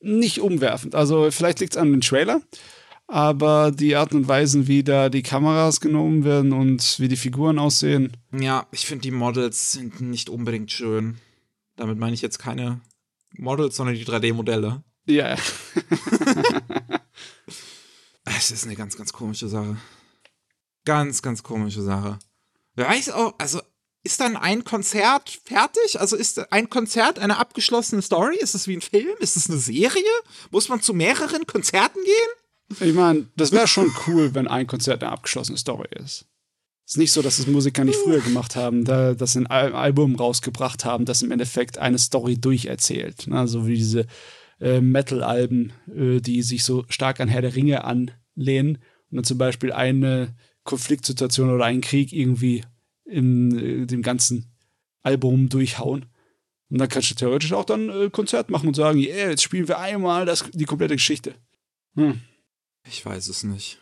Nicht 0.00 0.40
umwerfend. 0.40 0.94
Also 0.94 1.30
vielleicht 1.30 1.60
liegt 1.60 1.74
es 1.74 1.78
an 1.78 1.90
dem 1.90 2.00
Trailer, 2.00 2.40
aber 3.06 3.72
die 3.72 3.96
Art 3.96 4.12
und 4.12 4.28
Weise, 4.28 4.68
wie 4.68 4.84
da 4.84 5.08
die 5.08 5.22
Kameras 5.22 5.80
genommen 5.80 6.24
werden 6.24 6.52
und 6.52 7.00
wie 7.00 7.08
die 7.08 7.16
Figuren 7.16 7.58
aussehen. 7.58 8.16
Ja, 8.32 8.66
ich 8.70 8.86
finde 8.86 9.02
die 9.02 9.10
Models 9.10 9.72
sind 9.72 10.00
nicht 10.00 10.28
unbedingt 10.28 10.70
schön. 10.70 11.18
Damit 11.76 11.98
meine 11.98 12.14
ich 12.14 12.22
jetzt 12.22 12.38
keine 12.38 12.80
Models, 13.36 13.76
sondern 13.76 13.96
die 13.96 14.04
3D-Modelle. 14.04 14.82
Ja. 15.06 15.36
es 18.24 18.50
ist 18.50 18.64
eine 18.64 18.76
ganz, 18.76 18.96
ganz 18.96 19.12
komische 19.12 19.48
Sache. 19.48 19.78
Ganz, 20.84 21.22
ganz 21.22 21.42
komische 21.42 21.82
Sache. 21.82 22.18
Wer 22.74 22.88
weiß 22.88 23.10
auch, 23.10 23.34
also 23.38 23.60
ist 24.04 24.20
dann 24.20 24.36
ein 24.36 24.64
Konzert 24.64 25.40
fertig? 25.44 26.00
Also 26.00 26.16
ist 26.16 26.50
ein 26.52 26.70
Konzert 26.70 27.18
eine 27.18 27.38
abgeschlossene 27.38 28.00
Story? 28.02 28.36
Ist 28.38 28.54
es 28.54 28.68
wie 28.68 28.76
ein 28.76 28.80
Film? 28.80 29.16
Ist 29.20 29.36
es 29.36 29.50
eine 29.50 29.58
Serie? 29.58 30.02
Muss 30.50 30.68
man 30.68 30.80
zu 30.80 30.94
mehreren 30.94 31.46
Konzerten 31.46 31.98
gehen? 32.04 32.88
Ich 32.88 32.94
meine, 32.94 33.26
das 33.36 33.52
wäre 33.52 33.66
schon 33.66 33.92
cool, 34.06 34.34
wenn 34.34 34.46
ein 34.46 34.66
Konzert 34.66 35.02
eine 35.02 35.12
abgeschlossene 35.12 35.58
Story 35.58 35.88
ist. 35.96 36.26
Es 36.86 36.94
ist 36.94 36.98
nicht 36.98 37.12
so, 37.12 37.20
dass 37.20 37.38
es 37.38 37.46
Musiker 37.46 37.84
nicht 37.84 37.98
früher 37.98 38.20
gemacht 38.20 38.56
haben, 38.56 38.84
da 38.84 39.12
das 39.12 39.36
ein 39.36 39.46
Album 39.46 40.14
rausgebracht 40.14 40.86
haben, 40.86 41.04
das 41.04 41.20
im 41.20 41.30
Endeffekt 41.30 41.76
eine 41.76 41.98
Story 41.98 42.38
durcherzählt. 42.38 43.26
Ne? 43.26 43.46
So 43.46 43.66
wie 43.66 43.76
diese 43.76 44.06
äh, 44.58 44.80
Metal-Alben, 44.80 45.72
äh, 45.94 46.20
die 46.20 46.42
sich 46.42 46.64
so 46.64 46.84
stark 46.88 47.20
an 47.20 47.28
Herr 47.28 47.42
der 47.42 47.54
Ringe 47.54 47.84
anlehnen 47.84 48.78
und 49.10 49.16
dann 49.16 49.24
zum 49.24 49.36
Beispiel 49.36 49.72
eine 49.72 50.34
Konfliktsituation 50.68 51.50
oder 51.50 51.64
einen 51.64 51.80
Krieg 51.80 52.12
irgendwie 52.12 52.62
in 53.06 53.58
äh, 53.58 53.86
dem 53.86 54.02
ganzen 54.02 54.52
Album 55.02 55.48
durchhauen. 55.48 56.04
Und 56.68 56.78
dann 56.78 56.90
kannst 56.90 57.10
du 57.10 57.14
theoretisch 57.14 57.54
auch 57.54 57.64
dann 57.64 57.88
äh, 57.88 58.10
Konzert 58.10 58.50
machen 58.50 58.68
und 58.68 58.74
sagen, 58.74 58.98
yeah, 58.98 59.30
jetzt 59.30 59.42
spielen 59.42 59.66
wir 59.66 59.78
einmal 59.78 60.26
das, 60.26 60.44
die 60.52 60.66
komplette 60.66 60.96
Geschichte. 60.96 61.34
Hm. 61.94 62.20
Ich 62.86 63.04
weiß 63.04 63.28
es 63.28 63.44
nicht. 63.44 63.78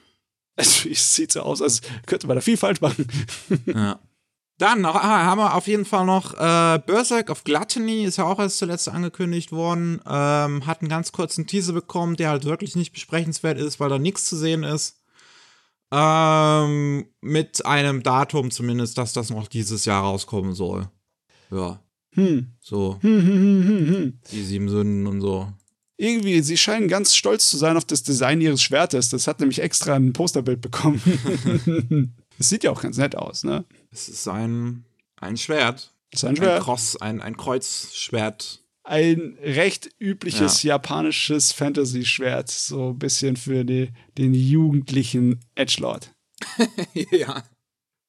Es, 0.55 0.87
es, 0.91 1.17
sieht 1.17 1.33
so 1.33 1.41
aus, 1.41 1.61
als 1.61 1.81
könnte 2.07 2.29
man 2.29 2.37
da 2.37 2.41
viel 2.41 2.57
falsch 2.57 2.81
machen. 2.81 3.09
ja. 3.67 3.99
Dann 4.59 4.83
noch, 4.83 4.95
ah, 4.95 5.25
haben 5.25 5.41
wir 5.41 5.57
auf 5.57 5.67
jeden 5.67 5.85
Fall 5.85 6.07
noch 6.07 6.35
äh, 6.35 6.79
Berserk 6.87 7.31
of 7.31 7.43
Gluttony, 7.43 8.05
ist 8.05 8.19
ja 8.19 8.25
auch 8.25 8.39
erst 8.39 8.59
zuletzt 8.59 8.89
angekündigt 8.89 9.51
worden. 9.51 10.01
Ähm, 10.07 10.67
hat 10.67 10.83
einen 10.83 10.89
ganz 10.89 11.11
kurzen 11.11 11.49
Teaser 11.49 11.73
bekommen, 11.73 12.15
der 12.15 12.31
halt 12.31 12.45
wirklich 12.45 12.77
nicht 12.77 12.93
besprechenswert 12.93 13.59
ist, 13.59 13.81
weil 13.81 13.91
da 13.91 13.99
nichts 13.99 14.25
zu 14.27 14.37
sehen 14.37 14.63
ist. 14.63 15.03
Ähm, 15.93 17.07
mit 17.21 17.65
einem 17.65 18.03
Datum 18.03 18.51
zumindest, 18.51 18.99
dass 18.99 19.13
das 19.13 19.31
noch 19.31 19.47
dieses 19.49 19.85
Jahr 19.85 20.03
rauskommen 20.03 20.55
soll. 20.55 20.89
Ja. 21.51 21.81
Hm. 22.15 22.53
So. 22.61 22.99
Hm, 23.03 23.27
hm, 23.27 23.69
hm, 23.69 24.19
die 24.33 24.43
sieben 24.43 24.69
Sünden 24.69 25.07
und 25.07 25.21
so. 25.21 25.53
Irgendwie, 25.99 26.41
sie 26.41 26.57
scheinen 26.57 26.89
ganz 26.89 27.15
stolz 27.15 27.49
zu 27.49 27.57
sein 27.57 27.77
auf 27.77 27.85
das 27.85 28.03
Design 28.03 28.41
ihres 28.41 28.61
Schwertes. 28.61 29.09
Das 29.09 29.27
hat 29.27 29.41
nämlich 29.41 29.61
extra 29.61 29.95
ein 29.95 30.13
Posterbild 30.13 30.61
bekommen. 30.61 31.01
Es 32.39 32.51
sieht 32.51 32.65
ja 32.65 32.71
auch 32.71 32.83
ganz 32.83 32.99
nett 32.99 33.17
aus, 33.17 33.45
ne? 33.45 33.65
Es 33.91 34.11
ist 34.11 34.29
ein, 34.29 34.85
ein 35.19 35.39
Schwert. 35.39 35.95
Es 36.11 36.23
ist 36.23 36.29
ein 36.29 36.37
Schwert. 36.37 36.57
Ein 36.57 36.63
Cross, 36.63 37.01
ein, 37.01 37.23
ein 37.23 37.37
Kreuzschwert 37.39 38.63
ein 38.87 39.37
recht 39.43 39.91
übliches 39.99 40.63
ja. 40.63 40.75
japanisches 40.75 41.53
Fantasy-Schwert, 41.53 42.49
so 42.49 42.91
ein 42.91 42.99
bisschen 42.99 43.37
für 43.37 43.65
die, 43.65 43.93
den 44.17 44.33
jugendlichen 44.33 45.41
Edgelord. 45.55 46.15
ja. 47.11 47.43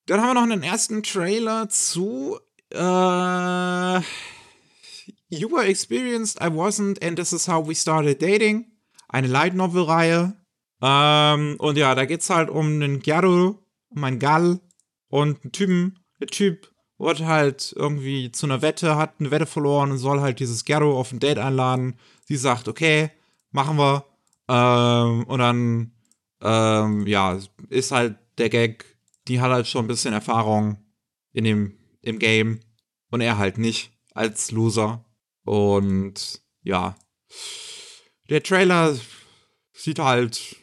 Dann 0.05 0.21
haben 0.21 0.29
wir 0.29 0.33
noch 0.35 0.43
einen 0.43 0.63
ersten 0.63 1.03
Trailer 1.03 1.67
zu 1.69 2.39
äh, 2.71 4.01
You 5.29 5.51
were 5.51 5.65
experienced, 5.65 6.39
I 6.41 6.47
wasn't, 6.47 7.03
and 7.05 7.17
this 7.17 7.33
is 7.33 7.47
how 7.47 7.61
we 7.61 7.75
started 7.75 8.21
dating. 8.21 8.71
Eine 9.09 9.27
Light 9.27 9.55
Novel-Reihe. 9.55 10.37
Ähm, 10.81 11.55
und 11.59 11.77
ja, 11.77 11.95
da 11.95 12.05
geht's 12.05 12.29
halt 12.29 12.49
um 12.49 12.67
einen 12.67 12.99
Gyaru, 12.99 13.55
um 13.89 14.03
einen 14.03 14.19
Gall 14.19 14.61
und 15.09 15.41
einen 15.43 15.51
Typen. 15.51 15.99
Der 16.19 16.27
Typ 16.27 16.71
wurde 16.97 17.27
halt 17.27 17.73
irgendwie 17.75 18.31
zu 18.31 18.45
einer 18.45 18.61
Wette, 18.61 18.95
hat 18.95 19.15
eine 19.19 19.31
Wette 19.31 19.45
verloren 19.45 19.91
und 19.91 19.97
soll 19.97 20.21
halt 20.21 20.39
dieses 20.39 20.65
Gero 20.65 20.99
auf 20.99 21.11
ein 21.11 21.19
Date 21.19 21.37
einladen. 21.37 21.97
Sie 22.25 22.37
sagt, 22.37 22.67
okay, 22.67 23.11
machen 23.51 23.77
wir. 23.77 24.05
Ähm, 24.49 25.23
und 25.25 25.39
dann, 25.39 25.91
ähm, 26.41 27.05
ja, 27.07 27.37
ist 27.69 27.91
halt 27.91 28.17
der 28.37 28.49
Gag, 28.49 28.85
die 29.27 29.41
hat 29.41 29.51
halt 29.51 29.67
schon 29.67 29.85
ein 29.85 29.87
bisschen 29.87 30.13
Erfahrung 30.13 30.77
in 31.33 31.43
dem, 31.43 31.77
im 32.01 32.19
Game 32.19 32.61
und 33.11 33.21
er 33.21 33.37
halt 33.37 33.57
nicht 33.57 33.91
als 34.13 34.51
Loser. 34.51 35.05
Und 35.43 36.41
ja, 36.63 36.95
der 38.29 38.43
Trailer 38.43 38.97
sieht 39.73 39.99
halt, 39.99 40.55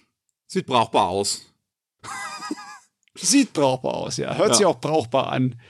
sieht 0.47 0.67
brauchbar 0.67 1.09
aus. 1.09 1.53
sieht 3.15 3.53
brauchbar 3.53 3.95
aus, 3.95 4.17
ja. 4.17 4.35
Hört 4.35 4.51
ja. 4.51 4.55
sich 4.55 4.67
auch 4.67 4.81
brauchbar 4.81 5.33
an. 5.33 5.61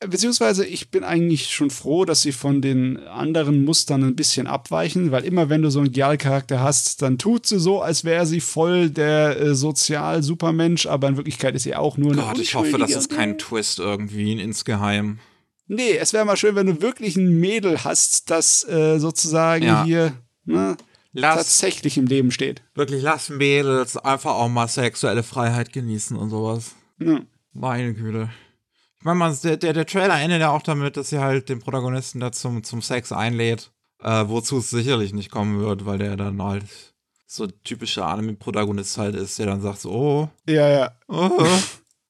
Beziehungsweise 0.00 0.66
ich 0.66 0.90
bin 0.90 1.04
eigentlich 1.04 1.54
schon 1.54 1.70
froh, 1.70 2.04
dass 2.04 2.20
sie 2.20 2.32
von 2.32 2.60
den 2.60 2.98
anderen 3.06 3.64
Mustern 3.64 4.04
ein 4.04 4.14
bisschen 4.14 4.46
abweichen, 4.46 5.10
weil 5.10 5.24
immer 5.24 5.48
wenn 5.48 5.62
du 5.62 5.70
so 5.70 5.78
einen 5.78 5.90
Gial-Charakter 5.90 6.60
hast, 6.60 7.00
dann 7.00 7.16
tut 7.16 7.46
sie 7.46 7.58
so, 7.58 7.80
als 7.80 8.04
wäre 8.04 8.26
sie 8.26 8.40
voll 8.40 8.90
der 8.90 9.40
äh, 9.40 9.54
Sozial-Supermensch, 9.54 10.84
aber 10.84 11.08
in 11.08 11.16
Wirklichkeit 11.16 11.54
ist 11.54 11.62
sie 11.62 11.74
auch 11.74 11.96
nur 11.96 12.12
eine 12.12 12.20
Gott, 12.20 12.38
ich 12.38 12.54
hoffe, 12.54 12.76
das 12.76 12.90
ist 12.90 13.08
kein 13.08 13.38
Twist 13.38 13.78
irgendwie 13.78 14.32
insgeheim. 14.38 15.18
Nee, 15.66 15.96
es 15.96 16.12
wäre 16.12 16.26
mal 16.26 16.36
schön, 16.36 16.56
wenn 16.56 16.66
du 16.66 16.82
wirklich 16.82 17.16
ein 17.16 17.40
Mädel 17.40 17.82
hast, 17.82 18.30
das 18.30 18.68
äh, 18.68 18.98
sozusagen 18.98 19.64
ja. 19.64 19.84
hier 19.84 20.12
ne, 20.44 20.76
tatsächlich 21.18 21.96
im 21.96 22.04
Leben 22.04 22.32
steht. 22.32 22.62
Wirklich, 22.74 23.02
lass 23.02 23.30
Mädels 23.30 23.96
einfach 23.96 24.34
auch 24.34 24.50
mal 24.50 24.68
sexuelle 24.68 25.22
Freiheit 25.22 25.72
genießen 25.72 26.18
und 26.18 26.28
sowas. 26.28 26.74
Ja. 27.00 27.20
Meine 27.54 27.94
Güte 27.94 28.28
meine, 29.14 29.36
der, 29.36 29.56
der, 29.56 29.72
der 29.72 29.86
Trailer 29.86 30.20
endet 30.20 30.40
ja 30.40 30.50
auch 30.50 30.62
damit, 30.62 30.96
dass 30.96 31.10
sie 31.10 31.18
halt 31.18 31.48
den 31.48 31.60
Protagonisten 31.60 32.20
da 32.20 32.32
zum, 32.32 32.64
zum 32.64 32.82
Sex 32.82 33.12
einlädt. 33.12 33.70
Äh, 34.02 34.28
wozu 34.28 34.58
es 34.58 34.70
sicherlich 34.70 35.14
nicht 35.14 35.30
kommen 35.30 35.60
wird, 35.60 35.86
weil 35.86 35.98
der 35.98 36.16
dann 36.16 36.42
halt 36.42 36.94
so 37.26 37.46
typischer 37.46 38.06
Anime-Protagonist 38.06 38.98
halt 38.98 39.14
ist, 39.14 39.38
der 39.38 39.46
dann 39.46 39.62
sagt 39.62 39.80
so, 39.80 39.90
oh. 39.90 40.28
Ja, 40.46 40.68
ja. 40.68 40.92
Oh, 41.08 41.46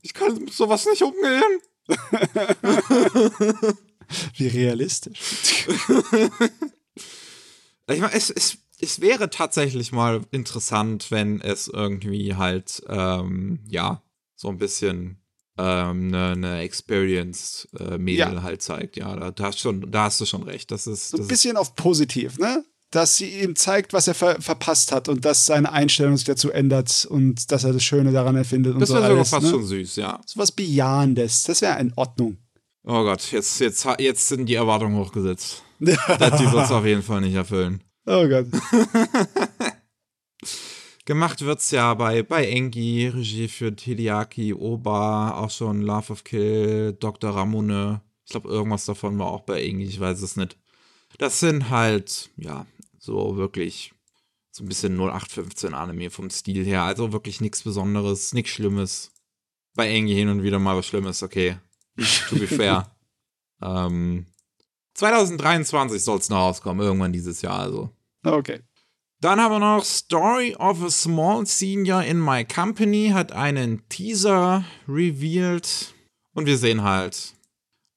ich 0.03 0.13
kann 0.13 0.35
mit 0.35 0.53
sowas 0.53 0.87
nicht 0.87 1.03
umgehen. 1.03 1.61
Wie 4.35 4.49
realistisch. 4.49 5.67
ich 7.89 8.01
meine, 8.01 8.13
es, 8.13 8.31
es, 8.31 8.59
es 8.81 9.01
wäre 9.01 9.31
tatsächlich 9.31 9.93
mal 9.93 10.23
interessant, 10.31 11.11
wenn 11.11 11.41
es 11.41 11.69
irgendwie 11.69 12.35
halt, 12.35 12.83
ähm, 12.89 13.61
ja, 13.69 14.03
so 14.35 14.49
ein 14.49 14.59
bisschen 14.59 15.23
ähm, 15.59 16.09
eine, 16.09 16.33
eine 16.33 16.59
Experienced 16.61 17.69
äh, 17.79 17.99
Ja. 18.13 18.43
halt 18.43 18.63
zeigt. 18.63 18.97
Ja, 18.97 19.17
da, 19.17 19.31
da, 19.31 19.45
hast 19.45 19.61
schon, 19.61 19.91
da 19.91 20.05
hast 20.05 20.21
du 20.21 20.25
schon 20.27 20.43
recht. 20.43 20.71
Das 20.71 20.87
ist, 20.87 21.11
So 21.11 21.17
das 21.17 21.27
ein 21.27 21.29
bisschen 21.29 21.57
auf 21.57 21.75
positiv, 21.75 22.39
ne? 22.39 22.65
Dass 22.91 23.17
sie 23.17 23.41
ihm 23.41 23.57
zeigt, 23.57 23.93
was 23.93 24.07
er 24.07 24.15
ver 24.15 24.41
verpasst 24.41 24.93
hat 24.93 25.09
und 25.09 25.25
dass 25.25 25.45
seine 25.47 25.73
Einstellung 25.73 26.17
sich 26.17 26.27
dazu 26.27 26.51
ändert 26.53 27.07
und 27.11 27.51
dass 27.51 27.65
er 27.65 27.73
das 27.73 27.83
Schöne 27.83 28.13
daran 28.13 28.37
erfindet 28.37 28.75
und 28.75 28.81
das 28.81 28.91
so 28.91 28.95
wäre 28.95 29.09
sogar 29.09 29.25
fast 29.25 29.43
ne? 29.45 29.51
schon 29.51 29.67
süß, 29.67 29.97
ja. 29.97 30.21
So 30.25 30.39
was 30.39 30.53
Bejahendes. 30.53 31.43
Das 31.45 31.63
wäre 31.63 31.79
in 31.81 31.93
Ordnung. 31.97 32.37
Oh 32.85 33.03
Gott, 33.03 33.33
jetzt, 33.33 33.59
jetzt, 33.61 33.87
jetzt 33.99 34.29
sind 34.29 34.47
die 34.47 34.55
Erwartungen 34.55 34.97
hochgesetzt. 34.97 35.63
Das 35.81 36.39
die 36.41 36.51
wird 36.51 36.65
es 36.65 36.71
auf 36.71 36.87
jeden 36.87 37.03
Fall 37.03 37.21
nicht 37.21 37.35
erfüllen. 37.35 37.83
Oh 38.07 38.27
Gott. 38.29 38.47
Gemacht 41.07 41.43
wird's 41.43 41.71
ja 41.71 41.95
bei, 41.95 42.25
bei 42.25 42.49
Engi, 42.49 43.07
Regie 43.07 43.47
für 43.47 43.73
Hideaki 43.79 44.53
Oba, 44.53 45.39
auch 45.39 45.51
schon 45.51 45.83
Love 45.83 46.13
of 46.13 46.25
Kill, 46.25 46.95
Dr. 46.95 47.31
Ramone. 47.31 48.03
Ich 48.25 48.33
glaube, 48.33 48.49
irgendwas 48.49 48.87
davon 48.87 49.17
war 49.17 49.29
auch 49.29 49.43
bei 49.43 49.63
Engi, 49.63 49.85
ich 49.85 50.01
weiß 50.01 50.21
es 50.21 50.37
nicht. 50.37 50.59
Das 51.19 51.39
sind 51.39 51.71
halt, 51.71 52.31
ja, 52.37 52.67
so 52.99 53.37
wirklich 53.37 53.95
so 54.51 54.65
ein 54.65 54.69
bisschen 54.69 54.97
0815 54.97 55.75
Anime 55.75 56.11
vom 56.11 56.29
Stil 56.29 56.65
her. 56.65 56.83
Also 56.83 57.13
wirklich 57.13 57.41
nichts 57.41 57.63
Besonderes, 57.63 58.33
nichts 58.33 58.51
Schlimmes. 58.51 59.13
Bei 59.77 59.89
Engi 59.89 60.15
hin 60.15 60.29
und 60.29 60.43
wieder 60.43 60.59
mal 60.59 60.77
was 60.77 60.87
Schlimmes, 60.87 61.23
okay. 61.23 61.59
To 62.29 62.37
be 62.37 62.49
fair. 62.49 62.91
ähm, 63.63 64.27
2023 64.95 66.03
soll 66.03 66.19
es 66.19 66.31
noch 66.31 66.39
rauskommen, 66.39 66.85
irgendwann 66.85 67.13
dieses 67.13 67.43
Jahr 67.43 67.61
also. 67.61 67.91
Okay. 68.25 68.63
Dann 69.27 69.41
haben 69.41 69.55
wir 69.55 69.59
noch 69.59 69.85
Story 69.85 70.55
of 70.55 70.85
a 70.85 70.89
Small 70.89 71.47
Senior 71.47 72.05
in 72.05 72.21
My 72.21 72.45
Company, 72.45 73.11
hat 73.13 73.33
einen 73.33 73.83
Teaser 73.89 74.65
revealed. 74.87 75.93
Und 76.33 76.47
wir 76.47 76.57
sehen 76.57 76.85
halt, 76.85 77.35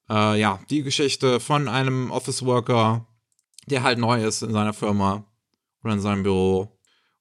äh, 0.08 0.40
ja, 0.40 0.58
die 0.70 0.82
Geschichte 0.82 1.38
von 1.38 1.68
einem 1.68 2.10
Office 2.10 2.44
Worker, 2.44 3.06
der 3.66 3.84
halt 3.84 4.00
neu 4.00 4.26
ist 4.26 4.42
in 4.42 4.50
seiner 4.50 4.72
Firma 4.72 5.24
oder 5.84 5.92
in 5.92 6.00
seinem 6.00 6.24
Büro. 6.24 6.76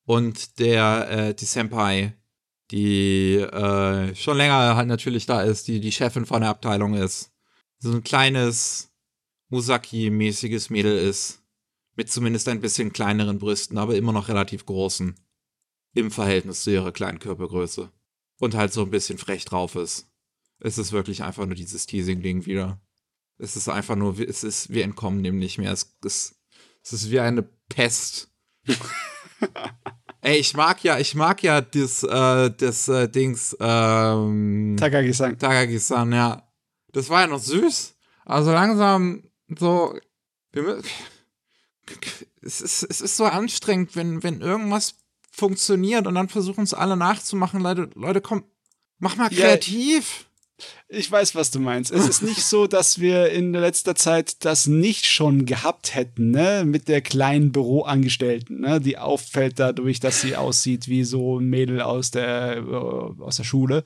Und 0.05 0.57
der, 0.57 1.11
äh, 1.11 1.35
die 1.35 1.45
Senpai, 1.45 2.17
die 2.71 3.35
äh, 3.35 4.15
schon 4.15 4.37
länger 4.37 4.75
halt 4.75 4.87
natürlich 4.87 5.27
da 5.27 5.43
ist, 5.43 5.67
die 5.67 5.79
die 5.79 5.91
Chefin 5.91 6.25
von 6.25 6.41
der 6.41 6.49
Abteilung 6.49 6.95
ist. 6.95 7.31
So 7.77 7.91
ein 7.91 8.03
kleines 8.03 8.91
Musaki-mäßiges 9.51 10.71
Mädel 10.71 10.97
ist 10.97 11.38
mit 11.99 12.09
zumindest 12.09 12.47
ein 12.47 12.61
bisschen 12.61 12.93
kleineren 12.93 13.39
Brüsten, 13.39 13.77
aber 13.77 13.97
immer 13.97 14.13
noch 14.13 14.29
relativ 14.29 14.65
großen. 14.65 15.19
Im 15.95 16.11
Verhältnis 16.11 16.63
zu 16.63 16.71
ihrer 16.71 16.93
kleinen 16.93 17.19
Körpergröße. 17.19 17.91
Und 18.39 18.55
halt 18.55 18.71
so 18.71 18.83
ein 18.83 18.89
bisschen 18.89 19.17
frech 19.17 19.43
drauf 19.43 19.75
ist. 19.75 20.09
Es 20.61 20.77
ist 20.77 20.93
wirklich 20.93 21.23
einfach 21.23 21.45
nur 21.45 21.55
dieses 21.55 21.87
Teasing-Ding 21.87 22.45
wieder. 22.45 22.79
Es 23.37 23.57
ist 23.57 23.67
einfach 23.67 23.97
nur, 23.97 24.17
es 24.17 24.45
ist, 24.45 24.69
wir 24.69 24.85
entkommen 24.85 25.23
dem 25.23 25.39
nicht 25.39 25.57
mehr. 25.57 25.73
Es 25.73 25.93
ist, 26.05 26.39
es 26.81 26.93
ist 26.93 27.11
wie 27.11 27.19
eine 27.19 27.43
Pest. 27.67 28.31
Ey, 30.21 30.37
ich 30.37 30.53
mag 30.53 30.81
ja, 30.85 30.99
ich 30.99 31.15
mag 31.15 31.43
ja 31.43 31.59
das, 31.59 32.03
äh, 32.03 32.49
das 32.49 32.87
äh, 32.87 33.09
Dings, 33.09 33.57
ähm, 33.59 34.77
Takagi-san. 34.79 35.37
Takagi-san, 35.37 36.13
ja. 36.13 36.49
Das 36.93 37.09
war 37.09 37.21
ja 37.21 37.27
noch 37.27 37.39
süß. 37.39 37.93
Also 38.23 38.51
langsam 38.51 39.23
so. 39.57 39.99
Wir, 40.53 40.63
mü- 40.63 40.83
es, 42.41 42.61
ist, 42.61 42.83
es 42.83 43.01
ist 43.01 43.17
so 43.17 43.25
anstrengend, 43.25 43.95
wenn, 43.95 44.23
wenn 44.23 44.41
irgendwas 44.41 44.95
funktioniert 45.31 46.07
und 46.07 46.15
dann 46.15 46.29
versuchen 46.29 46.63
es 46.63 46.73
alle 46.73 46.97
nachzumachen. 46.97 47.61
Leute, 47.61 47.89
Leute, 47.95 48.21
komm, 48.21 48.43
mach 48.97 49.15
mal 49.15 49.31
Ja. 49.31 49.41
kreativ. 49.47 50.25
Ich 50.89 51.09
weiß, 51.09 51.35
was 51.35 51.51
du 51.51 51.59
meinst. 51.61 51.89
Es 51.89 52.05
ist 52.09 52.21
nicht 52.21 52.43
so, 52.43 52.67
dass 52.67 52.99
wir 52.99 53.29
in 53.31 53.53
letzter 53.53 53.95
Zeit 53.95 54.43
das 54.43 54.67
nicht 54.67 55.05
schon 55.05 55.45
gehabt 55.45 55.95
hätten, 55.95 56.31
ne? 56.31 56.65
Mit 56.65 56.89
der 56.89 56.99
kleinen 57.01 57.53
Büroangestellten, 57.53 58.59
ne? 58.59 58.81
Die 58.81 58.97
auffällt 58.97 59.57
dadurch, 59.57 60.01
dass 60.01 60.19
sie 60.19 60.35
aussieht 60.35 60.89
wie 60.89 61.05
so 61.05 61.39
ein 61.39 61.45
Mädel 61.45 61.79
aus 61.81 62.11
der, 62.11 62.57
äh, 62.57 63.21
aus 63.21 63.37
der 63.37 63.45
Schule. 63.45 63.85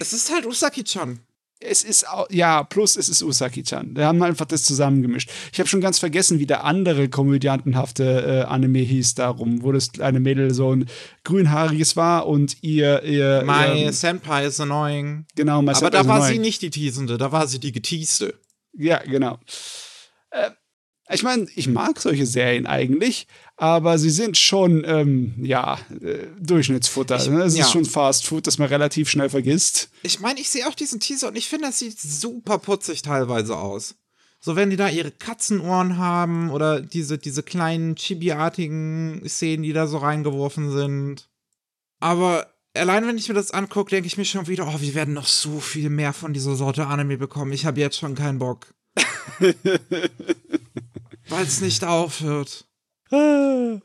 Es 0.00 0.12
ist 0.12 0.32
halt 0.32 0.44
Usaki-chan. 0.44 1.20
Es 1.64 1.84
ist 1.84 2.04
ja, 2.30 2.64
plus 2.64 2.96
es 2.96 3.08
ist 3.08 3.22
Usaki-chan. 3.22 3.94
Wir 3.96 4.06
haben 4.06 4.22
einfach 4.22 4.46
das 4.46 4.64
zusammengemischt. 4.64 5.30
Ich 5.52 5.58
habe 5.58 5.68
schon 5.68 5.80
ganz 5.80 5.98
vergessen, 5.98 6.38
wie 6.38 6.46
der 6.46 6.64
andere 6.64 7.08
komödiantenhafte 7.08 8.44
äh, 8.44 8.50
Anime 8.50 8.80
hieß 8.80 9.14
darum, 9.14 9.62
wo 9.62 9.72
das 9.72 9.92
kleine 9.92 10.20
Mädel 10.20 10.52
so 10.54 10.74
ein 10.74 10.86
grünhaariges 11.24 11.96
war 11.96 12.26
und 12.26 12.56
ihr 12.62 13.02
ihr, 13.04 13.42
My 13.46 13.82
ihr 13.82 13.92
Senpai 13.92 14.46
is 14.46 14.60
annoying. 14.60 15.26
genau, 15.36 15.62
My 15.62 15.70
Aber 15.70 15.78
Senpai 15.78 15.90
da 15.90 16.06
war 16.08 16.16
annoying. 16.16 16.32
sie 16.34 16.38
nicht 16.40 16.62
die 16.62 16.70
Teasende, 16.70 17.18
da 17.18 17.32
war 17.32 17.46
sie 17.46 17.60
die 17.60 17.72
Geteaste. 17.72 18.34
Ja, 18.74 18.98
genau. 18.98 19.38
Äh, 20.30 20.50
ich 21.10 21.22
meine, 21.22 21.46
ich 21.54 21.68
mag 21.68 22.00
solche 22.00 22.24
Serien 22.26 22.66
eigentlich, 22.66 23.26
aber 23.62 23.96
sie 23.96 24.10
sind 24.10 24.36
schon, 24.36 24.82
ähm, 24.84 25.34
ja, 25.40 25.78
äh, 26.00 26.26
Durchschnittsfutter. 26.40 27.14
Ich- 27.14 27.28
ne? 27.28 27.44
Es 27.44 27.56
ja. 27.56 27.64
ist 27.64 27.70
schon 27.70 27.84
Fast 27.84 28.26
Food, 28.26 28.48
das 28.48 28.58
man 28.58 28.66
relativ 28.66 29.08
schnell 29.08 29.30
vergisst. 29.30 29.88
Ich 30.02 30.18
meine, 30.18 30.40
ich 30.40 30.50
sehe 30.50 30.66
auch 30.66 30.74
diesen 30.74 30.98
Teaser 30.98 31.28
und 31.28 31.38
ich 31.38 31.48
finde, 31.48 31.66
das 31.68 31.78
sieht 31.78 32.00
super 32.00 32.58
putzig 32.58 33.02
teilweise 33.02 33.56
aus. 33.56 33.94
So, 34.40 34.56
wenn 34.56 34.70
die 34.70 34.76
da 34.76 34.88
ihre 34.88 35.12
Katzenohren 35.12 35.96
haben 35.96 36.50
oder 36.50 36.80
diese, 36.80 37.18
diese 37.18 37.44
kleinen 37.44 37.94
Chibi-artigen 37.94 39.22
Szenen, 39.28 39.62
die 39.62 39.72
da 39.72 39.86
so 39.86 39.98
reingeworfen 39.98 40.72
sind. 40.72 41.28
Aber 42.00 42.52
allein 42.74 43.06
wenn 43.06 43.16
ich 43.16 43.28
mir 43.28 43.36
das 43.36 43.52
angucke, 43.52 43.90
denke 43.90 44.08
ich 44.08 44.16
mir 44.18 44.24
schon 44.24 44.48
wieder, 44.48 44.66
oh, 44.66 44.80
wir 44.80 44.94
werden 44.96 45.14
noch 45.14 45.28
so 45.28 45.60
viel 45.60 45.88
mehr 45.88 46.12
von 46.12 46.32
dieser 46.32 46.56
Sorte 46.56 46.88
Anime 46.88 47.16
bekommen. 47.16 47.52
Ich 47.52 47.64
habe 47.64 47.78
jetzt 47.78 47.96
schon 47.96 48.16
keinen 48.16 48.40
Bock. 48.40 48.74
Weil 51.28 51.44
es 51.44 51.60
nicht 51.60 51.84
aufhört. 51.84 52.66
Und 53.12 53.82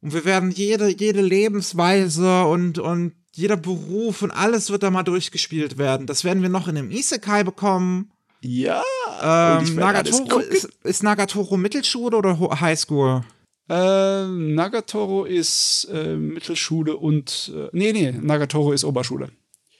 wir 0.00 0.24
werden 0.24 0.50
jede, 0.50 0.88
jede 0.88 1.20
Lebensweise 1.22 2.44
und, 2.44 2.78
und 2.78 3.12
jeder 3.32 3.56
Beruf 3.56 4.22
und 4.22 4.30
alles 4.30 4.70
wird 4.70 4.82
da 4.82 4.90
mal 4.90 5.02
durchgespielt 5.04 5.78
werden. 5.78 6.06
Das 6.06 6.24
werden 6.24 6.42
wir 6.42 6.48
noch 6.48 6.66
in 6.68 6.76
einem 6.76 6.90
Isekai 6.90 7.44
bekommen. 7.44 8.10
Ja. 8.40 8.82
Ähm, 9.22 9.74
Nagatoro, 9.74 10.38
ist, 10.40 10.68
ist 10.84 11.02
Nagatoro 11.02 11.56
Mittelschule 11.56 12.16
oder 12.16 12.38
Ho- 12.38 12.60
Highschool? 12.60 13.22
Äh, 13.68 14.26
Nagatoro 14.26 15.24
ist 15.24 15.88
äh, 15.92 16.16
Mittelschule 16.16 16.96
und. 16.96 17.52
Äh, 17.54 17.68
nee, 17.72 17.92
nee, 17.92 18.12
Nagatoro 18.12 18.72
ist 18.72 18.84
Oberschule. 18.84 19.30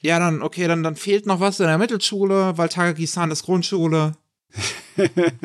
Ja, 0.01 0.19
dann, 0.19 0.41
okay, 0.41 0.67
dann, 0.67 0.83
dann 0.83 0.95
fehlt 0.95 1.25
noch 1.25 1.39
was 1.39 1.59
in 1.59 1.67
der 1.67 1.77
Mittelschule, 1.77 2.57
weil 2.57 2.69
Takagi-san 2.69 3.31
ist 3.31 3.43
Grundschule. 3.43 4.13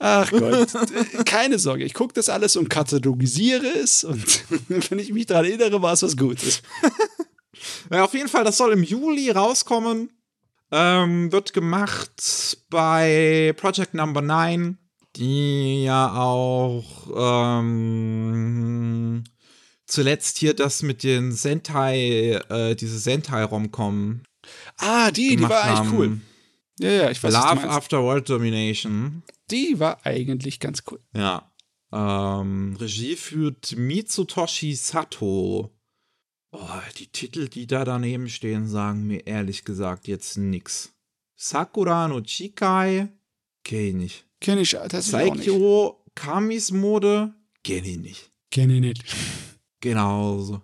Ach 0.00 0.30
Gott, 0.30 0.68
keine 1.26 1.58
Sorge, 1.58 1.84
ich 1.84 1.92
gucke 1.94 2.14
das 2.14 2.28
alles 2.28 2.56
und 2.56 2.70
katalogisiere 2.70 3.66
es 3.66 4.04
und 4.04 4.44
wenn 4.90 4.98
ich 4.98 5.12
mich 5.12 5.26
daran 5.26 5.46
erinnere, 5.46 5.82
war 5.82 5.92
es 5.92 6.02
was 6.02 6.16
Gutes. 6.16 6.62
Ja, 7.90 8.04
auf 8.04 8.14
jeden 8.14 8.28
Fall, 8.28 8.44
das 8.44 8.56
soll 8.56 8.72
im 8.72 8.84
Juli 8.84 9.30
rauskommen. 9.30 10.10
Ähm, 10.70 11.32
wird 11.32 11.52
gemacht 11.52 12.56
bei 12.70 13.52
Project 13.56 13.94
Number 13.94 14.20
9, 14.22 14.78
die 15.16 15.82
ja 15.82 16.14
auch 16.14 17.08
ähm, 17.60 19.24
zuletzt 19.86 20.38
hier 20.38 20.54
das 20.54 20.82
mit 20.82 21.02
den 21.02 21.32
Sentai, 21.32 22.40
äh, 22.48 22.76
diese 22.76 22.98
Sentai-Romcom 23.00 24.20
Ah, 24.78 25.10
die, 25.10 25.36
die 25.36 25.42
war 25.48 25.64
eigentlich 25.64 25.78
haben. 25.78 25.96
cool. 25.96 26.20
Ja, 26.78 26.90
ja, 26.90 27.10
ich 27.10 27.22
weiß, 27.22 27.32
Love. 27.32 27.68
After 27.68 28.02
World 28.02 28.28
Domination. 28.28 29.22
Die 29.50 29.78
war 29.78 30.04
eigentlich 30.04 30.60
ganz 30.60 30.82
cool. 30.90 31.00
Ja. 31.14 31.50
Ähm, 31.92 32.76
Regie 32.78 33.16
führt 33.16 33.76
Mitsutoshi 33.76 34.74
Sato. 34.74 35.72
Oh, 36.52 36.80
die 36.98 37.08
Titel, 37.08 37.48
die 37.48 37.66
da 37.66 37.84
daneben 37.84 38.28
stehen, 38.28 38.68
sagen 38.68 39.06
mir 39.06 39.26
ehrlich 39.26 39.64
gesagt 39.64 40.08
jetzt 40.08 40.38
nix. 40.38 40.94
Sakura 41.36 42.08
no 42.08 42.20
Chikai? 42.20 43.08
Kenn 43.64 43.86
ich 43.86 43.94
nicht. 43.94 44.26
Kenn 44.40 44.58
ich 44.58 44.72
nicht. 44.72 44.92
Saikyo 44.92 46.04
Kamis 46.14 46.70
Mode? 46.70 47.34
Kenn 47.64 47.84
ich 47.84 47.98
nicht. 47.98 48.30
Kenn 48.50 48.70
ich 48.70 48.80
nicht. 48.80 49.04
Genauso. 49.80 50.62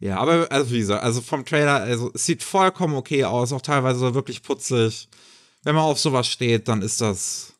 Ja, 0.00 0.18
aber 0.18 0.50
also 0.50 0.72
wie 0.72 0.80
gesagt, 0.80 1.04
also 1.04 1.20
vom 1.20 1.44
Trailer, 1.44 1.76
also 1.76 2.10
es 2.14 2.26
sieht 2.26 2.42
vollkommen 2.42 2.94
okay 2.94 3.24
aus, 3.24 3.52
auch 3.52 3.62
teilweise 3.62 4.14
wirklich 4.14 4.42
putzig. 4.42 5.08
Wenn 5.64 5.74
man 5.74 5.84
auf 5.84 5.98
sowas 5.98 6.26
steht, 6.26 6.68
dann 6.68 6.82
ist 6.82 7.00
das, 7.00 7.54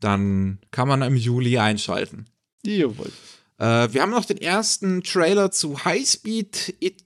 dann 0.00 0.58
kann 0.70 0.88
man 0.88 1.02
im 1.02 1.16
Juli 1.16 1.58
einschalten. 1.58 2.26
Jawohl. 2.64 3.12
Äh, 3.58 3.92
wir 3.92 4.02
haben 4.02 4.10
noch 4.10 4.24
den 4.24 4.38
ersten 4.38 5.02
Trailer 5.02 5.50
zu 5.50 5.84
Highspeed 5.84 6.76
It 6.80 7.04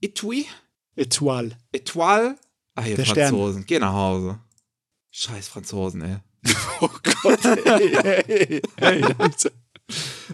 Etui? 0.00 0.46
Etoile. 0.94 1.56
Etoile? 1.72 2.36
Ah, 2.74 2.82
hier 2.82 2.96
Der 2.96 3.04
Stern. 3.04 3.30
Franzosen. 3.30 3.66
Geh 3.66 3.78
nach 3.78 3.92
Hause. 3.92 4.38
Scheiß 5.10 5.48
Franzosen, 5.48 6.02
ey. 6.02 6.16
Oh 6.80 6.88
Gott, 7.22 7.42
hey, 7.42 7.90
hey, 8.04 8.62
hey. 8.76 9.02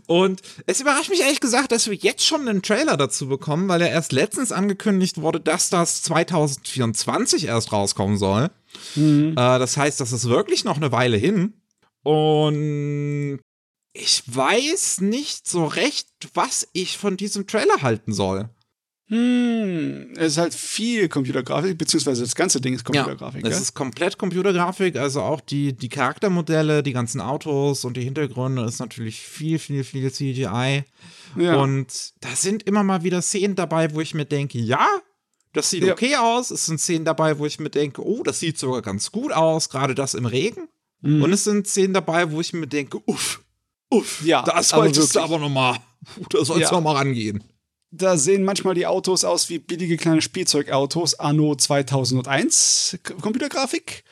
Und 0.07 0.43
es 0.67 0.81
überrascht 0.81 1.11
mich 1.11 1.21
ehrlich 1.21 1.41
gesagt, 1.41 1.73
dass 1.73 1.89
wir 1.89 1.95
jetzt 1.95 2.27
schon 2.27 2.49
einen 2.49 2.63
Trailer 2.63 2.97
dazu 2.97 3.29
bekommen, 3.29 3.69
weil 3.69 3.81
ja 3.81 3.87
erst 3.87 4.13
letztens 4.13 4.53
angekündigt 4.53 5.21
wurde, 5.21 5.41
dass 5.41 5.71
das 5.71 6.03
2024 6.03 7.47
erst 7.47 7.73
rauskommen 7.73 8.19
soll. 8.19 8.51
Mhm. 8.97 9.33
Äh, 9.33 9.59
das 9.59 9.77
heißt, 9.77 10.01
das 10.01 10.13
ist 10.13 10.29
wirklich 10.29 10.65
noch 10.65 10.77
eine 10.77 10.93
Weile 10.93 11.17
hin. 11.17 11.55
Und 12.03 13.41
ich 13.93 14.23
weiß 14.27 15.01
nicht 15.01 15.49
so 15.49 15.65
recht, 15.65 16.09
was 16.35 16.69
ich 16.73 16.99
von 16.99 17.17
diesem 17.17 17.47
Trailer 17.47 17.83
halten 17.83 18.13
soll. 18.13 18.51
Hm, 19.09 20.15
es 20.17 20.33
ist 20.33 20.39
halt 20.39 20.55
viel 20.55 21.09
Computergrafik, 21.11 21.77
beziehungsweise 21.77 22.23
das 22.23 22.35
ganze 22.35 22.61
Ding 22.61 22.75
ist 22.75 22.85
Computergrafik. 22.85 23.45
Ja, 23.45 23.51
es 23.51 23.61
ist 23.61 23.75
komplett 23.75 24.17
Computergrafik, 24.17 24.97
also 24.97 25.21
auch 25.21 25.43
die, 25.43 25.75
die 25.75 25.91
Charaktermodelle, 25.91 26.83
die 26.83 26.95
ganzen 26.95 27.21
Autos 27.21 27.85
und 27.85 27.99
die 27.99 28.03
Hintergründe 28.03 28.65
ist 28.65 28.79
natürlich 28.79 29.21
viel, 29.21 29.59
viel, 29.59 29.85
viel 29.85 30.11
CGI. 30.11 30.85
Ja. 31.37 31.57
Und 31.57 32.15
da 32.21 32.31
sind 32.35 32.63
immer 32.63 32.83
mal 32.83 33.05
wieder 33.05 33.21
Szenen 33.21 33.57
dabei, 33.57 33.93
wo 33.93 34.01
ich 34.01 34.15
mir 34.15 34.25
denke, 34.25 34.59
ja, 34.59 34.89
das 35.53 35.69
sieht 35.69 35.85
ja. 35.85 35.93
okay 35.93 36.17
aus. 36.17 36.51
Es 36.51 36.65
sind 36.65 36.81
Szenen 36.81 37.05
dabei, 37.05 37.39
wo 37.39 37.45
ich 37.45 37.61
mir 37.61 37.71
denke, 37.71 38.03
oh, 38.03 38.23
das 38.23 38.41
sieht 38.41 38.59
sogar 38.59 38.81
ganz 38.81 39.13
gut 39.13 39.33
aus, 39.33 39.69
gerade 39.69 39.95
das 39.95 40.15
im 40.15 40.25
Regen. 40.25 40.69
Mhm. 41.03 41.23
Und 41.23 41.33
es 41.33 41.45
sind 41.45 41.67
Szenen 41.67 41.93
dabei, 41.93 42.31
wo 42.33 42.41
ich 42.41 42.55
mir 42.55 42.67
denke, 42.67 42.99
uff, 43.05 43.43
uff, 43.91 44.25
ja, 44.25 44.43
das 44.43 44.71
solltest 44.71 45.15
du 45.15 45.21
aber 45.21 45.39
nochmal, 45.39 45.77
da 46.31 46.43
sollst 46.43 46.63
ja. 46.63 46.69
du 46.71 46.77
nochmal 46.77 46.97
rangehen 46.97 47.45
da 47.97 48.17
sehen 48.17 48.45
manchmal 48.45 48.75
die 48.75 48.87
Autos 48.87 49.25
aus 49.25 49.49
wie 49.49 49.59
billige 49.59 49.97
kleine 49.97 50.23
Spielzeugautos 50.23 51.15
anno 51.15 51.55
2001 51.55 52.99
Computergrafik. 53.21 54.05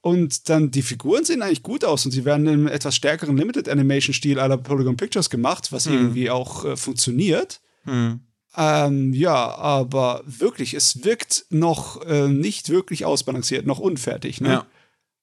Und 0.00 0.48
dann 0.48 0.70
die 0.70 0.82
Figuren 0.82 1.24
sehen 1.24 1.42
eigentlich 1.42 1.62
gut 1.62 1.84
aus 1.84 2.04
und 2.04 2.12
sie 2.12 2.24
werden 2.24 2.46
im 2.46 2.68
etwas 2.68 2.94
stärkeren 2.94 3.36
Limited 3.36 3.68
Animation 3.68 4.14
Stil 4.14 4.38
aller 4.38 4.56
Polygon 4.56 4.96
Pictures 4.96 5.28
gemacht, 5.28 5.72
was 5.72 5.86
hm. 5.86 5.92
irgendwie 5.92 6.30
auch 6.30 6.64
äh, 6.64 6.76
funktioniert. 6.76 7.60
Hm. 7.82 8.20
Ähm, 8.56 9.12
ja, 9.12 9.54
aber 9.56 10.22
wirklich, 10.24 10.74
es 10.74 11.04
wirkt 11.04 11.46
noch 11.50 12.04
äh, 12.06 12.28
nicht 12.28 12.70
wirklich 12.70 13.04
ausbalanciert, 13.04 13.66
noch 13.66 13.78
unfertig. 13.78 14.40
Ne? 14.40 14.48
Ja. 14.48 14.66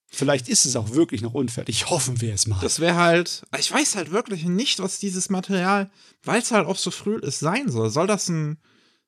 Vielleicht 0.08 0.48
ist 0.48 0.66
es 0.66 0.76
auch 0.76 0.92
wirklich 0.92 1.22
noch 1.22 1.34
unfertig. 1.34 1.90
Hoffen 1.90 2.22
wir 2.22 2.34
es 2.34 2.48
mal. 2.48 2.60
Das 2.62 2.80
wäre 2.80 2.96
halt, 2.96 3.44
ich 3.60 3.72
weiß 3.72 3.96
halt 3.96 4.12
wirklich 4.12 4.46
nicht, 4.46 4.80
was 4.80 5.00
dieses 5.00 5.30
Material, 5.30 5.90
weil 6.24 6.42
es 6.42 6.52
halt 6.52 6.68
auch 6.68 6.78
so 6.78 6.92
früh 6.92 7.18
ist, 7.18 7.40
sein 7.40 7.70
soll. 7.70 7.90
Soll 7.90 8.08
das 8.08 8.30
ein, 8.30 8.58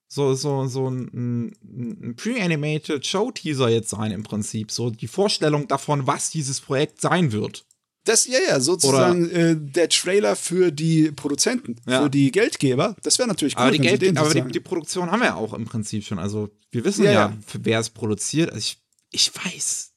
so, 0.08 0.34
so, 0.34 0.68
so 0.68 0.90
ein, 0.90 1.54
ein 1.64 2.16
pre-animated 2.16 3.06
Show-Teaser 3.06 3.70
jetzt 3.70 3.90
sein 3.90 4.12
im 4.12 4.24
Prinzip? 4.24 4.72
So 4.72 4.90
die 4.90 5.08
Vorstellung 5.08 5.68
davon, 5.68 6.08
was 6.08 6.30
dieses 6.30 6.60
Projekt 6.60 7.00
sein 7.00 7.32
wird. 7.32 7.66
Das, 8.04 8.26
ja, 8.26 8.40
ja, 8.48 8.60
sozusagen 8.60 9.30
äh, 9.30 9.56
der 9.58 9.90
Trailer 9.90 10.38
für 10.38 10.72
die 10.72 11.12
Produzenten, 11.12 11.76
ja. 11.86 12.04
für 12.04 12.10
die 12.10 12.32
Geldgeber. 12.32 12.96
Das 13.04 13.20
wäre 13.20 13.28
natürlich 13.28 13.56
cool. 13.58 13.64
Aber, 13.64 13.72
die, 13.72 13.80
Geld, 13.80 14.18
aber 14.18 14.34
die, 14.34 14.42
die, 14.44 14.60
Produktion 14.62 15.12
haben 15.12 15.22
wir 15.22 15.36
auch 15.36 15.54
im 15.54 15.66
Prinzip 15.66 16.06
schon. 16.06 16.18
Also 16.18 16.50
wir 16.72 16.86
wissen 16.86 17.04
ja, 17.04 17.12
ja, 17.12 17.30
ja. 17.30 17.38
wer 17.62 17.80
es 17.80 17.90
produziert. 17.90 18.50
Also 18.50 18.60
ich, 18.60 18.78
ich 19.12 19.32
weiß 19.36 19.92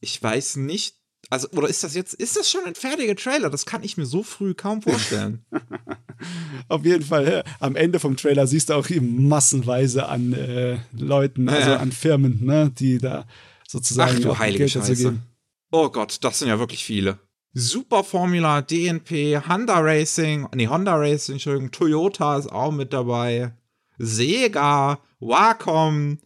ich 0.00 0.22
weiß 0.22 0.56
nicht, 0.56 0.96
also, 1.28 1.48
oder 1.50 1.68
ist 1.68 1.82
das 1.82 1.94
jetzt, 1.94 2.14
ist 2.14 2.36
das 2.36 2.48
schon 2.48 2.64
ein 2.66 2.76
fertiger 2.76 3.16
Trailer? 3.16 3.50
Das 3.50 3.66
kann 3.66 3.82
ich 3.82 3.96
mir 3.96 4.06
so 4.06 4.22
früh 4.22 4.54
kaum 4.54 4.80
vorstellen. 4.80 5.44
Auf 6.68 6.84
jeden 6.84 7.04
Fall, 7.04 7.28
ja. 7.44 7.52
am 7.58 7.74
Ende 7.74 7.98
vom 7.98 8.16
Trailer 8.16 8.46
siehst 8.46 8.70
du 8.70 8.74
auch 8.74 8.88
massenweise 9.00 10.08
an 10.08 10.32
äh, 10.32 10.78
Leuten, 10.96 11.48
also 11.48 11.70
ja. 11.70 11.76
an 11.78 11.90
Firmen, 11.90 12.44
ne, 12.44 12.70
die 12.70 12.98
da 12.98 13.26
sozusagen 13.66 14.18
Ach, 14.18 14.22
du 14.22 14.38
heilige 14.38 14.58
Geld 14.58 14.70
Scheiße. 14.72 14.94
geben. 14.96 15.22
Oh 15.72 15.88
Gott, 15.90 16.18
das 16.22 16.38
sind 16.38 16.48
ja 16.48 16.60
wirklich 16.60 16.84
viele. 16.84 17.18
Super 17.52 18.04
Formula, 18.04 18.62
DNP, 18.62 19.40
Honda 19.48 19.78
Racing, 19.78 20.46
nee, 20.54 20.68
Honda 20.68 20.94
Racing, 20.94 21.36
Entschuldigung, 21.36 21.70
Toyota 21.72 22.38
ist 22.38 22.52
auch 22.52 22.70
mit 22.70 22.92
dabei, 22.92 23.52
Sega, 23.98 25.00
Wacom, 25.20 26.18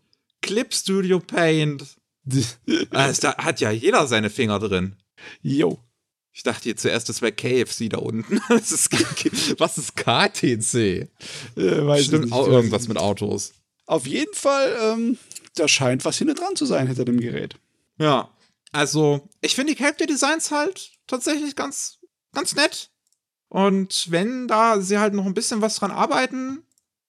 Clip 0.42 0.74
Studio 0.74 1.20
Paint, 1.20 1.84
also, 2.90 3.22
da 3.22 3.36
hat 3.36 3.60
ja 3.60 3.70
jeder 3.70 4.06
seine 4.06 4.30
Finger 4.30 4.58
drin. 4.58 4.96
Jo. 5.42 5.78
Ich 6.32 6.44
dachte 6.44 6.68
jetzt 6.68 6.82
zuerst, 6.82 7.08
das 7.08 7.22
wäre 7.22 7.32
KFC 7.32 7.88
da 7.90 7.98
unten. 7.98 8.40
Ist, 8.54 8.90
was 9.58 9.78
ist 9.78 9.96
KTC? 9.96 11.08
Äh, 11.56 12.02
Stimmt 12.02 12.32
auch 12.32 12.46
irgendwas 12.46 12.86
mit 12.86 12.98
Autos. 12.98 13.52
Auf 13.86 14.06
jeden 14.06 14.32
Fall, 14.34 14.76
ähm, 14.80 15.18
da 15.56 15.66
scheint 15.66 16.04
was 16.04 16.18
hinten 16.18 16.36
dran 16.36 16.54
zu 16.54 16.66
sein 16.66 16.86
hinter 16.86 17.04
dem 17.04 17.18
Gerät. 17.18 17.56
Ja, 17.98 18.30
also 18.70 19.28
ich 19.40 19.56
finde 19.56 19.74
die 19.74 19.78
Character 19.82 20.06
Designs 20.06 20.52
halt 20.52 20.92
tatsächlich 21.08 21.56
ganz, 21.56 21.98
ganz 22.32 22.54
nett. 22.54 22.90
Und 23.48 24.06
wenn 24.10 24.46
da 24.46 24.80
sie 24.80 24.98
halt 24.98 25.12
noch 25.12 25.26
ein 25.26 25.34
bisschen 25.34 25.60
was 25.60 25.74
dran 25.74 25.90
arbeiten, 25.90 26.62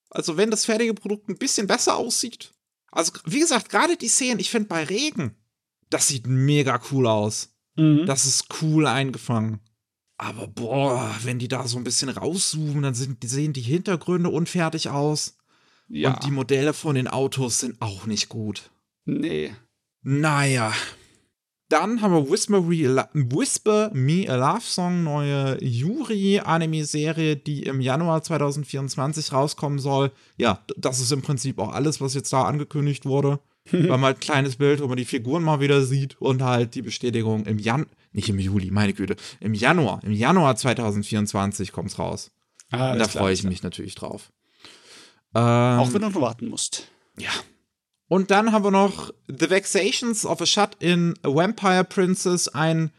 also 0.09 0.37
wenn 0.37 0.49
das 0.49 0.65
fertige 0.65 0.95
Produkt 0.95 1.29
ein 1.29 1.37
bisschen 1.37 1.67
besser 1.67 1.95
aussieht, 1.95 2.51
also, 2.91 3.13
wie 3.25 3.39
gesagt, 3.39 3.69
gerade 3.69 3.97
die 3.97 4.07
Szenen, 4.07 4.39
ich 4.39 4.49
finde 4.49 4.67
bei 4.67 4.83
Regen, 4.83 5.35
das 5.89 6.07
sieht 6.07 6.27
mega 6.27 6.79
cool 6.91 7.07
aus. 7.07 7.55
Mhm. 7.75 8.05
Das 8.05 8.25
ist 8.25 8.47
cool 8.61 8.85
eingefangen. 8.85 9.59
Aber 10.17 10.47
boah, 10.47 11.15
wenn 11.23 11.39
die 11.39 11.47
da 11.47 11.67
so 11.67 11.77
ein 11.77 11.83
bisschen 11.83 12.09
rauszoomen, 12.09 12.83
dann 12.83 12.93
sind, 12.93 13.27
sehen 13.27 13.53
die 13.53 13.61
Hintergründe 13.61 14.29
unfertig 14.29 14.89
aus. 14.89 15.37
Ja. 15.87 16.13
Und 16.13 16.23
die 16.23 16.31
Modelle 16.31 16.73
von 16.73 16.95
den 16.95 17.07
Autos 17.07 17.59
sind 17.59 17.81
auch 17.81 18.05
nicht 18.05 18.29
gut. 18.29 18.69
Nee. 19.05 19.55
Naja. 20.03 20.73
Dann 21.71 22.01
haben 22.01 22.13
wir 22.13 22.29
Whisper, 22.29 22.67
Whisper 22.67 23.91
Me 23.93 24.25
a 24.27 24.35
Love 24.35 24.61
Song, 24.61 25.03
neue 25.03 25.57
Yuri-Anime-Serie, 25.63 27.37
die 27.37 27.63
im 27.63 27.79
Januar 27.79 28.21
2024 28.23 29.31
rauskommen 29.31 29.79
soll. 29.79 30.11
Ja, 30.35 30.59
das 30.75 30.99
ist 30.99 31.13
im 31.13 31.21
Prinzip 31.21 31.59
auch 31.59 31.71
alles, 31.71 32.01
was 32.01 32.13
jetzt 32.13 32.33
da 32.33 32.43
angekündigt 32.43 33.05
wurde. 33.05 33.39
Wir 33.71 33.93
haben 33.93 34.03
halt 34.03 34.17
ein 34.17 34.19
kleines 34.19 34.57
Bild, 34.57 34.81
wo 34.81 34.87
man 34.87 34.97
die 34.97 35.05
Figuren 35.05 35.43
mal 35.43 35.61
wieder 35.61 35.85
sieht 35.85 36.19
und 36.19 36.43
halt 36.43 36.75
die 36.75 36.81
Bestätigung 36.81 37.45
im 37.45 37.57
Jan, 37.57 37.85
nicht 38.11 38.27
im 38.27 38.37
Juli, 38.37 38.69
meine 38.69 38.91
Güte, 38.91 39.15
im 39.39 39.53
Januar, 39.53 40.01
im 40.03 40.11
Januar 40.11 40.57
2024 40.57 41.71
kommt 41.71 41.91
es 41.91 41.99
raus. 41.99 42.31
Ah, 42.71 42.91
und 42.91 42.99
da 42.99 43.07
freue 43.07 43.33
ich 43.33 43.43
mich 43.43 43.63
natürlich 43.63 43.95
drauf. 43.95 44.33
Ähm, 45.33 45.41
auch 45.41 45.93
wenn 45.93 46.01
du 46.01 46.09
noch 46.09 46.19
warten 46.19 46.49
musst. 46.49 46.89
Ja, 47.17 47.31
und 48.11 48.29
dann 48.29 48.51
haben 48.51 48.65
wir 48.65 48.71
noch 48.71 49.13
The 49.29 49.49
Vexations 49.49 50.25
of 50.25 50.41
a 50.41 50.45
Shut-in 50.45 51.17
Vampire 51.23 51.85
Princess, 51.85 52.49
ein 52.49 52.91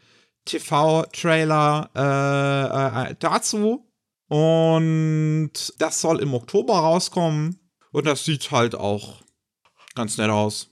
TV-Trailer 0.45 1.91
äh, 1.95 3.11
äh, 3.11 3.15
dazu. 3.19 3.87
Und 4.27 5.51
das 5.77 6.01
soll 6.01 6.19
im 6.19 6.33
Oktober 6.33 6.73
rauskommen. 6.73 7.59
Und 7.91 8.07
das 8.07 8.25
sieht 8.25 8.49
halt 8.49 8.73
auch 8.73 9.21
ganz 9.93 10.17
nett 10.17 10.31
aus. 10.31 10.71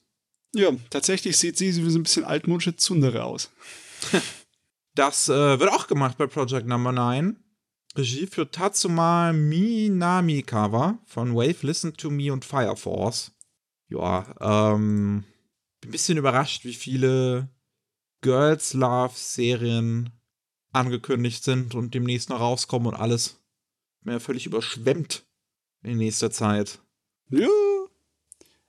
Ja, 0.55 0.71
tatsächlich 0.89 1.37
sieht 1.37 1.55
sie 1.55 1.75
wie 1.75 1.91
so 1.91 1.99
ein 1.99 2.03
bisschen 2.03 2.25
altmodische 2.25 2.75
Zundere 2.75 3.23
aus. 3.25 3.51
das 4.95 5.29
äh, 5.29 5.59
wird 5.59 5.69
auch 5.69 5.85
gemacht 5.85 6.17
bei 6.17 6.25
Project 6.25 6.65
Number 6.65 6.91
9. 6.91 7.37
Regie 7.95 8.25
für 8.25 8.49
Tatsuma 8.49 9.33
Minamikawa 9.33 10.97
von 11.05 11.35
Wave 11.35 11.57
Listen 11.61 11.93
to 11.95 12.09
Me 12.09 12.33
und 12.33 12.43
Fire 12.43 12.75
Force 12.75 13.33
ja, 13.91 14.73
ähm, 14.73 15.23
bin 15.81 15.89
ein 15.89 15.91
bisschen 15.91 16.17
überrascht, 16.17 16.65
wie 16.65 16.73
viele 16.73 17.49
Girls 18.21 18.73
Love 18.73 19.13
Serien 19.15 20.11
angekündigt 20.71 21.43
sind 21.43 21.75
und 21.75 21.93
demnächst 21.93 22.29
noch 22.29 22.39
rauskommen 22.39 22.87
und 22.87 22.95
alles. 22.95 23.41
Mehr 24.03 24.19
völlig 24.19 24.45
überschwemmt 24.45 25.25
in 25.83 25.97
nächster 25.97 26.31
Zeit. 26.31 26.79
Ja. 27.29 27.47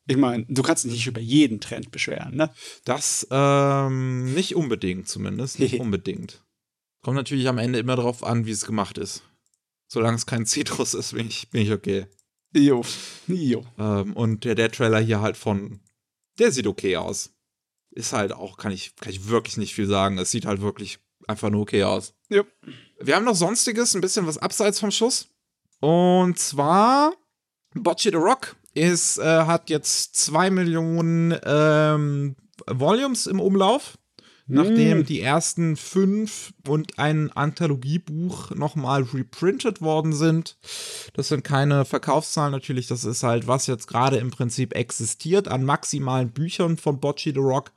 Ich 0.08 0.16
meine, 0.16 0.44
du 0.48 0.62
kannst 0.62 0.84
dich 0.84 0.92
nicht 0.92 1.06
über 1.06 1.20
jeden 1.20 1.60
Trend 1.60 1.92
beschweren, 1.92 2.34
ne? 2.34 2.52
Das 2.84 3.26
ähm, 3.30 4.34
nicht 4.34 4.56
unbedingt 4.56 5.08
zumindest. 5.08 5.60
Nicht 5.60 5.74
unbedingt. 5.80 6.42
Kommt 7.02 7.16
natürlich 7.16 7.48
am 7.48 7.58
Ende 7.58 7.78
immer 7.78 7.96
darauf 7.96 8.24
an, 8.24 8.46
wie 8.46 8.50
es 8.50 8.66
gemacht 8.66 8.98
ist. 8.98 9.22
Solange 9.86 10.16
es 10.16 10.26
kein 10.26 10.46
Zitrus 10.46 10.94
ist, 10.94 11.14
bin 11.14 11.28
ich, 11.28 11.50
bin 11.50 11.62
ich 11.62 11.70
okay. 11.70 12.06
Jo. 12.52 12.82
Jo. 13.26 13.64
Ähm, 13.78 14.12
und 14.14 14.44
der, 14.44 14.54
der 14.54 14.70
Trailer 14.70 15.00
hier 15.00 15.20
halt 15.20 15.36
von, 15.36 15.80
der 16.38 16.52
sieht 16.52 16.66
okay 16.66 16.96
aus. 16.96 17.30
Ist 17.90 18.12
halt 18.12 18.32
auch, 18.32 18.56
kann 18.56 18.72
ich, 18.72 18.96
kann 18.96 19.12
ich 19.12 19.28
wirklich 19.28 19.56
nicht 19.56 19.74
viel 19.74 19.86
sagen. 19.86 20.18
Es 20.18 20.30
sieht 20.30 20.46
halt 20.46 20.60
wirklich 20.60 20.98
einfach 21.28 21.50
nur 21.50 21.62
okay 21.62 21.84
aus. 21.84 22.14
Ja. 22.28 22.42
Wir 23.00 23.16
haben 23.16 23.24
noch 23.24 23.34
Sonstiges, 23.34 23.94
ein 23.94 24.00
bisschen 24.00 24.26
was 24.26 24.38
abseits 24.38 24.80
vom 24.80 24.90
Schuss. 24.90 25.28
Und 25.80 26.38
zwar 26.38 27.12
Bocce 27.74 28.10
the 28.10 28.16
Rock 28.16 28.56
ist, 28.74 29.18
äh, 29.18 29.44
hat 29.44 29.70
jetzt 29.70 30.16
zwei 30.16 30.50
Millionen 30.50 31.36
ähm, 31.44 32.36
Volumes 32.66 33.26
im 33.26 33.40
Umlauf 33.40 33.98
nachdem 34.46 35.00
mm. 35.00 35.04
die 35.04 35.20
ersten 35.20 35.76
fünf 35.76 36.52
und 36.66 36.98
ein 36.98 37.30
Anthologiebuch 37.32 38.50
nochmal 38.50 39.02
reprintet 39.02 39.80
worden 39.80 40.12
sind. 40.12 40.56
Das 41.14 41.28
sind 41.28 41.44
keine 41.44 41.84
Verkaufszahlen 41.84 42.52
natürlich, 42.52 42.86
das 42.86 43.04
ist 43.04 43.22
halt, 43.22 43.46
was 43.46 43.66
jetzt 43.66 43.86
gerade 43.86 44.16
im 44.16 44.30
Prinzip 44.30 44.74
existiert 44.74 45.48
an 45.48 45.64
maximalen 45.64 46.30
Büchern 46.30 46.76
von 46.76 47.00
Bocce 47.00 47.32
the 47.32 47.38
Rock. 47.38 47.72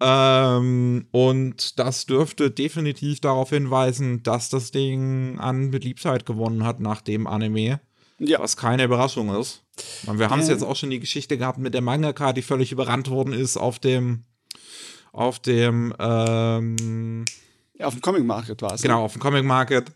Ähm, 0.00 1.06
und 1.12 1.78
das 1.78 2.06
dürfte 2.06 2.50
definitiv 2.50 3.20
darauf 3.20 3.50
hinweisen, 3.50 4.22
dass 4.22 4.50
das 4.50 4.70
Ding 4.70 5.38
an 5.38 5.70
Beliebtheit 5.70 6.26
gewonnen 6.26 6.64
hat 6.64 6.80
nach 6.80 7.00
dem 7.00 7.26
Anime. 7.26 7.80
Ja. 8.18 8.40
Was 8.40 8.56
keine 8.56 8.84
Überraschung 8.84 9.34
ist. 9.34 9.62
Und 10.06 10.18
wir 10.18 10.30
haben 10.30 10.40
es 10.40 10.48
äh. 10.48 10.52
jetzt 10.52 10.62
auch 10.62 10.76
schon 10.76 10.90
die 10.90 11.00
Geschichte 11.00 11.38
gehabt 11.38 11.58
mit 11.58 11.74
der 11.74 11.80
Mangaka, 11.80 12.32
die 12.32 12.42
völlig 12.42 12.72
überrannt 12.72 13.10
worden 13.10 13.32
ist 13.32 13.56
auf 13.56 13.78
dem, 13.78 14.24
auf 15.14 15.38
dem, 15.38 15.94
ähm, 15.98 17.24
ja, 17.78 17.86
auf 17.86 17.94
dem 17.94 18.02
Comic 18.02 18.24
Market 18.24 18.60
war 18.62 18.74
es. 18.74 18.82
Genau, 18.82 18.98
ne? 18.98 19.04
auf 19.04 19.12
dem 19.12 19.22
Comic 19.22 19.44
Market. 19.44 19.92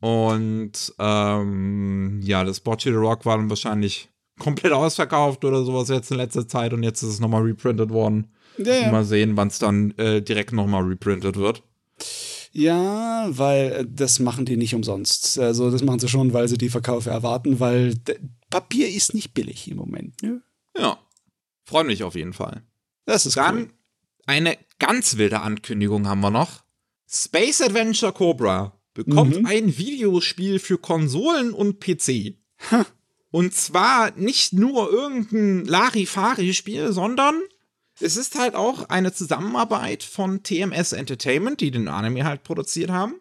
Und 0.00 0.94
ähm, 0.98 2.20
ja, 2.22 2.44
das 2.44 2.60
Bocce 2.60 2.84
the 2.84 2.90
Rock 2.90 3.24
war 3.24 3.36
dann 3.36 3.50
wahrscheinlich 3.50 4.08
komplett 4.38 4.72
ausverkauft 4.72 5.44
oder 5.44 5.64
sowas 5.64 5.88
jetzt 5.88 6.10
in 6.10 6.16
letzter 6.16 6.48
Zeit 6.48 6.72
und 6.72 6.82
jetzt 6.82 7.02
ist 7.02 7.10
es 7.10 7.20
nochmal 7.20 7.42
reprintet 7.42 7.90
worden. 7.90 8.28
Ja, 8.58 8.74
ja. 8.74 8.90
Mal 8.90 9.04
sehen, 9.04 9.36
wann 9.36 9.48
es 9.48 9.58
dann 9.58 9.92
äh, 9.92 10.20
direkt 10.20 10.52
nochmal 10.52 10.82
reprintet 10.84 11.36
wird. 11.36 11.62
Ja, 12.52 13.26
weil 13.30 13.72
äh, 13.72 13.86
das 13.88 14.18
machen 14.18 14.44
die 14.44 14.56
nicht 14.56 14.74
umsonst. 14.74 15.38
Also 15.38 15.70
das 15.70 15.82
machen 15.82 16.00
sie 16.00 16.08
schon, 16.08 16.32
weil 16.32 16.48
sie 16.48 16.58
die 16.58 16.68
Verkaufe 16.68 17.10
erwarten, 17.10 17.60
weil 17.60 17.94
Papier 18.50 18.88
ist 18.88 19.14
nicht 19.14 19.32
billig 19.34 19.70
im 19.70 19.78
Moment. 19.78 20.20
Ne? 20.22 20.42
Ja, 20.76 20.98
freue 21.64 21.84
mich 21.84 22.02
auf 22.02 22.14
jeden 22.14 22.32
Fall. 22.32 22.62
Das 23.06 23.26
ist 23.26 23.36
Dann 23.36 23.56
cool. 23.56 23.68
Eine 24.32 24.56
ganz 24.78 25.18
wilde 25.18 25.40
Ankündigung 25.40 26.08
haben 26.08 26.20
wir 26.20 26.30
noch. 26.30 26.64
Space 27.06 27.60
Adventure 27.60 28.12
Cobra 28.12 28.80
bekommt 28.94 29.40
mhm. 29.40 29.46
ein 29.46 29.76
Videospiel 29.76 30.58
für 30.58 30.78
Konsolen 30.78 31.52
und 31.52 31.80
PC. 31.80 32.36
Und 33.30 33.54
zwar 33.54 34.12
nicht 34.12 34.54
nur 34.54 34.90
irgendein 34.90 35.66
Larifari-Spiel, 35.66 36.92
sondern 36.92 37.40
es 38.00 38.16
ist 38.16 38.38
halt 38.38 38.54
auch 38.54 38.88
eine 38.88 39.12
Zusammenarbeit 39.12 40.02
von 40.02 40.42
TMS 40.42 40.92
Entertainment, 40.92 41.60
die 41.60 41.70
den 41.70 41.88
Anime 41.88 42.24
halt 42.24 42.42
produziert 42.42 42.90
haben, 42.90 43.20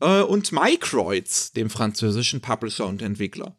äh, 0.00 0.22
und 0.22 0.52
Microids, 0.52 1.52
dem 1.52 1.68
französischen 1.68 2.40
Publisher 2.40 2.86
und 2.86 3.02
Entwickler. 3.02 3.56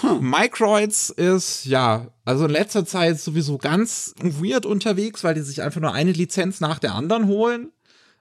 Hm. 0.00 0.28
Microids 0.28 1.10
ist, 1.10 1.64
ja, 1.64 2.08
also 2.24 2.44
in 2.44 2.50
letzter 2.50 2.84
Zeit 2.84 3.20
sowieso 3.20 3.58
ganz 3.58 4.14
weird 4.22 4.66
unterwegs, 4.66 5.24
weil 5.24 5.34
die 5.34 5.42
sich 5.42 5.62
einfach 5.62 5.80
nur 5.80 5.92
eine 5.92 6.12
Lizenz 6.12 6.60
nach 6.60 6.78
der 6.78 6.94
anderen 6.94 7.26
holen. 7.26 7.72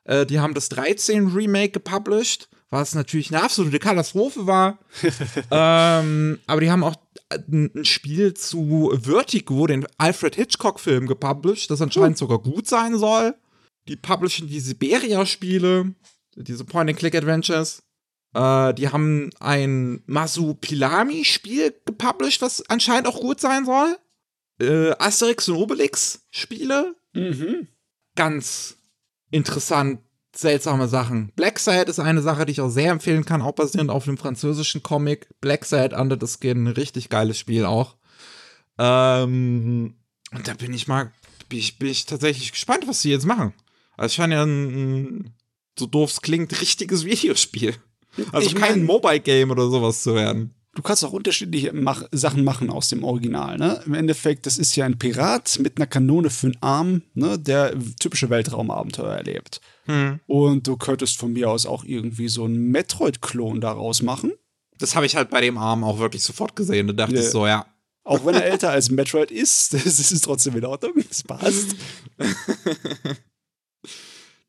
Äh, 0.03 0.25
die 0.25 0.39
haben 0.39 0.53
das 0.53 0.69
13 0.69 1.27
Remake 1.27 1.71
gepublished 1.71 2.49
was 2.69 2.93
natürlich 2.93 3.33
eine 3.33 3.43
absolute 3.43 3.79
Katastrophe 3.79 4.45
war. 4.45 4.79
ähm, 5.51 6.39
aber 6.45 6.61
die 6.61 6.69
haben 6.69 6.83
auch 6.83 6.95
ein 7.31 7.71
Spiel 7.83 8.33
zu 8.33 8.91
Vertigo, 9.01 9.67
den 9.67 9.85
Alfred 9.97 10.35
Hitchcock-Film, 10.35 11.07
gepublished, 11.07 11.69
das 11.69 11.81
anscheinend 11.81 12.17
uh. 12.17 12.19
sogar 12.19 12.39
gut 12.39 12.67
sein 12.67 12.97
soll. 12.97 13.35
Die 13.87 13.95
publishen 13.95 14.47
die 14.47 14.59
Siberia-Spiele, 14.59 15.93
diese 16.35 16.63
Point-and-Click-Adventures. 16.63 17.83
Äh, 18.33 18.73
die 18.73 18.89
haben 18.89 19.29
ein 19.39 20.03
Masupilami-Spiel 20.05 21.73
gepublished, 21.85 22.41
was 22.41 22.67
anscheinend 22.69 23.07
auch 23.07 23.19
gut 23.19 23.39
sein 23.39 23.65
soll. 23.65 23.97
Äh, 24.59 24.91
Asterix 24.99 25.47
und 25.49 25.55
Obelix-Spiele. 25.55 26.95
Mhm. 27.13 27.67
Ganz 28.15 28.77
interessant 29.31 29.99
seltsame 30.35 30.87
Sachen. 30.87 31.31
Black 31.35 31.59
Side 31.59 31.83
ist 31.83 31.99
eine 31.99 32.21
Sache, 32.21 32.45
die 32.45 32.51
ich 32.51 32.61
auch 32.61 32.69
sehr 32.69 32.91
empfehlen 32.91 33.25
kann, 33.25 33.41
auch 33.41 33.53
basierend 33.53 33.89
auf 33.89 34.05
dem 34.05 34.17
französischen 34.17 34.83
Comic. 34.83 35.27
Black 35.41 35.65
Side 35.65 35.95
Under 35.95 36.17
the 36.19 36.27
Skin, 36.27 36.63
ein 36.63 36.67
richtig 36.67 37.09
geiles 37.09 37.37
Spiel 37.37 37.65
auch. 37.65 37.95
Ähm, 38.77 39.95
und 40.31 40.47
da 40.47 40.53
bin 40.53 40.73
ich 40.73 40.87
mal, 40.87 41.11
bin 41.49 41.59
ich, 41.59 41.79
bin 41.79 41.89
ich 41.89 42.05
tatsächlich 42.05 42.51
gespannt, 42.51 42.87
was 42.87 43.01
sie 43.01 43.11
jetzt 43.11 43.25
machen. 43.25 43.53
Also 43.97 44.05
es 44.07 44.15
scheint 44.15 44.33
ja 44.33 44.43
ein, 44.43 45.33
so 45.77 45.87
doof 45.87 46.11
es 46.11 46.21
klingt, 46.21 46.61
richtiges 46.61 47.05
Videospiel. 47.05 47.75
Also 48.31 48.47
ich 48.47 48.55
kein 48.55 48.83
Mobile 48.83 49.19
Game 49.19 49.51
oder 49.51 49.69
sowas 49.69 50.03
zu 50.03 50.15
werden 50.15 50.53
du 50.79 50.83
kannst 50.83 51.03
auch 51.03 51.11
unterschiedliche 51.11 51.73
mach 51.73 52.03
Sachen 52.11 52.43
machen 52.43 52.69
aus 52.69 52.89
dem 52.89 53.03
Original. 53.03 53.57
Ne? 53.57 53.81
Im 53.85 53.93
Endeffekt, 53.93 54.45
das 54.45 54.57
ist 54.57 54.75
ja 54.75 54.85
ein 54.85 54.97
Pirat 54.97 55.59
mit 55.59 55.77
einer 55.77 55.87
Kanone 55.87 56.29
für 56.29 56.47
einen 56.47 56.61
Arm, 56.61 57.01
ne? 57.13 57.37
der 57.37 57.73
typische 57.99 58.29
Weltraumabenteuer 58.29 59.13
erlebt. 59.13 59.61
Hm. 59.85 60.19
Und 60.25 60.67
du 60.67 60.77
könntest 60.77 61.17
von 61.17 61.33
mir 61.33 61.49
aus 61.49 61.65
auch 61.65 61.83
irgendwie 61.83 62.29
so 62.29 62.45
einen 62.45 62.71
Metroid-Klon 62.71 63.59
daraus 63.61 64.01
machen. 64.01 64.31
Das 64.77 64.95
habe 64.95 65.05
ich 65.05 65.15
halt 65.15 65.29
bei 65.29 65.41
dem 65.41 65.57
Arm 65.57 65.83
auch 65.83 65.99
wirklich 65.99 66.23
sofort 66.23 66.55
gesehen. 66.55 66.87
Da 66.87 66.93
dachte 66.93 67.15
yeah. 67.15 67.23
ich 67.23 67.29
so, 67.29 67.45
ja. 67.45 67.65
Auch 68.05 68.25
wenn 68.25 68.35
er 68.35 68.45
älter 68.51 68.69
als 68.69 68.89
Metroid 68.89 69.31
ist, 69.31 69.73
das 69.85 69.85
ist 69.85 70.23
trotzdem 70.23 70.55
in 70.55 70.65
Ordnung. 70.65 70.93
Das 71.09 71.23
passt. 71.23 71.75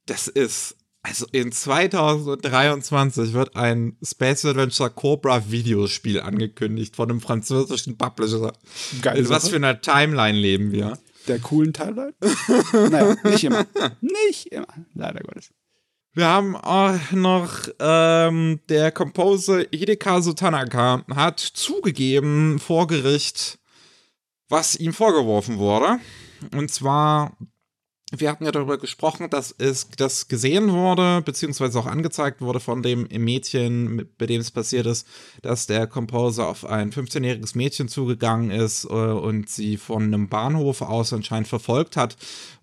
das 0.06 0.28
ist 0.28 0.76
also 1.03 1.26
in 1.32 1.51
2023 1.51 3.32
wird 3.32 3.57
ein 3.57 3.96
Space 4.03 4.44
Adventure 4.44 4.90
Cobra 4.90 5.51
Videospiel 5.51 6.20
angekündigt 6.20 6.94
von 6.96 7.11
einem 7.11 7.20
französischen 7.20 7.96
Publisher. 7.96 8.53
Geil. 9.01 9.18
In 9.18 9.28
was 9.28 9.48
für 9.48 9.57
einer 9.57 9.80
Timeline 9.80 10.38
leben 10.38 10.72
wir? 10.72 10.98
Der 11.26 11.38
coolen 11.38 11.72
Timeline? 11.72 12.14
naja, 12.90 13.16
nicht 13.24 13.44
immer. 13.44 13.66
Nicht 14.01 14.46
immer, 14.46 14.66
leider 14.94 15.20
Gottes. 15.20 15.51
Wir 16.12 16.26
haben 16.26 16.57
auch 16.57 17.12
noch 17.12 17.68
ähm, 17.78 18.61
der 18.68 18.90
Composer 18.90 19.64
Hidekazu 19.72 20.32
Tanaka 20.32 21.05
hat 21.14 21.38
zugegeben 21.38 22.59
vor 22.59 22.88
Gericht, 22.88 23.59
was 24.48 24.74
ihm 24.74 24.92
vorgeworfen 24.92 25.59
wurde. 25.59 26.01
Und 26.53 26.70
zwar 26.70 27.36
wir 28.11 28.30
hatten 28.30 28.44
ja 28.44 28.50
darüber 28.50 28.78
gesprochen, 28.78 29.30
dass 29.30 29.54
es 29.56 29.88
das 29.96 30.26
gesehen 30.26 30.72
wurde, 30.72 31.22
beziehungsweise 31.22 31.78
auch 31.78 31.86
angezeigt 31.86 32.40
wurde 32.40 32.58
von 32.58 32.82
dem 32.82 33.06
Mädchen, 33.11 34.08
bei 34.18 34.26
dem 34.26 34.40
es 34.40 34.50
passiert 34.50 34.86
ist, 34.86 35.06
dass 35.42 35.66
der 35.66 35.86
Composer 35.86 36.48
auf 36.48 36.64
ein 36.64 36.90
15-jähriges 36.92 37.56
Mädchen 37.56 37.88
zugegangen 37.88 38.50
ist 38.50 38.84
äh, 38.84 38.88
und 38.88 39.48
sie 39.48 39.76
von 39.76 40.02
einem 40.02 40.28
Bahnhof 40.28 40.82
aus 40.82 41.12
anscheinend 41.12 41.46
verfolgt 41.46 41.96
hat 41.96 42.16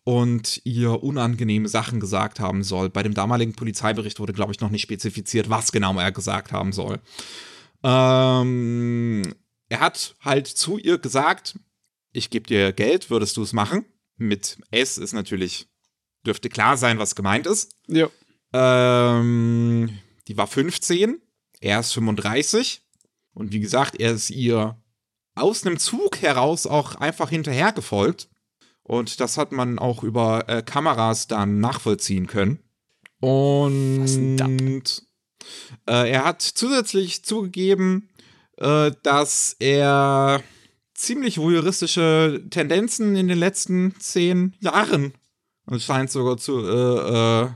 und 0.04 0.62
ihr 0.66 1.02
unangenehme 1.04 1.70
Sachen 1.70 2.00
gesagt 2.00 2.39
haben 2.39 2.64
soll. 2.64 2.89
Bei 2.89 3.04
dem 3.04 3.14
damaligen 3.14 3.54
Polizeibericht 3.54 4.20
wurde, 4.20 4.34
glaube 4.34 4.52
ich, 4.52 4.60
noch 4.60 4.70
nicht 4.70 4.82
spezifiziert, 4.82 5.50
was 5.50 5.72
genau 5.72 5.98
er 5.98 6.12
gesagt 6.12 6.52
haben 6.52 6.74
soll. 6.74 7.00
Ähm, 7.84 9.24
er 9.70 9.80
hat 9.80 10.16
halt 10.22 10.48
zu 10.48 10.78
ihr 10.78 10.98
gesagt, 10.98 11.58
ich 12.12 12.30
gebe 12.30 12.48
dir 12.48 12.74
Geld, 12.74 13.10
würdest 13.10 13.38
du 13.38 13.43
es 13.43 13.54
machen? 13.54 13.86
Mit 14.18 14.57
S 14.72 14.97
ist 14.97 15.13
natürlich, 15.13 15.68
dürfte 16.26 16.49
klar 16.49 16.78
sein, 16.78 16.99
was 16.99 17.15
gemeint 17.15 17.47
ist. 17.47 17.74
Ja. 17.88 18.09
Ähm, 18.53 19.89
die 20.28 20.38
war 20.38 20.47
15, 20.47 21.22
er 21.59 21.80
ist 21.80 21.93
35. 21.93 22.82
Und 23.34 23.53
wie 23.53 23.59
gesagt, 23.59 23.99
er 23.99 24.13
ist 24.13 24.30
ihr 24.30 24.82
aus 25.36 25.65
einem 25.65 25.78
Zug 25.78 26.22
heraus 26.22 26.65
auch 26.65 26.95
einfach 26.95 27.30
hinterher 27.30 27.72
gefolgt. 27.72 28.30
Und 28.84 29.20
das 29.20 29.38
hat 29.38 29.51
man 29.51 29.80
auch 29.80 30.03
über 30.03 30.47
äh, 30.47 30.63
Kameras 30.63 31.28
dann 31.28 31.59
nachvollziehen 31.59 32.26
können. 32.28 32.59
Und 33.20 35.03
äh, 35.88 36.11
er 36.11 36.26
hat 36.26 36.41
zusätzlich 36.41 37.24
zugegeben, 37.24 38.09
äh, 38.57 38.91
dass 39.03 39.55
er 39.59 40.43
ziemlich 40.98 41.38
voyeuristische 41.38 42.43
Tendenzen 42.50 43.16
in 43.16 43.30
den 43.30 43.38
letzten 43.38 43.95
zehn 44.00 44.56
Jahren 44.60 45.14
anscheinend 45.68 46.12
sogar 46.12 46.38
zu, 46.38 46.66
äh, 46.66 47.43
äh, 47.43 47.50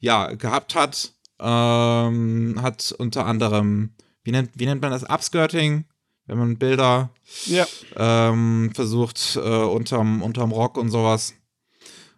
ja, 0.00 0.34
gehabt 0.34 0.74
hat. 0.74 1.12
Ähm, 1.40 2.56
hat 2.60 2.92
unter 2.98 3.24
anderem, 3.26 3.94
wie 4.24 4.32
nennt, 4.32 4.50
wie 4.54 4.66
nennt 4.66 4.82
man 4.82 4.90
das, 4.90 5.04
Upskirting, 5.04 5.84
wenn 6.26 6.38
man 6.38 6.58
Bilder 6.58 7.10
ja. 7.46 7.64
ähm, 7.94 8.72
versucht 8.74 9.36
äh, 9.36 9.40
unterm, 9.40 10.22
unterm 10.22 10.50
Rock 10.50 10.76
und 10.76 10.90
sowas. 10.90 11.34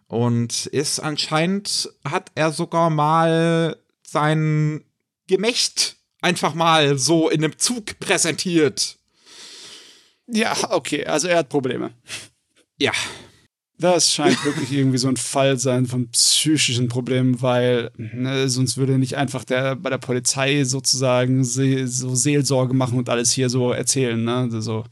Und 0.07 0.65
ist 0.65 0.99
anscheinend, 0.99 1.89
hat 2.03 2.31
er 2.33 2.51
sogar 2.51 2.89
mal 2.89 3.77
sein 4.01 4.83
Gemächt 5.27 5.97
einfach 6.19 6.55
mal 6.55 6.97
so 6.97 7.29
in 7.29 7.43
einem 7.43 7.57
Zug 7.59 7.99
präsentiert. 7.99 8.97
Ja, 10.31 10.55
okay, 10.69 11.05
also 11.05 11.27
er 11.27 11.39
hat 11.39 11.49
Probleme. 11.49 11.91
Ja. 12.77 12.91
Das 13.77 14.13
scheint 14.13 14.45
wirklich 14.45 14.71
irgendwie 14.71 14.99
so 14.99 15.07
ein 15.07 15.17
Fall 15.17 15.57
sein 15.57 15.87
von 15.87 16.07
psychischen 16.09 16.87
Problemen, 16.87 17.41
weil 17.41 17.89
ne, 17.97 18.47
sonst 18.47 18.77
würde 18.77 18.99
nicht 18.99 19.17
einfach 19.17 19.43
der 19.43 19.75
bei 19.75 19.89
der 19.89 19.97
Polizei 19.97 20.63
sozusagen 20.65 21.43
se 21.43 21.87
so 21.87 22.13
Seelsorge 22.13 22.75
machen 22.75 22.99
und 22.99 23.09
alles 23.09 23.31
hier 23.31 23.49
so 23.49 23.71
erzählen. 23.71 24.23
Ne? 24.23 24.49
Also, 24.53 24.85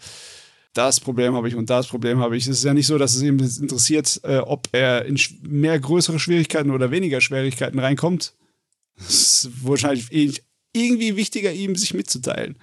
das 0.73 0.99
Problem 0.99 1.35
habe 1.35 1.47
ich 1.47 1.55
und 1.55 1.69
das 1.69 1.85
Problem 1.85 2.19
habe 2.19 2.35
ich. 2.35 2.47
Es 2.47 2.57
ist 2.57 2.63
ja 2.63 2.73
nicht 2.73 2.87
so, 2.87 2.97
dass 2.97 3.15
es 3.15 3.21
ihm 3.21 3.37
interessiert, 3.37 4.19
äh, 4.23 4.37
ob 4.37 4.67
er 4.71 5.05
in 5.05 5.19
mehr 5.43 5.79
größere 5.79 6.17
Schwierigkeiten 6.19 6.71
oder 6.71 6.89
weniger 6.89 7.21
Schwierigkeiten 7.21 7.77
reinkommt. 7.77 8.33
Es 8.97 9.45
ist 9.45 9.49
wahrscheinlich 9.63 10.41
irgendwie 10.73 11.15
wichtiger, 11.15 11.53
ihm 11.53 11.75
sich 11.75 11.93
mitzuteilen. 11.93 12.57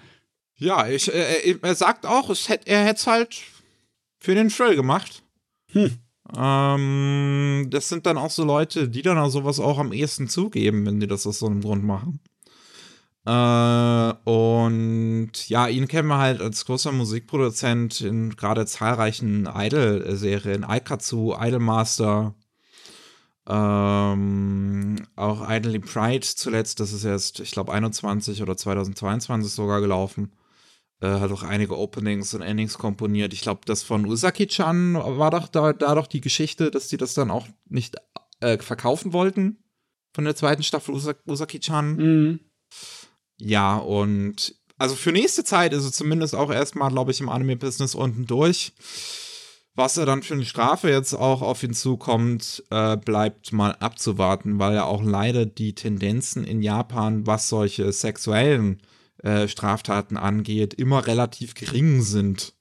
Ja, 0.59 0.88
ich, 0.88 1.12
äh, 1.12 1.50
äh, 1.50 1.59
er 1.61 1.74
sagt 1.74 2.07
auch, 2.07 2.30
es 2.30 2.48
hätt, 2.48 2.62
er 2.66 2.84
hätte 2.84 3.00
es 3.00 3.07
halt 3.07 3.42
für 4.18 4.34
den 4.34 4.48
Thrill 4.48 4.74
gemacht. 4.74 5.22
Hm. 5.72 5.98
Ähm, 6.36 7.66
das 7.70 7.88
sind 7.88 8.07
dann 8.07 8.18
auch 8.18 8.30
so 8.30 8.44
Leute, 8.44 8.88
die 8.88 9.02
dann 9.02 9.18
auch 9.18 9.28
sowas 9.28 9.61
auch 9.61 9.78
am 9.78 9.92
ehesten 9.92 10.28
zugeben, 10.28 10.86
wenn 10.86 10.98
die 10.98 11.07
das 11.07 11.26
aus 11.26 11.38
so 11.40 11.46
einem 11.46 11.61
Grund 11.61 11.84
machen. 11.84 12.20
Äh, 13.26 14.12
und 14.24 15.48
ja, 15.48 15.68
ihn 15.68 15.88
kennen 15.88 16.09
wir 16.09 16.18
halt 16.18 16.40
als 16.40 16.64
großer 16.64 16.92
Musikproduzent 16.92 18.00
in 18.00 18.30
gerade 18.36 18.66
zahlreichen 18.66 19.48
Idol-Serien, 19.52 20.64
Aikatsu, 20.64 21.34
Idolmaster, 21.38 22.34
ähm, 23.48 24.96
auch 25.14 25.48
Idly 25.48 25.78
Pride 25.80 26.26
zuletzt, 26.26 26.80
das 26.80 26.92
ist 26.92 27.04
erst, 27.04 27.40
ich 27.40 27.52
glaube, 27.52 27.72
21 27.72 28.42
oder 28.42 28.57
2022 28.57 29.52
sogar 29.52 29.80
gelaufen. 29.80 30.32
Äh, 31.01 31.20
hat 31.20 31.30
auch 31.30 31.42
einige 31.42 31.76
Openings 31.76 32.32
und 32.32 32.42
Endings 32.42 32.78
komponiert. 32.78 33.34
Ich 33.34 33.42
glaube, 33.42 33.61
das 33.66 33.82
von 33.82 34.07
Usaki-chan 34.07 34.94
war 34.94 35.30
doch 35.30 35.49
da, 35.49 35.72
da 35.72 35.94
doch 35.94 36.07
die 36.07 36.22
Geschichte, 36.22 36.70
dass 36.70 36.88
die 36.88 36.97
das 36.97 37.14
dann 37.14 37.30
auch 37.30 37.47
nicht 37.68 37.97
äh, 38.40 38.59
verkaufen 38.59 39.12
wollten. 39.12 39.62
Von 40.14 40.24
der 40.24 40.36
zweiten 40.36 40.62
Staffel 40.62 40.94
Usaki-chan. 41.26 41.97
Mhm. 41.97 42.40
Ja, 43.38 43.76
und 43.76 44.55
also 44.78 44.94
für 44.94 45.12
nächste 45.12 45.44
Zeit 45.44 45.74
ist 45.74 45.84
es 45.84 45.92
zumindest 45.92 46.34
auch 46.34 46.51
erstmal, 46.51 46.90
glaube 46.90 47.11
ich, 47.11 47.20
im 47.20 47.28
Anime-Business 47.28 47.94
unten 47.94 48.26
durch. 48.26 48.72
Was 49.74 49.99
er 49.99 50.07
dann 50.07 50.22
für 50.22 50.32
eine 50.32 50.47
Strafe 50.47 50.88
jetzt 50.88 51.12
auch 51.12 51.42
auf 51.42 51.62
ihn 51.62 51.74
zukommt, 51.74 52.64
äh, 52.70 52.97
bleibt 52.97 53.53
mal 53.53 53.72
abzuwarten, 53.72 54.59
weil 54.59 54.74
ja 54.74 54.84
auch 54.84 55.03
leider 55.03 55.44
die 55.44 55.74
Tendenzen 55.74 56.44
in 56.44 56.62
Japan, 56.62 57.26
was 57.26 57.51
solche 57.51 57.92
sexuellen 57.92 58.80
äh, 59.23 59.49
Straftaten 59.49 60.17
angeht, 60.17 60.75
immer 60.75 61.07
relativ 61.07 61.55
gering 61.55 62.03
sind. 62.03 62.55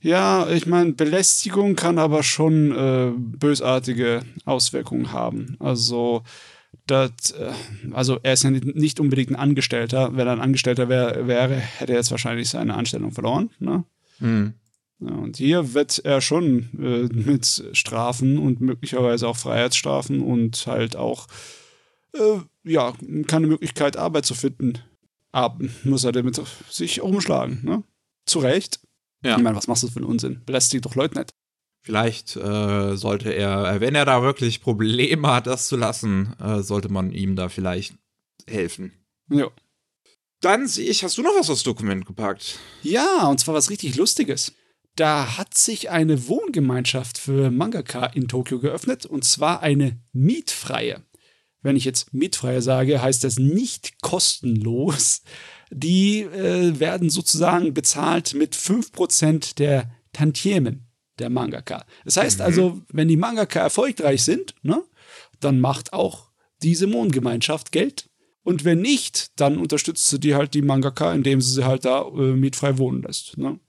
Ja, 0.00 0.48
ich 0.48 0.66
meine, 0.66 0.92
Belästigung 0.92 1.74
kann 1.74 1.98
aber 1.98 2.22
schon 2.22 2.72
äh, 2.72 3.12
bösartige 3.16 4.22
Auswirkungen 4.44 5.12
haben. 5.12 5.56
Also, 5.58 6.22
das, 6.86 7.32
äh, 7.32 7.52
also 7.92 8.18
er 8.22 8.34
ist 8.34 8.44
ja 8.44 8.50
nicht 8.50 9.00
unbedingt 9.00 9.30
ein 9.30 9.36
Angestellter. 9.36 10.16
Wenn 10.16 10.26
er 10.26 10.34
ein 10.34 10.40
Angestellter 10.40 10.88
wär, 10.88 11.26
wäre, 11.26 11.56
hätte 11.56 11.92
er 11.92 11.98
jetzt 11.98 12.12
wahrscheinlich 12.12 12.48
seine 12.48 12.74
Anstellung 12.74 13.10
verloren. 13.10 13.50
Ne? 13.58 13.84
Hm. 14.18 14.54
Ja, 15.00 15.14
und 15.14 15.36
hier 15.36 15.74
wird 15.74 16.00
er 16.04 16.20
schon 16.20 16.68
äh, 16.78 17.12
mit 17.12 17.64
Strafen 17.72 18.38
und 18.38 18.60
möglicherweise 18.60 19.28
auch 19.28 19.36
Freiheitsstrafen 19.36 20.20
und 20.20 20.66
halt 20.66 20.96
auch 20.96 21.26
äh, 22.14 22.40
ja, 22.64 22.92
keine 23.26 23.46
Möglichkeit, 23.46 23.96
Arbeit 23.96 24.26
zu 24.26 24.34
finden, 24.34 24.74
ab, 25.32 25.60
muss 25.84 26.04
er 26.04 26.12
damit 26.12 26.40
sich 26.70 27.00
umschlagen. 27.00 27.60
Ne? 27.64 27.82
Zu 28.26 28.40
Recht. 28.40 28.80
Ja. 29.22 29.36
Ich 29.36 29.42
meine, 29.42 29.56
was 29.56 29.66
machst 29.66 29.82
du 29.82 29.88
für 29.88 29.96
einen 29.96 30.06
Unsinn? 30.06 30.42
Belästigt 30.44 30.84
doch 30.84 30.94
Leute 30.94 31.18
nicht. 31.18 31.34
Vielleicht 31.80 32.36
äh, 32.36 32.96
sollte 32.96 33.30
er, 33.30 33.80
wenn 33.80 33.94
er 33.94 34.04
da 34.04 34.22
wirklich 34.22 34.60
Probleme 34.60 35.28
hat, 35.28 35.46
das 35.46 35.68
zu 35.68 35.76
lassen, 35.76 36.34
äh, 36.40 36.62
sollte 36.62 36.88
man 36.88 37.12
ihm 37.12 37.36
da 37.36 37.48
vielleicht 37.48 37.94
helfen. 38.46 38.92
Ja. 39.30 39.48
Dann 40.40 40.68
sehe 40.68 40.88
ich, 40.88 41.02
hast 41.02 41.18
du 41.18 41.22
noch 41.22 41.34
was 41.36 41.50
aufs 41.50 41.62
Dokument 41.62 42.06
gepackt? 42.06 42.58
Ja, 42.82 43.26
und 43.26 43.40
zwar 43.40 43.54
was 43.54 43.70
richtig 43.70 43.96
Lustiges. 43.96 44.52
Da 44.96 45.38
hat 45.38 45.54
sich 45.54 45.90
eine 45.90 46.28
Wohngemeinschaft 46.28 47.18
für 47.18 47.50
Mangaka 47.50 48.06
in 48.06 48.28
Tokio 48.28 48.58
geöffnet, 48.58 49.06
und 49.06 49.24
zwar 49.24 49.62
eine 49.62 50.00
mietfreie 50.12 51.02
wenn 51.62 51.76
ich 51.76 51.84
jetzt 51.84 52.12
mietfrei 52.14 52.60
sage, 52.60 53.02
heißt 53.02 53.24
das 53.24 53.38
nicht 53.38 54.00
kostenlos. 54.00 55.22
Die 55.70 56.20
äh, 56.22 56.78
werden 56.78 57.10
sozusagen 57.10 57.74
bezahlt 57.74 58.34
mit 58.34 58.54
5% 58.56 59.56
der 59.56 59.90
Tantiemen 60.12 60.88
der 61.18 61.30
Mangaka. 61.30 61.84
Das 62.04 62.16
heißt 62.16 62.38
mhm. 62.38 62.44
also, 62.44 62.80
wenn 62.92 63.08
die 63.08 63.16
Mangaka 63.16 63.60
erfolgreich 63.60 64.22
sind, 64.22 64.54
ne, 64.62 64.82
dann 65.40 65.60
macht 65.60 65.92
auch 65.92 66.30
diese 66.62 66.86
Mondgemeinschaft 66.86 67.72
Geld. 67.72 68.08
Und 68.42 68.64
wenn 68.64 68.80
nicht, 68.80 69.38
dann 69.38 69.58
unterstützt 69.58 70.06
sie 70.08 70.18
die 70.18 70.34
halt 70.34 70.54
die 70.54 70.62
Mangaka, 70.62 71.12
indem 71.12 71.40
sie 71.40 71.52
sie 71.52 71.64
halt 71.64 71.84
da 71.84 72.02
äh, 72.02 72.34
mietfrei 72.34 72.78
wohnen 72.78 73.02
lässt. 73.02 73.36
Ne? 73.36 73.60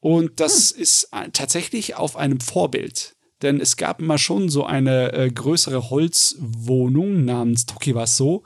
Und 0.00 0.40
das 0.40 0.72
hm. 0.72 0.82
ist 0.82 1.08
äh, 1.12 1.28
tatsächlich 1.32 1.96
auf 1.96 2.16
einem 2.16 2.40
Vorbild 2.40 3.14
denn 3.42 3.60
es 3.60 3.76
gab 3.76 4.00
mal 4.00 4.18
schon 4.18 4.48
so 4.48 4.64
eine 4.64 5.12
äh, 5.12 5.30
größere 5.30 5.90
Holzwohnung 5.90 7.24
namens 7.24 7.66
Tokiwaso, 7.66 8.44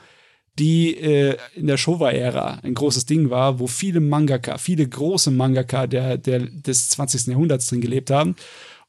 die 0.59 0.97
äh, 0.97 1.37
in 1.55 1.67
der 1.67 1.77
Showa-Ära 1.77 2.61
ein 2.63 2.75
großes 2.75 3.07
Ding 3.07 3.31
war, 3.31 3.59
wo 3.59 3.67
viele 3.67 4.01
Mangaka, 4.01 4.59
viele 4.59 4.89
große 4.89 5.31
Mangaka 5.31 5.87
der, 5.87 6.17
der, 6.17 6.41
des 6.41 6.89
20. 6.91 7.27
Jahrhunderts 7.27 7.67
drin 7.67 7.81
gelebt 7.81 8.11
haben. 8.11 8.37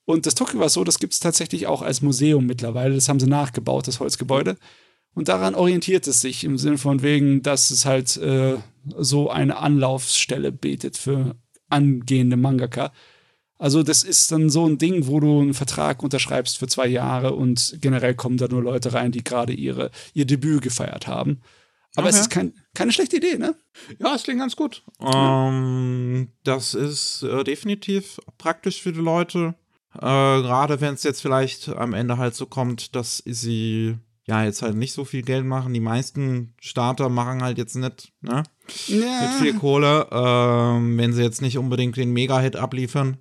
Und 0.06 0.26
das 0.26 0.36
Tokiwaso, 0.36 0.86
das 0.86 1.00
gibt 1.00 1.14
es 1.14 1.20
tatsächlich 1.20 1.68
auch 1.68 1.82
als 1.82 2.02
Museum 2.02 2.46
mittlerweile. 2.46 2.96
Das 2.96 3.10
haben 3.10 3.20
sie 3.20 3.28
nachgebaut, 3.28 3.88
das 3.88 4.00
Holzgebäude. 4.00 4.56
Und 5.14 5.28
daran 5.28 5.56
orientiert 5.56 6.08
es 6.08 6.22
sich 6.22 6.44
im 6.46 6.58
Sinne 6.58 6.78
von 6.78 7.02
wegen, 7.02 7.42
dass 7.42 7.72
es 7.72 7.86
halt 7.86 8.16
äh, 8.18 8.56
so 8.98 9.30
eine 9.30 9.58
Anlaufstelle 9.58 10.54
bietet 10.54 10.96
für 10.96 11.36
angehende 11.70 12.38
Mangaka. 12.38 12.94
Also 13.58 13.84
das 13.84 14.04
ist 14.04 14.32
dann 14.32 14.50
so 14.50 14.68
ein 14.68 14.78
Ding, 14.78 15.08
wo 15.08 15.20
du 15.20 15.42
einen 15.42 15.54
Vertrag 15.54 16.04
unterschreibst 16.04 16.58
für 16.58 16.68
zwei 16.68 16.88
Jahre 16.88 17.34
und 17.34 17.78
generell 17.82 18.14
kommen 18.14 18.38
da 18.38 18.48
nur 18.48 18.62
Leute 18.62 18.94
rein, 18.94 19.12
die 19.12 19.24
gerade 19.24 19.54
ihre, 19.54 19.92
ihr 20.14 20.26
Debüt 20.26 20.62
gefeiert 20.62 21.08
haben. 21.08 21.42
Aber 21.96 22.08
okay. 22.08 22.16
es 22.16 22.22
ist 22.22 22.30
kein, 22.30 22.54
keine 22.76 22.92
schlechte 22.92 23.18
Idee, 23.18 23.38
ne? 23.38 23.56
Ja, 23.98 24.14
es 24.14 24.24
klingt 24.24 24.40
ganz 24.40 24.56
gut. 24.56 24.84
Ähm, 25.02 26.30
das 26.44 26.76
ist 26.76 27.24
äh, 27.24 27.44
definitiv 27.44 28.20
praktisch 28.38 28.84
für 28.84 28.94
die 28.94 29.00
Leute. 29.00 29.56
Äh, 29.96 30.02
gerade 30.02 30.80
wenn 30.80 30.94
es 30.94 31.02
jetzt 31.02 31.22
vielleicht 31.22 31.70
am 31.70 31.96
Ende 31.96 32.20
halt 32.20 32.36
so 32.36 32.46
kommt, 32.46 32.96
dass 32.96 33.24
sie 33.26 33.96
ja 34.28 34.44
jetzt 34.44 34.62
halt 34.62 34.76
nicht 34.76 34.94
so 34.94 35.06
viel 35.06 35.24
Geld 35.24 35.46
machen. 35.46 35.74
Die 35.74 35.80
meisten 35.80 36.54
Starter 36.60 37.10
machen 37.10 37.42
halt 37.42 37.58
jetzt 37.58 37.76
nicht, 37.76 38.12
ne? 38.22 38.44
Ja. 38.88 39.22
Mit 39.22 39.42
viel 39.42 39.54
Kohle. 39.56 40.08
Ähm, 40.12 40.98
wenn 41.00 41.14
sie 41.14 41.24
jetzt 41.24 41.42
nicht 41.42 41.58
unbedingt 41.58 41.98
den 41.98 42.12
Mega-Hit 42.12 42.58
abliefern. 42.58 43.18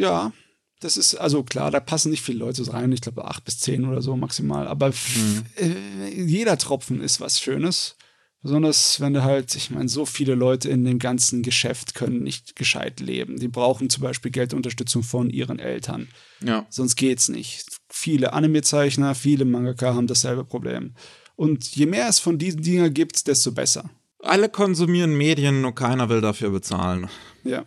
Ja, 0.00 0.32
das 0.80 0.96
ist, 0.96 1.14
also 1.14 1.42
klar, 1.42 1.70
da 1.70 1.78
passen 1.78 2.10
nicht 2.10 2.22
viele 2.22 2.38
Leute 2.38 2.66
rein. 2.72 2.90
Ich 2.92 3.02
glaube, 3.02 3.26
acht 3.26 3.44
bis 3.44 3.58
zehn 3.58 3.84
oder 3.84 4.00
so 4.00 4.16
maximal. 4.16 4.66
Aber 4.66 4.88
mhm. 4.88 5.44
äh, 5.56 6.22
jeder 6.22 6.56
Tropfen 6.56 7.02
ist 7.02 7.20
was 7.20 7.38
Schönes. 7.38 7.96
Besonders 8.42 8.98
wenn 9.00 9.12
du 9.12 9.22
halt, 9.22 9.54
ich 9.54 9.70
meine, 9.70 9.90
so 9.90 10.06
viele 10.06 10.34
Leute 10.34 10.70
in 10.70 10.86
dem 10.86 10.98
ganzen 10.98 11.42
Geschäft 11.42 11.94
können 11.94 12.22
nicht 12.22 12.56
gescheit 12.56 12.98
leben. 12.98 13.38
Die 13.38 13.48
brauchen 13.48 13.90
zum 13.90 14.02
Beispiel 14.02 14.30
Geldunterstützung 14.30 15.02
von 15.02 15.28
ihren 15.28 15.58
Eltern. 15.58 16.08
Ja. 16.42 16.64
Sonst 16.70 16.96
geht's 16.96 17.28
nicht. 17.28 17.66
Viele 17.90 18.32
Anime-Zeichner, 18.32 19.14
viele 19.14 19.44
Mangaka 19.44 19.94
haben 19.94 20.06
dasselbe 20.06 20.44
Problem. 20.44 20.94
Und 21.36 21.76
je 21.76 21.84
mehr 21.84 22.08
es 22.08 22.18
von 22.18 22.38
diesen 22.38 22.62
Dingen 22.62 22.94
gibt, 22.94 23.26
desto 23.26 23.52
besser. 23.52 23.90
Alle 24.22 24.48
konsumieren 24.48 25.16
Medien, 25.16 25.60
nur 25.60 25.74
keiner 25.74 26.08
will 26.08 26.22
dafür 26.22 26.48
bezahlen. 26.48 27.10
Ja. 27.44 27.66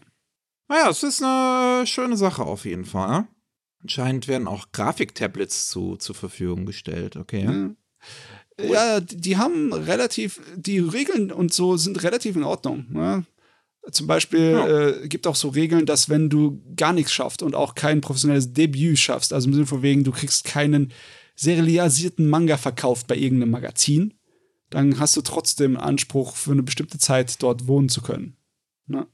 Naja, 0.67 0.89
es 0.89 1.03
ist 1.03 1.21
eine 1.21 1.85
schöne 1.85 2.17
Sache 2.17 2.43
auf 2.43 2.65
jeden 2.65 2.85
Fall. 2.85 3.27
Anscheinend 3.81 4.27
werden 4.27 4.47
auch 4.47 4.67
Grafiktablets 4.71 5.67
zu, 5.69 5.97
zur 5.97 6.15
Verfügung 6.15 6.65
gestellt, 6.65 7.17
okay. 7.17 7.47
Mhm. 7.47 7.77
Ja, 8.59 8.99
die 8.99 9.37
haben 9.37 9.73
relativ, 9.73 10.39
die 10.55 10.79
Regeln 10.79 11.31
und 11.31 11.53
so 11.53 11.75
sind 11.75 12.03
relativ 12.03 12.35
in 12.35 12.43
Ordnung. 12.43 12.85
Ne? 12.89 13.25
Zum 13.91 14.07
Beispiel 14.07 14.51
ja. 14.51 14.89
äh, 14.89 15.07
gibt 15.07 15.27
auch 15.27 15.35
so 15.35 15.49
Regeln, 15.49 15.85
dass 15.85 16.07
wenn 16.07 16.29
du 16.29 16.61
gar 16.75 16.93
nichts 16.93 17.11
schaffst 17.11 17.41
und 17.41 17.55
auch 17.55 17.75
kein 17.75 17.99
professionelles 17.99 18.53
Debüt 18.53 18.99
schaffst, 18.99 19.33
also 19.33 19.47
im 19.47 19.53
Sinne 19.53 19.65
von 19.65 19.81
wegen, 19.81 20.03
du 20.03 20.11
kriegst 20.11 20.45
keinen 20.45 20.93
serialisierten 21.35 22.29
Manga 22.29 22.57
verkauft 22.57 23.07
bei 23.07 23.17
irgendeinem 23.17 23.51
Magazin, 23.51 24.13
dann 24.69 24.99
hast 24.99 25.17
du 25.17 25.21
trotzdem 25.21 25.77
Anspruch, 25.77 26.35
für 26.35 26.51
eine 26.51 26.63
bestimmte 26.63 26.97
Zeit 26.97 27.41
dort 27.43 27.67
wohnen 27.67 27.89
zu 27.89 28.01
können. 28.01 28.37
Ne? 28.87 29.07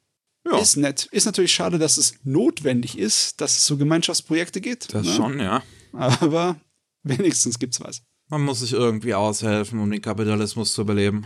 Ja. 0.46 0.58
Ist 0.58 0.78
nett. 0.78 1.08
Ist 1.12 1.26
natürlich 1.26 1.54
schade, 1.54 1.78
dass 1.80 1.98
es 1.98 2.16
notwendig 2.24 2.98
ist, 2.98 3.42
dass 3.42 3.58
es 3.58 3.66
so 3.66 3.78
Gemeinschaftsprojekte 3.78 4.62
gibt. 4.62 4.94
Das 4.94 5.06
ne? 5.06 5.14
schon, 5.14 5.40
ja. 5.40 5.64
Aber 5.94 6.60
wenigstens 7.04 7.60
gibt's 7.60 7.82
was. 7.82 8.02
Man 8.30 8.44
muss 8.44 8.60
sich 8.60 8.74
irgendwie 8.74 9.14
aushelfen, 9.14 9.80
um 9.80 9.90
den 9.90 10.02
Kapitalismus 10.02 10.74
zu 10.74 10.82
überleben. 10.82 11.26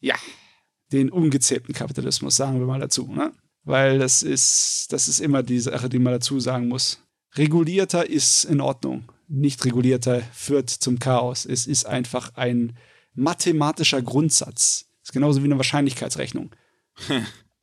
Ja, 0.00 0.16
den 0.92 1.10
ungezähmten 1.10 1.72
Kapitalismus, 1.72 2.36
sagen 2.36 2.58
wir 2.58 2.66
mal 2.66 2.80
dazu, 2.80 3.06
ne? 3.06 3.32
Weil 3.62 3.98
das 3.98 4.22
ist, 4.22 4.86
das 4.90 5.06
ist 5.06 5.20
immer 5.20 5.42
die 5.42 5.60
Sache, 5.60 5.88
die 5.88 5.98
man 5.98 6.14
dazu 6.14 6.40
sagen 6.40 6.68
muss. 6.68 7.02
Regulierter 7.36 8.08
ist 8.08 8.44
in 8.44 8.60
Ordnung. 8.60 9.04
Nicht 9.28 9.64
regulierter 9.64 10.22
führt 10.32 10.70
zum 10.70 10.98
Chaos. 10.98 11.44
Es 11.44 11.66
ist 11.66 11.86
einfach 11.86 12.34
ein 12.34 12.76
mathematischer 13.14 14.02
Grundsatz. 14.02 14.86
Das 15.00 15.10
ist 15.10 15.12
genauso 15.12 15.42
wie 15.42 15.44
eine 15.44 15.56
Wahrscheinlichkeitsrechnung. 15.56 16.50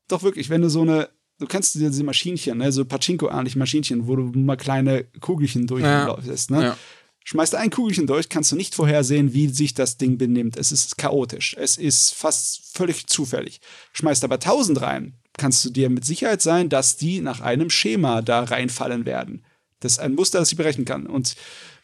doch 0.08 0.24
wirklich, 0.24 0.50
wenn 0.50 0.62
du 0.62 0.70
so 0.70 0.82
eine, 0.82 1.10
du 1.40 1.48
kennst 1.48 1.76
diese 1.76 2.04
Maschinchen, 2.04 2.58
ne, 2.58 2.72
so 2.72 2.86
Pachinko-ähnliche 2.86 3.60
Maschinchen, 3.60 4.08
wo 4.08 4.16
du 4.16 4.32
mal 4.36 4.58
kleine 4.58 5.06
Kugelchen 5.20 5.68
durchläufst, 5.68 6.50
ja. 6.50 6.58
ne? 6.58 6.64
Ja. 6.64 6.78
Schmeißt 7.24 7.56
ein 7.56 7.72
Kugelchen 7.72 8.08
durch, 8.08 8.30
kannst 8.30 8.54
du 8.54 8.56
nicht 8.56 8.74
vorhersehen, 8.74 9.34
wie 9.34 9.50
sich 9.50 9.74
das 9.74 9.98
Ding 9.98 10.18
benimmt. 10.18 10.56
Es 10.56 10.72
ist 10.72 10.98
chaotisch. 10.98 11.58
Es 11.60 11.76
ist 11.76 12.14
fast 12.14 12.62
völlig 12.74 13.08
zufällig. 13.08 13.60
Schmeißt 13.92 14.24
aber 14.24 14.40
tausend 14.40 14.80
rein, 14.80 15.14
kannst 15.38 15.66
du 15.66 15.70
dir 15.70 15.90
mit 15.90 16.06
Sicherheit 16.06 16.42
sein, 16.42 16.70
dass 16.70 16.96
die 16.96 17.20
nach 17.20 17.42
einem 17.42 17.70
Schema 17.70 18.22
da 18.22 18.46
reinfallen 18.46 19.06
werden. 19.06 19.44
Das 19.82 19.94
ist 19.94 20.00
ein 20.00 20.16
Muster, 20.16 20.40
das 20.40 20.54
ich 20.54 20.58
berechnen 20.58 20.86
kann. 20.86 21.06
Und 21.06 21.36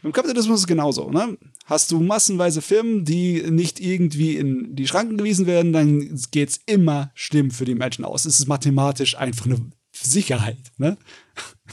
beim 0.04 0.12
Kapitalismus 0.12 0.56
ist 0.58 0.64
es 0.64 0.68
genauso. 0.68 1.10
Ne? 1.10 1.38
Hast 1.66 1.92
du 1.92 2.02
massenweise 2.02 2.62
Firmen, 2.62 3.06
die 3.06 3.42
nicht 3.50 3.80
irgendwie 3.80 4.36
in 4.36 4.76
die 4.76 4.86
Schranken 4.86 5.18
gewiesen 5.18 5.48
werden, 5.48 5.72
dann 5.72 6.22
geht 6.30 6.50
es 6.50 6.60
immer 6.66 7.12
schlimm 7.16 7.52
für 7.52 7.64
die 7.64 7.74
Menschen 7.74 8.04
aus. 8.04 8.26
Es 8.26 8.40
ist 8.40 8.48
mathematisch 8.48 9.18
einfach 9.18 9.46
eine 9.46 9.72
Sicherheit. 9.94 10.60
Ne? 10.78 10.98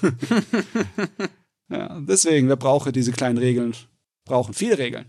ja, 1.71 2.01
deswegen, 2.01 2.47
wir 2.47 2.55
brauchen 2.55 2.93
diese 2.93 3.11
kleinen 3.11 3.39
Regeln, 3.39 3.75
brauchen 4.25 4.55
viele 4.55 4.79
Regeln. 4.79 5.07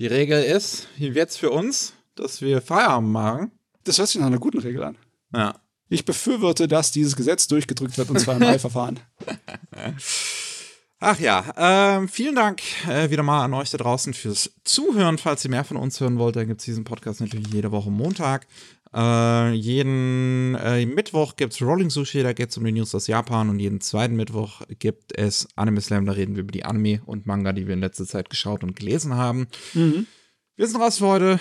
Die 0.00 0.08
Regel 0.08 0.42
ist, 0.42 0.88
jetzt 0.98 1.38
für 1.38 1.50
uns, 1.50 1.92
dass 2.16 2.42
wir 2.42 2.60
Feierabend 2.60 3.12
machen. 3.12 3.52
Das 3.84 3.98
hört 3.98 4.08
sich 4.08 4.20
nach 4.20 4.26
einer 4.26 4.40
guten 4.40 4.58
Regel 4.58 4.82
an. 4.82 4.98
Ja. 5.32 5.60
Ich 5.90 6.04
befürworte, 6.04 6.66
dass 6.66 6.90
dieses 6.90 7.14
Gesetz 7.14 7.46
durchgedrückt 7.46 7.96
wird 7.96 8.10
und 8.10 8.18
zwar 8.18 8.36
im 8.36 8.42
Eilverfahren. 8.46 8.98
Ach 11.00 11.20
ja, 11.20 11.44
ähm, 11.56 12.08
vielen 12.08 12.34
Dank 12.34 12.60
äh, 12.88 13.10
wieder 13.10 13.22
mal 13.22 13.44
an 13.44 13.54
euch 13.54 13.70
da 13.70 13.78
draußen 13.78 14.14
fürs 14.14 14.50
Zuhören. 14.64 15.16
Falls 15.16 15.44
ihr 15.44 15.50
mehr 15.50 15.64
von 15.64 15.76
uns 15.76 16.00
hören 16.00 16.18
wollt, 16.18 16.34
dann 16.34 16.48
gibt 16.48 16.60
es 16.60 16.64
diesen 16.64 16.82
Podcast 16.82 17.20
natürlich 17.20 17.46
jede 17.52 17.70
Woche 17.70 17.90
Montag. 17.90 18.48
Äh, 18.92 19.52
jeden 19.52 20.56
äh, 20.56 20.84
Mittwoch 20.86 21.36
gibt 21.36 21.52
es 21.52 21.62
Rolling 21.62 21.90
Sushi, 21.90 22.22
da 22.22 22.32
geht 22.32 22.50
es 22.50 22.56
um 22.56 22.64
die 22.64 22.72
News 22.72 22.94
aus 22.96 23.06
Japan. 23.06 23.48
Und 23.48 23.60
jeden 23.60 23.80
zweiten 23.80 24.16
Mittwoch 24.16 24.62
gibt 24.80 25.16
es 25.16 25.46
Anime 25.54 25.80
Slam, 25.80 26.04
da 26.04 26.12
reden 26.12 26.34
wir 26.34 26.42
über 26.42 26.52
die 26.52 26.64
Anime 26.64 27.00
und 27.06 27.26
Manga, 27.26 27.52
die 27.52 27.68
wir 27.68 27.74
in 27.74 27.80
letzter 27.80 28.06
Zeit 28.06 28.28
geschaut 28.28 28.64
und 28.64 28.74
gelesen 28.74 29.14
haben. 29.14 29.46
Mhm. 29.74 30.08
Wir 30.56 30.66
sind 30.66 30.80
raus 30.80 30.98
für 30.98 31.06
heute. 31.06 31.40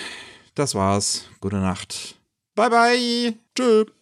Das 0.54 0.76
war's. 0.76 1.26
Gute 1.40 1.58
Nacht. 1.58 2.16
Bye, 2.54 2.70
bye. 2.70 3.34
Tschüss. 3.56 3.97